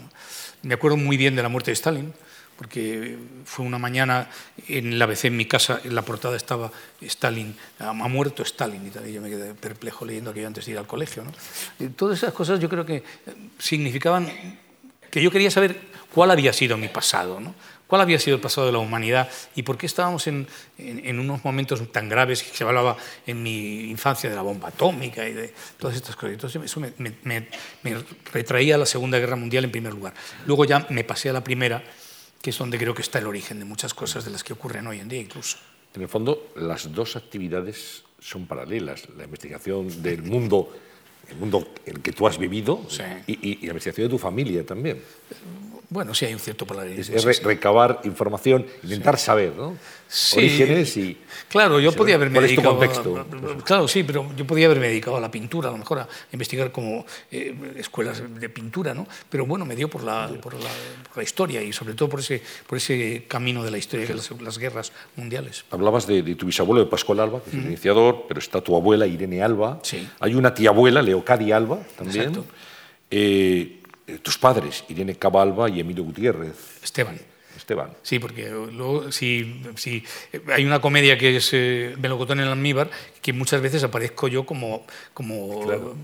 [0.62, 2.12] Me acuerdo muy bien de la muerte de Stalin,
[2.56, 4.28] porque fue una mañana
[4.66, 9.08] en la ABC en mi casa, en la portada estaba Stalin, ha muerto Stalin y,
[9.08, 11.22] y yo me quedé perplejo leyendo aquello antes de ir al colegio.
[11.22, 11.90] ¿no?
[11.92, 13.04] todas esas cosas yo creo que
[13.58, 14.28] significaban
[15.11, 15.80] que yo quería saber
[16.14, 17.54] cuál había sido mi pasado, ¿no?
[17.88, 20.46] cuál había sido el pasado de la humanidad y por qué estábamos en,
[20.76, 22.96] en, unos momentos tan graves que se hablaba
[23.26, 26.34] en mi infancia de la bomba atómica y de todas estas cosas.
[26.34, 27.48] Entonces eso me, me,
[27.82, 27.96] me,
[28.32, 30.12] retraía a la Segunda Guerra Mundial en primer lugar.
[30.46, 31.82] Luego ya me pasé a la Primera,
[32.42, 34.86] que es donde creo que está el origen de muchas cosas de las que ocurren
[34.86, 35.56] hoy en día incluso.
[35.94, 39.09] En el fondo, las dos actividades son paralelas.
[39.16, 40.76] La investigación del mundo
[41.30, 43.02] el mundo en el que tú has vivido sí.
[43.26, 45.00] y, y, y, la investigación de tu familia también.
[45.91, 47.16] Bueno, sí hay un cierto polarismo.
[47.16, 49.24] Es, re, recabar información, intentar sí.
[49.24, 49.76] saber, ¿no?
[50.07, 50.39] Sí.
[50.39, 51.16] Orígenes y...
[51.49, 52.76] Claro, yo podía haberme dedicado...
[52.76, 53.16] contexto?
[53.16, 56.09] A, claro, sí, pero yo podía haberme dedicado a la pintura, a lo mejor a
[56.32, 59.07] investigar como eh, escuelas de pintura, ¿no?
[59.30, 60.70] Pero bueno, me dio por la, por la,
[61.09, 64.14] por la, historia y sobre todo por ese, por ese camino de la historia de
[64.14, 65.64] las, las guerras mundiales.
[65.70, 68.76] Hablabas de, de, tu bisabuelo, de Pascual Alba, que es el iniciador, pero está tu
[68.76, 69.80] abuela, Irene Alba.
[69.82, 70.07] Sí.
[70.20, 72.28] Hay una tía abuela, Leocadia Alba, también.
[72.28, 72.45] Exacto.
[73.11, 73.77] Eh,
[74.22, 76.82] tus padres, Irene Cabalba y Emilio Gutiérrez.
[76.82, 77.18] Esteban.
[77.56, 77.90] Esteban.
[78.02, 80.04] Sí, porque luego, si, si
[80.52, 82.88] hay una comedia que es eh, Melocotón en el almíbar,
[83.20, 85.96] que muchas veces aparezco yo como, como claro.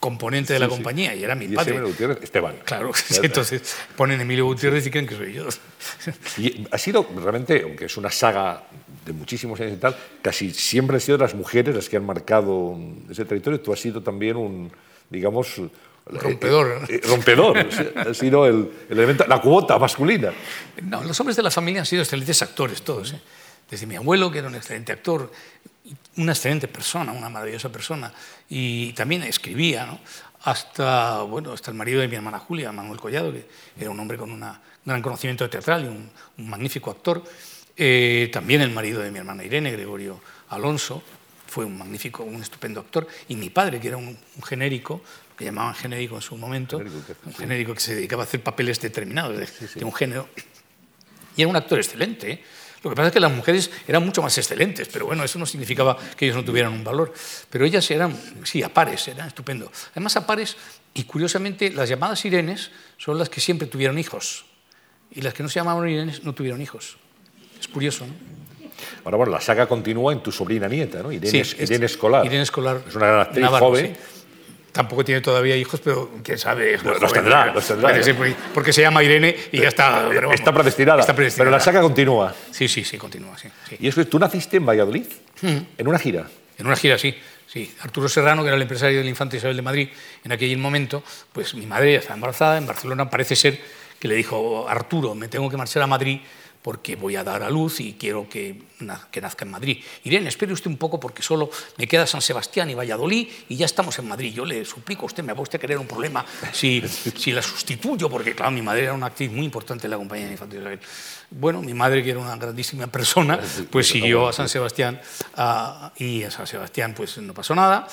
[0.00, 1.72] componente de la sí, compañía, y era mi y padre.
[1.72, 2.56] Emilio Gutiérrez, Esteban.
[2.64, 5.46] Claro, sí, entonces ponen Emilio Gutiérrez y creen que soy yo.
[6.38, 8.64] Y ha sido realmente, aunque es una saga
[9.04, 12.76] de muchísimos años y tal, casi siempre han sido las mujeres las que han marcado
[13.10, 13.60] ese territorio.
[13.60, 14.72] Tú has sido también un,
[15.10, 15.60] digamos,
[16.06, 16.86] rompedor.
[16.88, 17.58] Eh, eh, rompedor,
[17.96, 20.32] ha sido el, el, elemento, la cuota masculina.
[20.82, 23.12] No, los hombres de la familia han sido excelentes actores todos.
[23.12, 23.20] ¿eh?
[23.70, 25.30] Desde mi abuelo, que era un excelente actor,
[26.16, 28.12] una excelente persona, una maravillosa persona,
[28.48, 30.00] y también escribía, ¿no?
[30.46, 33.46] hasta, bueno, hasta el marido de mi hermana Julia, Manuel Collado, que
[33.78, 34.44] era un hombre con un
[34.84, 37.22] gran conocimiento teatral y un, un magnífico actor.
[37.76, 41.02] Eh, también el marido de mi hermana Irene, Gregorio Alonso,
[41.48, 45.02] fue un magnífico, un estupendo actor, y mi padre, que era un, un genérico,
[45.36, 48.80] que llamaban genérico en su momento, genérico, un genérico que se dedicaba a hacer papeles
[48.80, 49.78] determinados de, sí, sí.
[49.78, 50.28] de un género,
[51.36, 52.30] y era un actor excelente.
[52.30, 52.44] ¿eh?
[52.82, 55.46] Lo que pasa es que las mujeres eran mucho más excelentes, pero bueno, eso no
[55.46, 57.12] significaba que ellos no tuvieran un valor.
[57.50, 59.70] Pero ellas eran, sí, a pares, eran estupendo.
[59.92, 60.56] Además, a pares,
[60.94, 64.46] y curiosamente, las llamadas Irenes son las que siempre tuvieron hijos,
[65.10, 66.96] y las que no se llamaban Irenes no tuvieron hijos.
[67.58, 68.14] Es curioso, ¿no?
[69.04, 71.10] Ahora, bueno, la saga continúa en tu sobrina nieta, ¿no?
[71.10, 72.26] Irene, sí, Irene Escolar.
[72.26, 72.82] Irene Escolar.
[72.86, 73.96] Es una gran actriz Navarro, joven.
[73.96, 74.15] Sí.
[74.76, 76.76] Tampoco tiene todavía hijos, pero quién sabe.
[76.76, 77.98] Los, tendrá, los tendrá.
[78.52, 80.06] Porque se llama Irene y ya está.
[80.10, 82.34] Pero está, predestinada, está, predestinada, Pero la saga continúa.
[82.50, 83.38] Sí, sí, sí, continúa.
[83.38, 83.76] Sí, sí.
[83.80, 85.06] Y es que tú naciste en Valladolid,
[85.40, 85.56] mm.
[85.78, 86.28] en una gira.
[86.58, 87.16] En una gira, sí.
[87.46, 89.88] Sí, Arturo Serrano, que era el empresario del Infante Isabel de Madrid
[90.22, 91.02] en aquel momento,
[91.32, 92.58] pues mi madre ya estaba embarazada.
[92.58, 93.58] En Barcelona parece ser
[93.98, 96.20] que le dijo, Arturo, me tengo que marchar a Madrid
[96.66, 98.60] porque voy a dar a luz y quiero que,
[99.12, 99.78] que, nazca en Madrid.
[100.02, 101.48] Irene, espere usted un poco porque solo
[101.78, 104.34] me queda San Sebastián y Valladolid y ya estamos en Madrid.
[104.34, 106.82] Yo le suplico a usted, me va usted a querer un problema si,
[107.16, 110.26] si la sustituyo, porque claro, mi madre era una actriz muy importante en la compañía
[110.26, 110.80] de Infante Isabel.
[111.30, 113.38] Bueno, mi madre, que era una grandísima persona,
[113.70, 115.00] pues siguió a San Sebastián
[115.38, 117.86] uh, y en San Sebastián pues no pasó nada.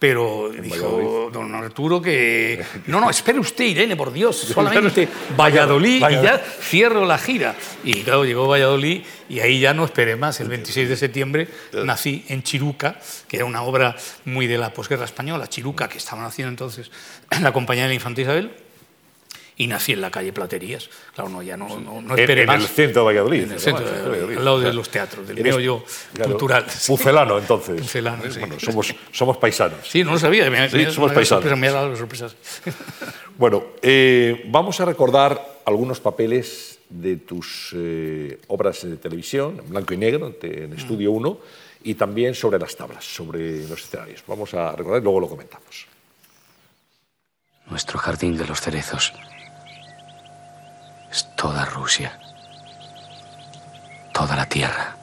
[0.00, 2.64] Pero dijo don Arturo que...
[2.86, 5.06] No, no, espere usted, Irene, por Dios, solamente
[5.38, 7.54] Valladolid y ya cierro la gira.
[7.84, 10.40] Y claro, llegó Valladolid y ahí ya no esperé más.
[10.40, 11.48] El 26 de septiembre
[11.84, 12.98] nací en Chiruca,
[13.28, 13.94] que era una obra
[14.24, 16.90] muy de la posguerra española, Chiruca, que estaban haciendo entonces
[17.42, 18.50] la compañía de la Infanta Isabel
[19.60, 20.88] y nací en la calle Platerías.
[21.14, 22.56] Claro, no, ya no, no, no esperé en, más.
[22.56, 23.42] En el centro de Valladolid.
[23.42, 25.84] En el centro de Valladolid, al lado de los teatros, del meollo
[26.14, 26.64] claro, cultural.
[26.86, 27.78] Pucelano, entonces.
[27.82, 28.38] Pucelano, sí.
[28.38, 29.86] Bueno, somos, somos paisanos.
[29.86, 30.48] Sí, no lo sabía.
[30.48, 31.42] Me, Sí, me- somos me- paisanos.
[31.44, 32.34] sorpresa, me ha dado sorpresas.
[33.36, 39.94] Bueno, eh, vamos a recordar algunos papeles de tus eh, obras de televisión, en blanco
[39.94, 41.38] y negro, en Estudio 1,
[41.84, 44.22] y también sobre las tablas, sobre los escenarios.
[44.26, 45.86] Vamos a recordar y luego lo comentamos.
[47.70, 49.12] Nuestro jardín de los cerezos
[51.10, 52.18] es toda Rusia,
[54.12, 54.96] toda la tierra,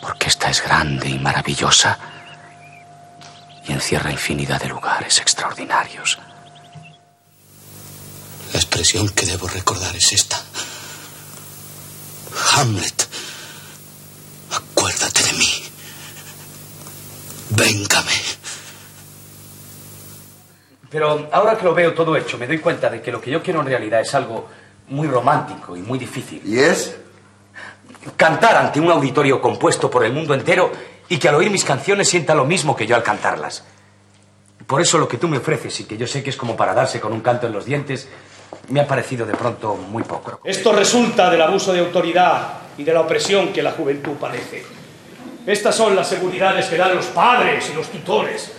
[0.00, 1.98] porque esta es grande y maravillosa
[3.66, 6.18] y encierra infinidad de lugares extraordinarios.
[8.52, 10.40] La expresión que debo recordar es esta.
[12.54, 13.08] Hamlet,
[14.50, 15.64] acuérdate de mí.
[17.50, 18.27] Véngame.
[20.90, 23.42] Pero ahora que lo veo todo hecho, me doy cuenta de que lo que yo
[23.42, 24.48] quiero en realidad es algo
[24.88, 26.40] muy romántico y muy difícil.
[26.44, 26.96] ¿Y es?
[28.16, 30.70] Cantar ante un auditorio compuesto por el mundo entero
[31.08, 33.64] y que al oír mis canciones sienta lo mismo que yo al cantarlas.
[34.66, 36.74] Por eso lo que tú me ofreces y que yo sé que es como para
[36.74, 38.08] darse con un canto en los dientes,
[38.68, 40.40] me ha parecido de pronto muy poco.
[40.44, 44.64] Esto resulta del abuso de autoridad y de la opresión que la juventud padece.
[45.46, 48.52] Estas son las seguridades que dan los padres y los tutores.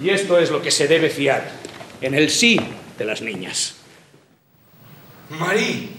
[0.00, 1.55] Y esto es lo que se debe fiar
[2.00, 2.60] en el sí
[2.98, 3.76] de las niñas.
[5.30, 5.90] Marí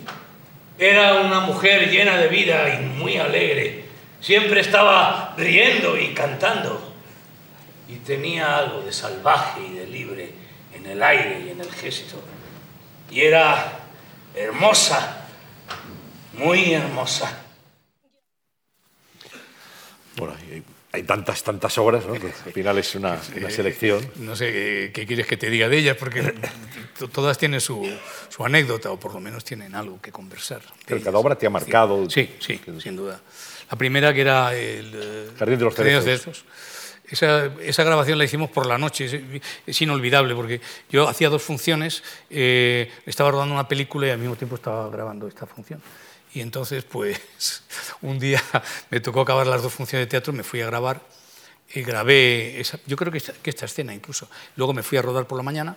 [0.77, 3.85] era una mujer llena de vida y muy alegre.
[4.21, 6.93] Siempre estaba riendo y cantando.
[7.89, 10.31] Y tenía algo de salvaje y de libre
[10.73, 12.21] en el aire y en el gesto.
[13.09, 13.79] Y era
[14.35, 15.25] hermosa,
[16.33, 17.43] muy hermosa.
[20.15, 20.35] Bueno,
[20.97, 22.13] hay, tantas, tantas obras, ¿no?
[22.13, 24.07] que al final es una, una selección.
[24.17, 26.33] No sé qué, qué quieres que te diga de ellas, porque
[26.99, 27.87] to- todas tienen su,
[28.29, 30.61] su anécdota, o por lo menos tienen algo que conversar.
[30.85, 31.05] Pero ellas.
[31.05, 32.09] cada obra te ha marcado.
[32.09, 33.21] Sí, sí, sin duda.
[33.71, 36.45] La primera que era el eh, Jardín de los Jardín Cerezos.
[37.09, 40.59] Esa, esa grabación la hicimos por la noche, es, es inolvidable porque
[40.89, 45.25] yo hacía dos funciones, eh, estaba rodando una película y al mismo tiempo estaba grabando
[45.25, 45.81] esta función.
[46.37, 47.19] Y entonces, pues,
[48.03, 48.43] un día
[48.91, 51.01] me tocó acabar las dos funciones de teatro, me fui a grabar
[51.73, 54.29] y grabé, esa, yo creo que esta, escena incluso.
[54.55, 55.75] Luego me fui a rodar por la mañana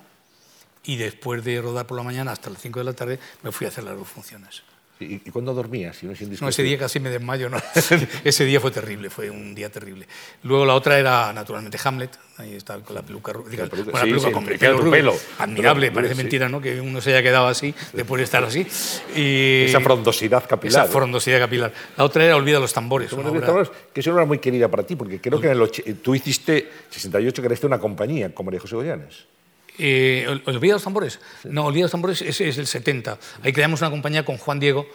[0.85, 3.65] y después de rodar por la mañana hasta las 5 de la tarde me fui
[3.65, 4.63] a hacer las dos funciones.
[5.01, 5.97] ¿Y, y cuándo dormías?
[5.97, 7.57] Si no, es No, ese día casi me desmayo, ¿no?
[8.25, 10.07] ese día fue terrible, fue un día terrible.
[10.43, 13.99] Luego la otra era, naturalmente, Hamlet, ahí está con la peluca, ru- digo, La peluca,
[13.99, 14.91] sí, peluca sí, con el pelo rubio.
[14.93, 15.17] pelo.
[15.39, 16.21] Admirable, Pero, parece sí.
[16.23, 16.61] mentira, ¿no?
[16.61, 18.67] Que uno se haya quedado así después de estar así.
[19.17, 20.85] Y Esa frondosidad capilar.
[20.85, 21.73] Esa frondosidad capilar.
[21.97, 23.11] La otra era Olvida los tambores.
[23.15, 25.53] Una obra- maneras, que es una obra muy querida para ti, porque creo que en
[25.55, 29.25] el och- tú hiciste, 68, creaste una compañía con María José Goyanes.
[29.83, 31.21] Eh, ¿Ol- ¿Olvida los tambores?
[31.45, 33.19] No, Olvida los tambores es, es el 70.
[33.43, 34.87] Ahí creamos una compañía con Juan Diego,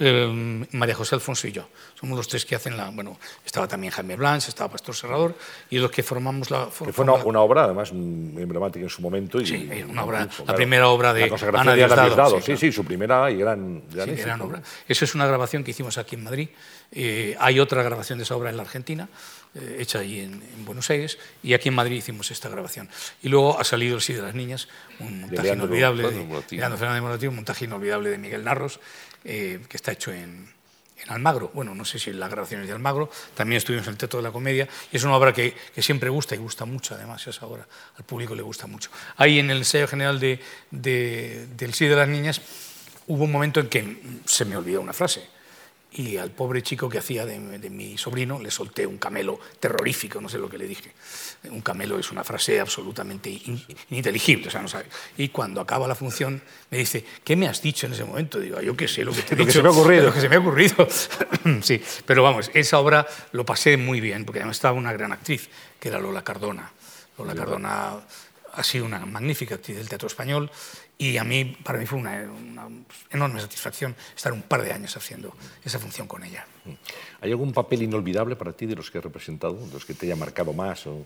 [0.00, 1.68] eh, María José Alfonso y yo.
[2.00, 2.90] Somos los tres que hacen la...
[2.90, 5.36] Bueno, estaba también Jaime Blanch, estaba Pastor Serrador,
[5.70, 6.68] y los que formamos la...
[6.84, 9.40] Que fue una, una obra, además, emblemática en su momento.
[9.40, 12.40] Y, Sí, una obra- la primera obra de La consagración Ana de Diosdado, Diosdado, sí,
[12.40, 12.60] Sí, claro.
[12.60, 14.62] sí, su primera y gran, gran Sí, gran obra.
[14.88, 16.48] Eso es una grabación que hicimos aquí en Madrid.
[16.90, 19.08] Eh, hay otra grabación de esa obra en la Argentina,
[19.54, 22.88] eh, hecha ahí en, en Buenos Aires, y aquí en Madrid hicimos esta grabación.
[23.22, 24.68] Y luego ha salido El sí de las niñas,
[24.98, 26.24] un montaje inolvidable de.
[26.60, 28.80] Leandro Fernández un montaje inolvidable de Miguel Narros,
[29.24, 30.48] eh, que está hecho en,
[31.04, 31.50] en Almagro.
[31.54, 34.24] Bueno, no sé si la grabación es de Almagro, también estuvimos en el Teatro de
[34.24, 37.44] la Comedia, y es una obra que, que siempre gusta y gusta mucho, además, esa
[37.46, 37.66] obra
[37.98, 38.90] al público le gusta mucho.
[39.16, 42.40] Ahí en el ensayo general de, de- del sí de las niñas
[43.08, 45.28] hubo un momento en que se me olvidó una frase.
[45.94, 50.22] Y al pobre chico que hacía de, de mi sobrino le solté un camelo terrorífico,
[50.22, 50.92] no sé lo que le dije.
[51.50, 54.86] Un camelo es una frase absolutamente in- ininteligible, o sea, no sabe.
[55.18, 56.40] Y cuando acaba la función
[56.70, 58.40] me dice, ¿qué me has dicho en ese momento?
[58.40, 60.04] Digo, "Ah, yo qué sé, lo que te he Lo que se me ha ocurrido".
[60.06, 60.88] Lo que se me ha ocurrido.
[61.62, 65.50] sí, pero vamos, esa obra lo pasé muy bien, porque además estaba una gran actriz,
[65.78, 66.72] que era Lola Cardona.
[67.18, 68.00] Lola Cardona
[68.54, 70.50] ha sido una magnífica actriz del teatro español
[70.98, 72.68] y a mí, para mí fue una, una
[73.10, 76.46] enorme satisfacción estar un par de años haciendo esa función con ella.
[77.20, 80.06] ¿Hay algún papel inolvidable para ti de los que has representado, de los que te
[80.06, 81.04] haya marcado más o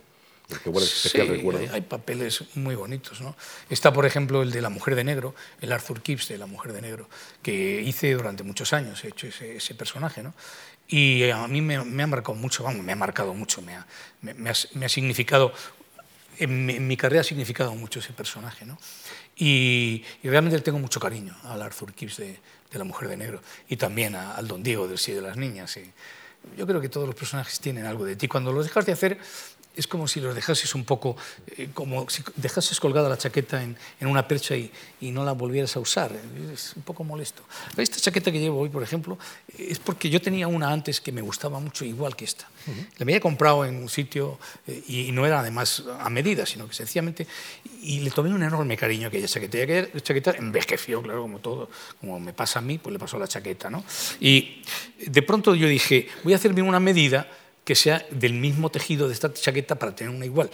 [0.48, 1.60] del que guardas especial Sí, recuerdo?
[1.60, 3.20] hay, hay papeles muy bonitos.
[3.20, 3.34] ¿no?
[3.70, 6.72] Está, por ejemplo, el de La Mujer de Negro, el Arthur Kipps de La Mujer
[6.72, 7.08] de Negro,
[7.42, 10.22] que hice durante muchos años, he hecho ese, ese personaje.
[10.22, 10.34] ¿no?
[10.88, 13.86] Y a mí me, me ha marcado mucho, vamos, me ha marcado mucho, me ha,
[14.20, 15.52] me- me ha- me ha significado
[16.38, 18.64] en, mi- en mi carrera ha significado mucho ese personaje.
[18.66, 18.78] ¿no?
[19.36, 22.38] Y, realmente tengo mucho cariño al Arthur Kipps de,
[22.72, 25.76] La Mujer de Negro y también al Don Diego del Cielo de las Niñas.
[25.76, 25.92] y
[26.56, 28.28] yo creo que todos los personajes tienen algo de ti.
[28.28, 29.18] Cuando los dejas de hacer,
[29.76, 31.16] es como si los dejases un poco,
[31.56, 34.70] eh, como si dejases colgada la chaqueta en, en una percha y,
[35.00, 36.12] y no la volvieras a usar.
[36.52, 37.42] Es un poco molesto.
[37.76, 39.18] Esta chaqueta que llevo hoy, por ejemplo,
[39.56, 42.48] es porque yo tenía una antes que me gustaba mucho, igual que esta.
[42.66, 46.74] La había comprado en un sitio eh, y no era además a medida, sino que
[46.74, 47.26] sencillamente.
[47.82, 49.58] Y le tomé un enorme cariño a aquella chaqueta.
[49.58, 51.70] Y aquella chaqueta envejeció, claro, como todo,
[52.00, 53.70] como me pasa a mí, pues le pasó a la chaqueta.
[53.70, 53.84] ¿no?
[54.20, 54.62] Y
[55.06, 57.28] de pronto yo dije, voy a hacerme una medida
[57.66, 60.48] que sea del mismo tejido de esta chaqueta para tener una igual.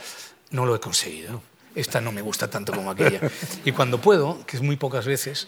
[0.51, 1.43] No lo he conseguido.
[1.75, 3.21] Esta no me gusta tanto como aquella.
[3.67, 5.47] Y cuando puedo, que es muy pocas veces,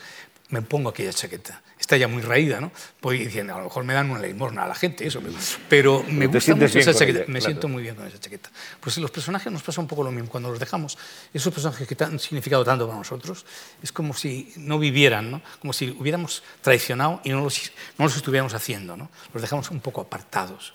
[0.50, 1.62] me pongo aquella chaqueta.
[1.80, 2.70] Está ya muy raída, ¿no?
[3.00, 5.22] Voy diciendo, a lo mejor me dan una limosna a la gente, eso.
[5.70, 7.20] Pero me Te gusta mucho esa chaqueta.
[7.20, 7.46] ella, me claro.
[7.46, 8.50] siento muy bien con esa chaqueta.
[8.80, 10.28] Pues los personajes nos pasa un poco lo mismo.
[10.28, 10.98] Cuando los dejamos,
[11.32, 13.46] esos personajes que han significado tanto para nosotros,
[13.82, 15.40] es como si no vivieran, ¿no?
[15.60, 19.08] Como si hubiéramos traicionado y no los, no los estuviéramos haciendo, ¿no?
[19.32, 20.74] Los dejamos un poco apartados.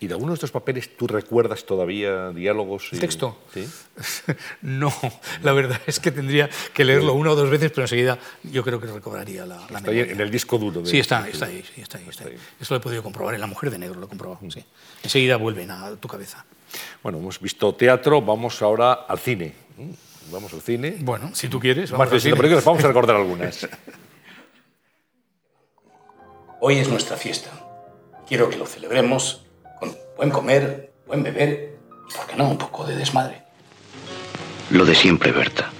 [0.00, 2.88] ¿Y de alguno de estos papeles tú recuerdas todavía diálogos?
[2.92, 3.38] y- ¿El texto?
[3.54, 3.68] Sí.
[4.62, 4.92] no,
[5.42, 8.80] la verdad es que tendría que leerlo una o dos veces, pero enseguida yo creo
[8.80, 10.82] que recobraría la, la Está ahí en el disco duro.
[10.82, 12.36] de- Sí, está, está ahí, sí, está ahí, está ahí.
[12.60, 13.34] Eso lo he podido comprobar.
[13.34, 14.64] En La Mujer de Negro lo he comprobado, sí.
[15.02, 16.44] Enseguida vuelven a tu cabeza.
[17.02, 19.54] Bueno, hemos visto teatro, vamos ahora al cine.
[19.76, 19.90] ¿Mm?
[20.32, 20.96] Vamos al cine.
[21.00, 22.36] Bueno, si tú quieres, Más vamos de al cine.
[22.36, 23.68] películas, vamos a recordar algunas.
[26.60, 27.50] Hoy es nuestra fiesta.
[28.26, 29.44] Quiero que lo celebremos
[30.22, 31.74] buen comer, buen beber
[32.08, 33.42] y, ¿por qué no, un poco de desmadre?
[34.70, 35.72] Lo de siempre, Berta.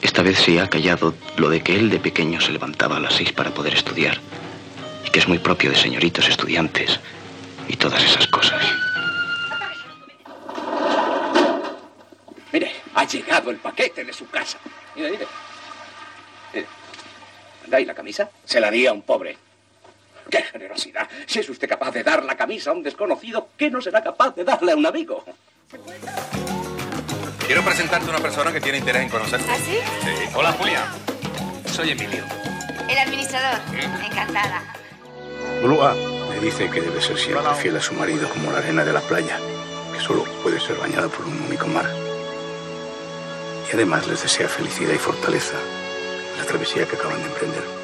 [0.00, 3.12] Esta vez se ha callado lo de que él de pequeño se levantaba a las
[3.12, 4.18] seis para poder estudiar.
[5.04, 7.00] Y que es muy propio de señoritos estudiantes
[7.68, 8.64] y todas esas cosas.
[12.52, 14.56] Mire, ha llegado el paquete de su casa.
[14.96, 15.26] Mire, mire.
[16.54, 16.66] Mire.
[17.66, 18.30] ¿Dais la camisa?
[18.42, 19.49] Se la di a un pobre.
[20.28, 21.08] ¡Qué generosidad!
[21.26, 24.34] Si es usted capaz de dar la camisa a un desconocido, ¿qué no será capaz
[24.34, 25.24] de darle a un amigo?
[27.46, 29.46] Quiero presentarte a una persona que tiene interés en conocerte.
[29.50, 29.78] ¿Ah, sí?
[30.02, 30.28] Sí.
[30.34, 30.86] Hola, Julia.
[31.66, 32.24] Soy Emilio.
[32.88, 33.58] El administrador.
[34.04, 34.62] Encantada.
[35.62, 35.94] Blua
[36.28, 39.00] me dice que debe ser siempre fiel a su marido como la arena de la
[39.00, 39.38] playa,
[39.92, 41.86] que solo puede ser bañada por un único mar.
[43.68, 45.56] Y además les desea felicidad y fortaleza
[46.32, 47.79] en la travesía que acaban de emprender.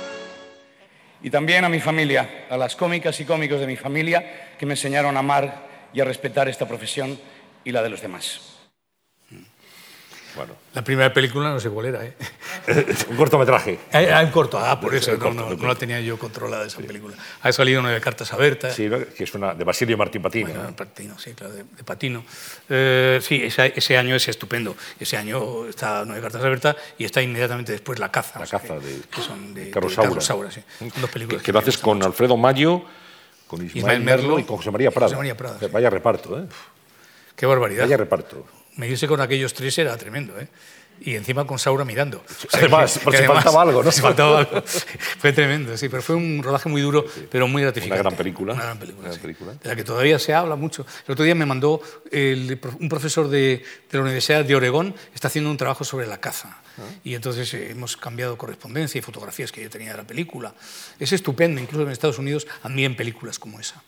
[1.23, 4.75] Y también a mi familia, a las cómicas y cómicos de mi familia que me
[4.75, 7.19] enseñaron a amar y a respetar esta profesión
[7.65, 8.41] y la de los demás.
[10.37, 12.15] Bueno, La primera película no sé cuál era, ¿eh?
[13.09, 13.79] un cortometraje.
[13.95, 17.17] Ah, un corto, ah, por eso no, no, la tenía yo controlada esa película.
[17.41, 18.75] Ha salido una de Cartas Abiertas.
[18.75, 18.99] Sí, ¿no?
[18.99, 20.49] que es una de Basilio Martín Patino.
[20.51, 20.77] Bueno, ¿no?
[20.77, 22.23] Patino, sí, claro, de, de Patino.
[22.69, 24.77] Eh, sí, ese, ese año es estupendo.
[25.01, 28.39] Ese año está Nueve Cartas Abiertas y está inmediatamente después La Caza.
[28.39, 30.51] La caza que- de, que son de, de Carlos Saura.
[30.51, 30.61] Sí.
[31.01, 32.09] Dos películas que, que lo haces con mucho.
[32.09, 32.83] Alfredo Mayo,
[33.47, 35.07] con Ismael, Ismael Merlo Merlo y con José María Prada.
[35.07, 35.67] José María Prada, sí.
[35.73, 36.45] Vaya reparto, ¿eh?
[37.35, 37.85] Qué barbaridad.
[37.85, 38.47] Vaya reparto.
[38.77, 40.49] Medirse con aquellos tres era tremendo, ¿eh?
[40.99, 42.25] Y encima con Saura mirando.
[42.27, 43.93] O sea, Además, que- por que si además- faltaba algo, ¿no?
[43.93, 44.63] si faltaba algo.
[44.67, 48.01] fue tremendo, sí, pero fue un rodaje muy duro, pero muy gratificante.
[48.01, 48.55] Una gran película.
[48.55, 49.21] Una gran película, Una gran sí.
[49.23, 49.53] película.
[49.63, 50.87] De la que todavía se habla mucho.
[51.07, 55.29] El otro día me mandó el- un profesor de, de la Universidad de Oregón, está
[55.29, 56.63] haciendo un trabajo sobre la caza.
[56.79, 56.83] Ah.
[57.05, 60.55] Y entonces eh, hemos cambiado correspondencia y fotografías que yo tenía de la película.
[60.99, 63.83] Es estupendo, incluso en Estados Unidos admiren películas como esa.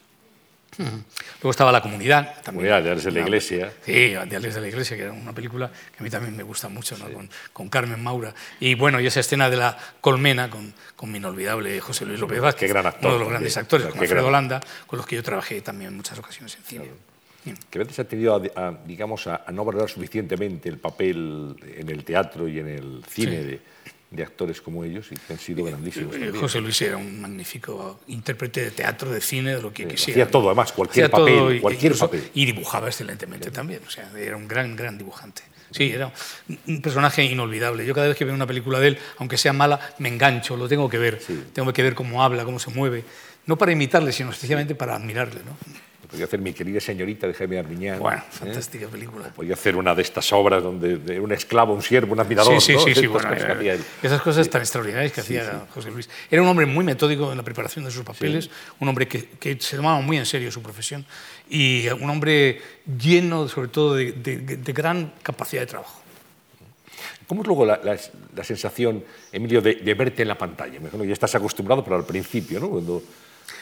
[0.79, 2.35] Luego estaba La Comunidad.
[2.43, 2.71] También.
[2.71, 3.73] Comunidad Ales de la Iglesia.
[3.85, 6.43] Sí, de Alex de la Iglesia, que era una película que a mí también me
[6.45, 7.11] gusta mucho, ¿no?
[7.13, 8.33] con, con Carmen Maura.
[8.61, 12.41] Y bueno, y esa escena de la colmena con, con mi inolvidable José Luis López
[12.41, 15.07] Vázquez, Qué gran actor uno de los grandes actores, con gran- Alfredo Landa, con los
[15.07, 16.85] que yo trabajé también en muchas ocasiones en cine.
[17.71, 21.57] Que a veces ha tenido, a, a, digamos, a, a no valorar suficientemente el papel
[21.79, 23.45] en el teatro y en el cine Sí.
[23.47, 23.61] de,
[24.11, 26.15] de actores como ellos y que han sido grandísimos.
[26.17, 26.41] Eh, también.
[26.41, 30.23] José Luis era un magnífico intérprete de teatro, de cine, de lo que Sí, quisiera.
[30.23, 32.31] hacía todo, además, cualquier Hacía papel, y- cualquier incluso- papel.
[32.35, 33.81] Y dibujaba excelentemente también.
[33.87, 35.43] O sea, era un gran, gran dibujante.
[35.71, 36.11] Sí, era
[36.49, 37.85] un- un personaje inolvidable.
[37.85, 40.67] Yo cada vez que veo una película de él, aunque sea mala, me engancho, lo
[40.69, 41.21] tengo que ver.
[41.53, 43.05] Tengo que ver cómo habla, cómo se mueve.
[43.45, 45.41] No para imitarle, sino sencillamente para admirarle.
[45.45, 45.57] ¿no?
[46.11, 47.99] Podía hacer Mi querida señorita de Jaime Armiñán.
[47.99, 48.25] Bueno, ¿eh?
[48.31, 49.29] fantástica película.
[49.29, 52.59] Podía hacer una de estas obras donde de un esclavo, un siervo, un admirador.
[52.61, 52.79] Sí, sí, ¿no?
[52.81, 56.09] sí, sí, Estas bueno, cosas que eh, esas cosas tan extraordinarias que hacía José Luis.
[56.31, 58.49] Era un hombre muy metódico en la preparación de sus papeles,
[58.81, 61.05] un hombre que, que se tomaba muy en serio su profesión
[61.51, 62.63] y un hombre
[62.99, 66.01] lleno, sobre todo, de, de- de gran capacidad de trabajo.
[67.27, 67.99] ¿Cómo es luego la, la-
[68.35, 70.73] la sensación, Emilio, de, de verte en la pantalla?
[70.73, 72.71] Me imagino que ya estás acostumbrado, pero al principio, ¿no?
[72.71, 73.03] Cuando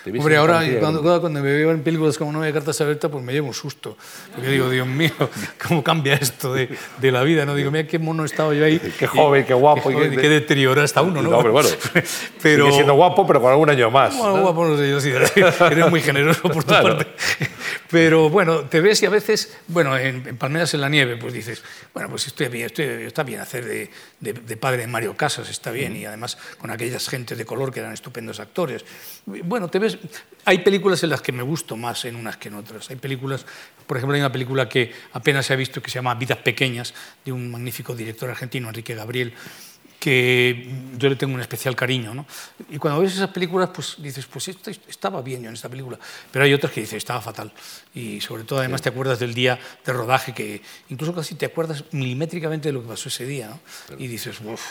[0.06, 3.32] Hombre, ahora cuando, cuando me veo en películas como No hay cartas abiertas, pues me
[3.32, 3.96] llevo un susto.
[4.34, 5.10] Porque digo, Dios mío,
[5.68, 6.68] ¿cómo cambia esto de,
[6.98, 7.44] de la vida?
[7.44, 7.54] ¿no?
[7.54, 8.78] Digo, mira qué mono estaba yo ahí.
[8.98, 11.30] Qué joven, qué guapo, Qué, y qué- qué deteriorado está uno, ¿no?
[11.30, 11.68] No, pero bueno,
[12.42, 14.16] pero, sigue siendo guapo, pero con algún año más.
[14.16, 14.42] Bueno, ¿no?
[14.42, 16.96] guapo, no sé yo, sí, eres muy generoso por tu Claro.
[16.98, 17.12] parte.
[17.90, 21.32] Pero bueno, te ves y a veces, bueno, en, en Palmeras en la Nieve, pues
[21.32, 21.62] dices,
[21.94, 23.90] bueno, pues estoy bien, estoy, está bien hacer de,
[24.20, 27.72] de- de padre de Mario Casas, está bien, y además con aquellas gentes de color
[27.72, 28.84] que eran estupendos actores.
[29.26, 29.98] Bueno, te ves,
[30.46, 32.88] hay películas en las que me gusto más en unas que en otras.
[32.88, 33.44] Hay películas,
[33.86, 36.94] por ejemplo, hay una película que apenas se ha visto que se llama Vidas Pequeñas,
[37.24, 39.34] de un magnífico director argentino, Enrique Gabriel,
[40.00, 42.14] que yo le tengo un especial cariño.
[42.14, 42.24] ¿no?
[42.70, 45.98] Y cuando ves esas películas, pues dices, pues esto estaba bien yo en esta película.
[46.30, 47.52] Pero hay otras que dices, estaba fatal.
[47.94, 51.84] Y sobre todo, además, te acuerdas del día de rodaje, que incluso casi te acuerdas
[51.92, 53.48] milimétricamente de lo que pasó ese día.
[53.48, 53.60] ¿no?
[53.98, 54.62] Y dices, uff,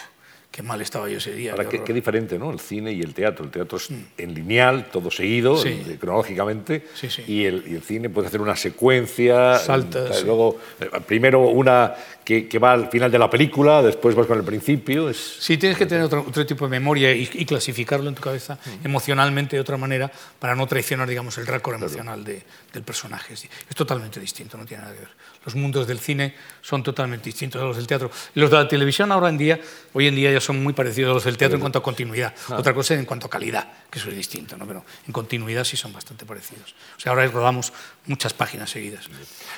[0.55, 1.51] qué mal estaba yo ese día.
[1.51, 1.87] Ahora, qué qué, horror".
[1.87, 2.49] qué diferente, ¿no?
[2.49, 3.43] El cine y el teatro.
[3.43, 5.67] El teatro es en lineal, todo seguido, Sí.
[5.85, 7.23] eh, cronológicamente, Sí, sí.
[7.27, 9.57] Y, el, y el cine puede hacer una secuencia.
[9.59, 10.21] Salta, eh.
[10.23, 14.37] Luego, eh, primero una que, que va al final de la película, después vas con
[14.39, 15.09] el principio.
[15.09, 18.21] Es, Sí, tienes que tener otro, otro tipo de memoria y, y clasificarlo en tu
[18.21, 20.09] cabeza emocionalmente de otra manera
[20.39, 22.41] para no traicionar, digamos, el récord emocional de-
[22.73, 23.33] del personaje.
[23.33, 25.09] Es, es totalmente distinto, no tiene nada que ver.
[25.45, 28.09] Los mundos del cine son totalmente distintos a los del teatro.
[28.33, 29.59] Los de la televisión ahora en día,
[29.93, 32.33] hoy en día ya son muy parecidos a los del teatro en cuanto a continuidad.
[32.49, 34.65] Otra cosa es en cuanto a calidad, que eso es distinto, ¿no?
[34.65, 36.75] pero en continuidad sí son bastante parecidos.
[36.97, 37.71] O sea, ahora rodamos
[38.07, 39.05] muchas páginas seguidas.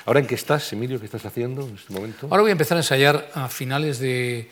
[0.05, 0.99] ¿Ahora en qué estás, Emilio?
[0.99, 2.27] ¿Qué estás haciendo en este momento?
[2.30, 4.49] Ahora voy a empezar a ensayar a finales de,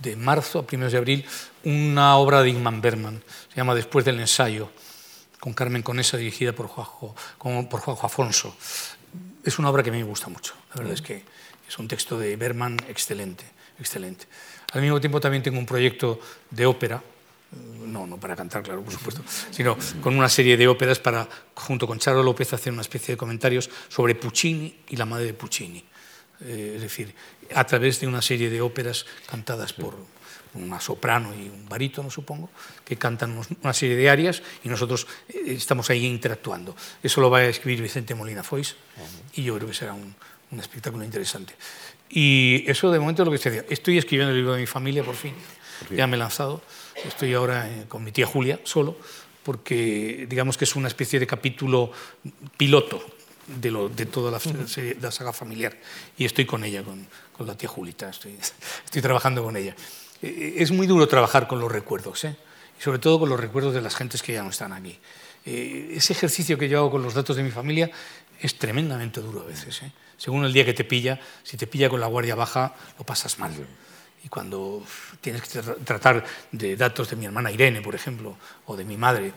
[0.00, 1.24] de marzo, a primeros de abril,
[1.64, 3.22] una obra de Ingmar Bergman.
[3.50, 4.70] Se llama Después del ensayo,
[5.38, 8.56] con Carmen Conesa, dirigida por Juanjo, por Juanjo Afonso.
[9.44, 10.54] es una obra que a mí me gusta mucho.
[10.70, 11.04] La verdad es mm.
[11.04, 11.24] que
[11.68, 13.44] es un texto de Berman excelente,
[13.78, 14.26] excelente.
[14.72, 16.20] Al mismo tiempo también tengo un proyecto
[16.50, 17.02] de ópera,
[17.86, 21.86] no, no para cantar, claro, por supuesto, sino con una serie de óperas para, junto
[21.86, 25.84] con Charo López, hacer una especie de comentarios sobre Puccini y la madre de Puccini.
[26.40, 27.14] Eh, es decir,
[27.54, 29.94] a través de una serie de óperas cantadas por,
[30.54, 32.50] una soprano y un barítono, supongo,
[32.84, 36.76] que cantan una serie de arias y nosotros eh, estamos ahí interactuando.
[37.02, 38.76] Eso lo va a escribir Vicente Molina Foix
[39.34, 40.14] y yo creo que será un,
[40.50, 41.54] un espectáculo interesante.
[42.10, 43.72] Y eso de momento es lo que estoy haciendo.
[43.72, 45.32] Estoy escribiendo el libro de mi familia, por fin.
[45.96, 46.62] Ya me he lanzado.
[47.06, 48.96] Estoy ahora eh, con mi tía Julia, solo,
[49.42, 51.90] porque digamos que es una especie de capítulo
[52.58, 53.02] piloto
[53.46, 55.76] de, lo- de toda la, serie- la saga familiar.
[56.18, 58.10] Y estoy con ella, con, con la tía Julita.
[58.10, 58.36] Estoy,
[58.84, 59.74] estoy trabajando con ella.
[60.22, 62.36] Eh, Es muy duro trabajar con los recuerdos, ¿eh?
[62.78, 64.98] y sobre todo con los recuerdos de las gentes que ya no están aquí.
[65.44, 67.90] Eh, ese ejercicio que yo hago con los datos de mi familia
[68.40, 69.82] es tremendamente duro a veces.
[69.82, 69.92] ¿eh?
[70.16, 73.38] Según el día que te pilla, si te pilla con la guardia baja, lo pasas
[73.38, 73.52] mal.
[74.24, 74.84] Y cuando
[75.20, 78.36] tienes que tra- tratar de datos de mi hermana Irene, por ejemplo,
[78.66, 79.32] o de mi madre,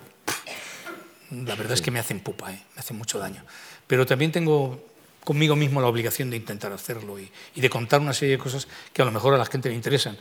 [1.32, 2.64] la verdad es que me hacen pupa, ¿eh?
[2.76, 3.44] me hacen mucho daño.
[3.88, 4.95] Pero también tengo
[5.26, 8.68] conmigo mismo la obligación de intentar hacerlo y, y de contar una serie de cosas
[8.94, 10.18] que a lo mejor a la gente le interesan.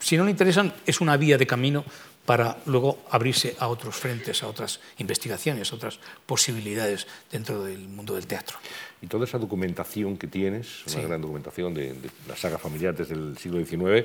[0.00, 1.84] Si no le interesan, es una vía de camino
[2.26, 8.14] para luego abrirse a otros frentes, a otras investigaciones, a otras posibilidades dentro del mundo
[8.14, 8.58] del teatro.
[9.00, 11.02] Y toda esa documentación que tienes, una Sí.
[11.06, 14.04] gran documentación de, de la saga familiar desde el siglo XIX,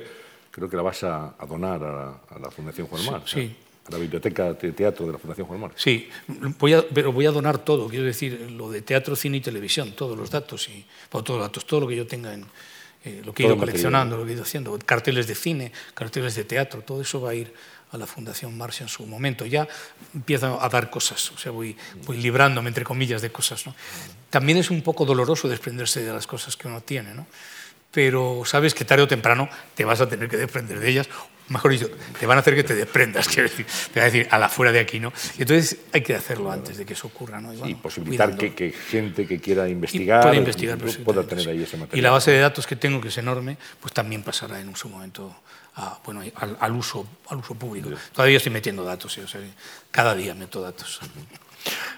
[0.50, 3.26] creo que la vas a, a donar a la, a la Fundación Juan Sí, Marc,
[3.26, 3.56] sí.
[3.86, 5.74] A la Biblioteca de Teatro de la Fundación Juan Marc.
[5.76, 6.08] Sí,
[6.58, 9.92] voy a, pero voy a donar todo, quiero decir, lo de teatro, cine y televisión,
[9.92, 12.46] todos los datos, y, bueno, todos los datos, todo lo que yo tenga en
[13.04, 13.58] eh, lo que he ido el material.
[13.58, 17.30] coleccionando, lo que he ido haciendo, carteles de cine, carteles de teatro, todo eso va
[17.30, 17.52] a ir
[17.90, 19.44] a la Fundación Marx en su momento.
[19.44, 19.68] Ya
[20.14, 23.66] empiezo a dar cosas, o sea, voy, voy librándome, entre comillas, de cosas.
[23.66, 23.74] ¿no?
[24.30, 27.26] También es un poco doloroso desprenderse de las cosas que uno tiene, ¿no?
[27.94, 29.48] pero sabes que tarde o temprano
[29.78, 31.08] te vas a tener que desprender de ellas,
[31.48, 34.28] mejor dicho, te van a hacer que te desprendas, quiero decir, te van a decir,
[34.30, 35.12] a la fuera de aquí, ¿no?
[35.38, 37.52] Y entonces hay que hacerlo antes de que eso ocurra, ¿no?
[37.52, 41.76] Y, y posibilitar que, que gente que quiera investigar, puede investigar pueda tener ahí ese
[41.76, 41.98] material.
[41.98, 44.88] Y la base de datos que tengo, que es enorme, pues también pasará en su
[44.88, 45.34] momento
[45.76, 47.90] a, bueno, al, al uso, al uso público.
[48.12, 49.20] Todavía estoy metiendo datos, ¿sí?
[49.20, 49.40] o sea,
[49.90, 51.00] cada día meto datos.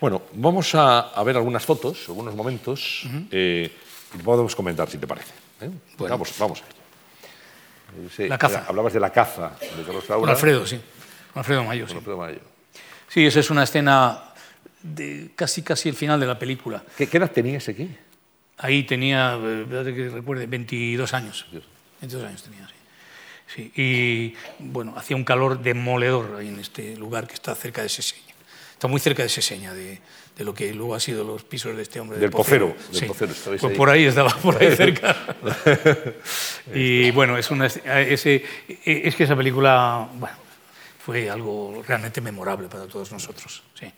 [0.01, 3.71] Bueno, vamos a, a ver algunas fotos, algunos momentos, eh,
[4.15, 5.33] y podemos comentar si te parece.
[5.61, 5.71] ¿eh?
[5.99, 6.15] Bueno.
[6.15, 6.76] Vamos, vamos a.
[8.15, 8.59] Sí, La caza.
[8.59, 10.33] era- Hablabas de la caza de Carlos Con Saura.
[10.33, 10.81] Alfredo, sí.
[11.33, 11.97] Con Alfredo Mayo, Con sí.
[11.97, 12.41] Alfredo Mayo.
[13.09, 14.23] Sí, esa es una escena
[14.83, 16.83] de casi, casi el final de la película.
[16.97, 17.89] ¿Qué, qué edad tenías aquí?
[18.59, 21.47] Ahí tenía, eh, que recuerde, 22 años.
[22.01, 22.75] 22 años tenía, sí.
[23.55, 27.89] Sí, Y bueno, hacía un calor demoledor ahí en este lugar que está cerca de
[27.89, 28.35] Seseña.
[28.73, 30.01] Está muy cerca de Seseña, de,
[30.37, 32.19] de lo que luego ha sido los pisos de este hombre.
[32.19, 33.77] Del Pocero, del Sí, Pocero, estabais pues ahí.
[33.77, 35.17] por ahí estaba, por ahí cerca.
[36.75, 38.45] y bueno, es, una, ese,
[38.85, 40.37] es que esa película, bueno,
[41.05, 43.63] fue algo realmente memorable para todos nosotros.
[43.79, 43.91] Sí.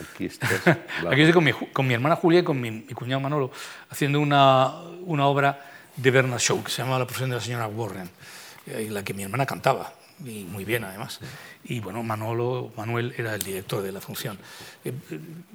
[0.00, 0.50] Aquí estás.
[0.66, 3.52] Aquí estoy con mi, con mi hermana Julia y con mi, mi cuñado Manolo
[3.90, 7.68] haciendo una, una obra de Bernard Shaw que se llama La profesión de la señora
[7.68, 8.10] Warren,
[8.66, 9.92] eh, en la que mi hermana cantaba,
[10.24, 11.20] y muy bien además.
[11.64, 14.38] Y bueno, Manolo, Manuel era el director de la función.
[14.84, 14.92] Eh,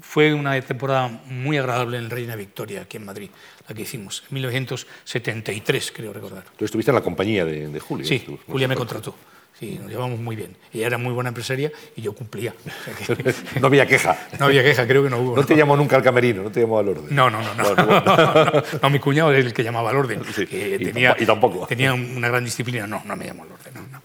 [0.01, 3.29] Fue una temporada muy agradable en Reina Victoria, aquí en Madrid,
[3.67, 6.43] la que hicimos, en 1973, creo recordar.
[6.57, 8.05] Tú estuviste en la compañía de, de Julia.
[8.07, 9.15] Sí, Tú- Julia me contrató.
[9.59, 10.55] Sí, nos llevamos muy bien.
[10.71, 12.53] Ella era muy buena empresaria y yo cumplía.
[13.01, 14.15] O sea que- no había queja.
[14.39, 15.35] No había queja, creo que no hubo.
[15.35, 17.07] No te llamó nunca al camerino, no te llamó al orden.
[17.15, 17.63] No, no, no, no.
[17.75, 20.21] No, no, No, no, no, mi cuñado es el que llamaba al orden.
[20.31, 21.65] Sí, que y tenía, y tampoco.
[21.65, 22.85] Tenía una gran disciplina.
[22.85, 23.73] No, no me llamó al orden.
[23.73, 24.01] No, no.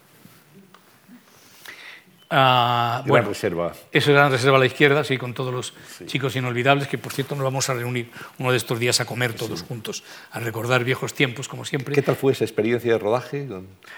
[2.35, 3.73] Ah, Gran bueno, reserva.
[3.91, 5.73] eso era la reserva a la izquierda, sí, con todos los
[6.07, 9.33] chicos inolvidables, que por cierto nos vamos a reunir uno de estos días a comer
[9.35, 11.93] todos juntos, a recordar viejos tiempos, como siempre.
[11.93, 13.47] ¿Qué tal fue esa experiencia de rodaje?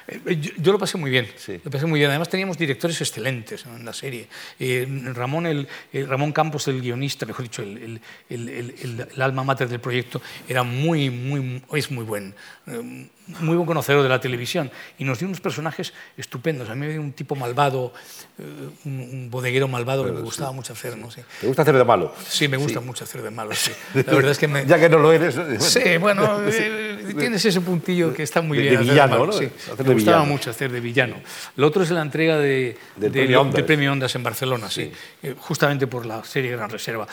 [0.10, 1.30] Eh, Yo, yo lo pasé muy bien.
[1.38, 1.62] Sí.
[1.64, 2.10] Lo pasé muy bien.
[2.10, 4.28] Además teníamos directores excelentes en la serie.
[4.60, 9.08] Eh, Ramón, el, eh, Ramón Campos, el guionista, mejor dicho, el, el- el- el- el-
[9.16, 12.36] el alma mater del proyecto, era muy, muy, es muy buen,
[12.68, 13.08] eh,
[13.40, 14.70] muy buen conocedor de la televisión
[15.00, 16.70] y nos dio unos personajes estupendos.
[16.70, 17.94] A mí me dio un tipo malvado,
[18.38, 18.44] eh,
[18.86, 20.96] un, bodeguero malvado que me gustaba mucho hacer.
[20.98, 21.10] ¿no?
[21.10, 21.22] Sí.
[21.42, 22.14] ¿Te gusta hacer de malo?
[22.28, 23.54] Sí, me gusta mucho hacer de malo.
[23.54, 23.72] Sí.
[23.94, 25.36] La verdad es que me, Ya que no lo eres.
[25.36, 25.60] ¿no?
[25.60, 28.76] Sí, bueno, eh, tienes ese puntillo que está muy De- bien.
[28.78, 29.34] de villano, malo, ¿no?
[29.34, 29.46] sí.
[29.46, 30.26] Hacer Me de gustaba villano.
[30.26, 31.16] mucho hacer de villano.
[31.56, 33.56] Lo otro es la entrega de, Del de- premio Ondas.
[33.56, 34.92] del premio Ondas en Barcelona, sí.
[35.24, 37.08] Eh, justamente por la serie Gran Reserva.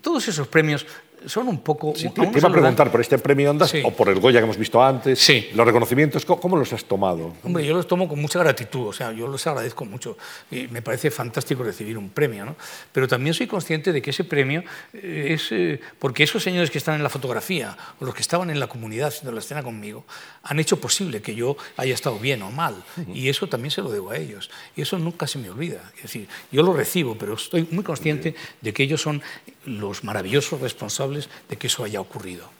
[0.00, 0.86] Todos esos premios
[1.26, 1.92] son un poco...
[1.96, 3.82] Sí, te, te iba a preguntar por este premio Ondas Sí.
[3.84, 5.18] o por el Goya que hemos visto antes.
[5.18, 5.48] Sí.
[5.54, 7.32] Los reconocimientos, ¿cómo, cómo los has tomado?
[7.42, 10.16] Hombre, yo los tomo con mucha gratitud, o sea, yo los agradezco mucho
[10.50, 12.56] y me parece fantástico recibir un premio, ¿no?
[12.92, 14.62] Pero también soy consciente de que ese premio
[14.92, 18.50] eh, es eh, porque esos señores que están en la fotografía o los que estaban
[18.50, 20.04] en la comunidad haciendo la escena conmigo
[20.42, 22.74] han hecho posible que yo haya estado bien o mal
[23.12, 25.92] y eso también se lo debo a ellos y eso nunca se me olvida.
[25.96, 29.22] Es decir, yo lo recibo, pero estoy muy consciente de que ellos son
[29.64, 32.50] los maravillosos responsables de que eso haya ocurrido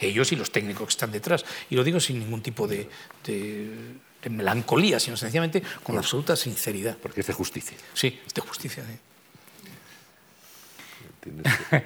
[0.00, 1.44] ellos y los técnicos que están detrás.
[1.70, 2.88] Y lo digo sin ningún tipo de,
[3.26, 3.70] de-
[4.22, 6.96] de melancolía, sino sencillamente con absoluta sinceridad.
[6.96, 7.76] Porque es de justicia.
[7.92, 8.84] Sí, de justicia.
[8.84, 8.98] sí.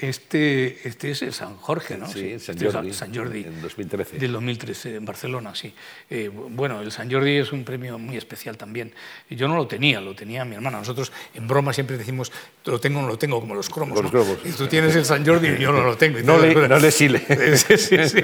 [0.00, 2.06] Este, este es el San Jorge, ¿no?
[2.06, 3.44] Sí, San este es Jordi, San Jordi.
[3.44, 4.18] en 2013.
[4.18, 5.74] Del 2013, en Barcelona, sí.
[6.08, 8.92] Eh, bueno, el San Jordi es un premio muy especial también.
[9.28, 10.78] Yo no lo tenía, lo tenía mi hermana.
[10.78, 12.32] Nosotros en broma siempre decimos,
[12.64, 13.94] lo tengo o no lo tengo, como los cromos.
[13.96, 14.10] Los ¿no?
[14.10, 14.38] cromos.
[14.44, 16.18] Y tú tienes el San Jordi y yo no lo tengo.
[16.18, 17.20] Y No le- no le sile.
[17.60, 18.18] Sí, sí, sí.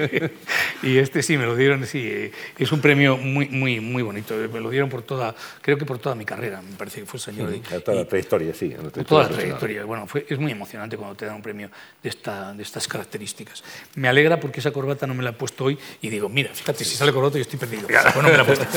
[0.83, 2.01] Y este sí, me lo dieron, sí.
[2.03, 4.33] eh, Es un premio muy, muy, muy bonito.
[4.51, 7.17] Me lo dieron por toda, creo que por toda mi carrera, me parece que fue
[7.17, 7.61] el San Jordi.
[7.75, 8.69] A toda la trayectoria, sí.
[8.69, 9.85] la trayectoria toda la trayectoria.
[9.85, 11.66] Bueno, fue, es muy emocionante cuando te dan un premio
[12.03, 13.63] de, esta, de estas características.
[13.95, 16.83] Me alegra porque esa corbata no me la he puesto hoy y digo, mira, fíjate,
[16.85, 17.87] si sale corbata yo estoy perdido.
[18.13, 18.65] Bueno, me la he puesto.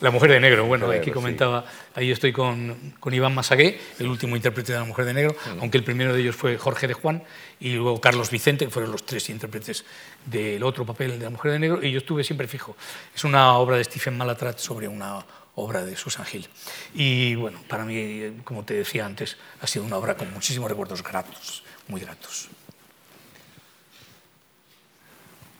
[0.00, 1.14] La mujer de negro, bueno, Claro, aquí sí.
[1.14, 1.64] comentaba,
[1.94, 5.78] ahí estoy con, con Iván Masagué, el último intérprete de la mujer de negro, aunque
[5.78, 7.22] el primero de ellos fue Jorge de Juan
[7.58, 9.84] y luego Carlos Vicente, que fueron los tres intérpretes
[10.26, 12.76] del otro papel de la mujer de negro, y yo estuve siempre fijo.
[13.14, 15.24] Es una obra de Stephen Malatrat sobre una
[15.56, 16.48] obra de Susan Hill.
[16.94, 21.02] Y bueno, para mí, como te decía antes, ha sido una obra con muchísimos recuerdos
[21.02, 22.48] gratos, muy gratos.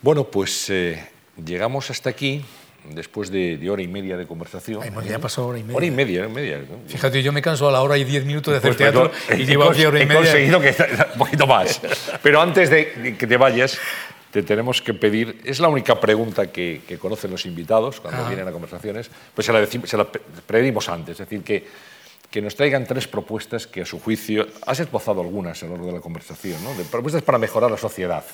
[0.03, 1.09] Bueno, pues eh,
[1.45, 2.45] llegamos hasta aquí,
[2.91, 4.83] después de, de hora y media de conversación.
[4.83, 5.77] Ay, ya pasó hora y media.
[5.77, 6.61] Hora y media, hora y media.
[6.89, 9.41] Fíjate, yo me canso a la hora y diez minutos de hacer Pues, teatro perdón,
[9.41, 10.15] y he llevo hora y he media.
[10.21, 10.69] conseguido que
[11.15, 11.81] un poquito más.
[12.23, 13.79] Pero antes de que te vayas,
[14.35, 18.29] te tenemos que pedir, es la única pregunta que, que conocen los invitados cuando Ajá.
[18.31, 21.65] vienen a conversaciones, pues se la, decimos- se la pe- pedimos antes, es decir, que,
[22.33, 25.87] que nos traigan tres propuestas que a su juicio, has esbozado algunas a lo largo
[25.87, 26.75] de la conversación, ¿no?
[26.75, 28.25] de propuestas para mejorar la sociedad.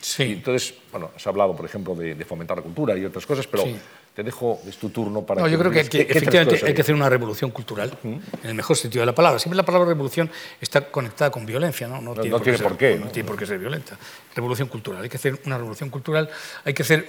[0.00, 0.22] Sí.
[0.22, 3.48] Y entonces, bueno, has hablado, por ejemplo, de, de fomentar la cultura y otras cosas,
[3.48, 3.74] pero Sí.
[4.18, 5.42] Te dejo, es tu turno para...
[5.42, 9.02] No, yo creo que, efectivamente hay que hacer una revolución cultural, en el mejor sentido
[9.02, 9.38] de la palabra.
[9.38, 10.28] Siempre la palabra revolución
[10.60, 12.00] está conectada con violencia, ¿no?
[12.00, 13.10] No- no tiene ser- por qué, No, ¿no?
[13.12, 13.96] tiene por qué ser violenta.
[14.34, 15.04] Revolución cultural.
[15.04, 16.28] Hay que hacer una revolución cultural,
[16.64, 17.08] hay que, hacer,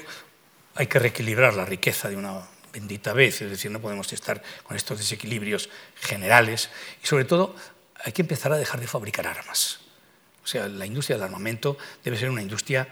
[0.76, 2.42] hay que reequilibrar la riqueza de una
[2.72, 6.70] bendita vez, es decir, no podemos estar con estos desequilibrios generales
[7.04, 7.56] y sobre todo
[8.06, 9.80] hay que empezar a dejar de fabricar armas.
[10.44, 12.88] O sea, la industria del armamento debe ser una industria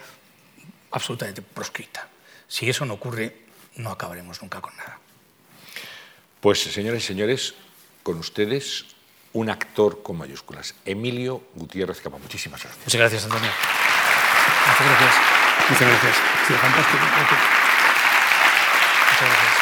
[0.90, 2.08] absolutamente proscrita.
[2.48, 3.46] Si eso no ocurre,
[3.78, 5.00] no acabaremos nunca con nada.
[6.42, 7.54] Pues, señoras y señores,
[8.04, 8.86] con ustedes,
[9.34, 12.18] un actor con mayúsculas, Emilio Gutiérrez Capa.
[12.18, 12.86] Muchísimas gracias.
[12.86, 13.52] Muchas gracias, Antonio.
[14.68, 15.16] Muchas gracias.
[15.70, 16.18] Muchas gracias.
[16.18, 17.04] Ha sido fantástico.
[17.04, 17.30] Muchas
[19.20, 19.54] gracias.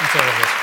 [0.00, 0.61] Muchas gracias.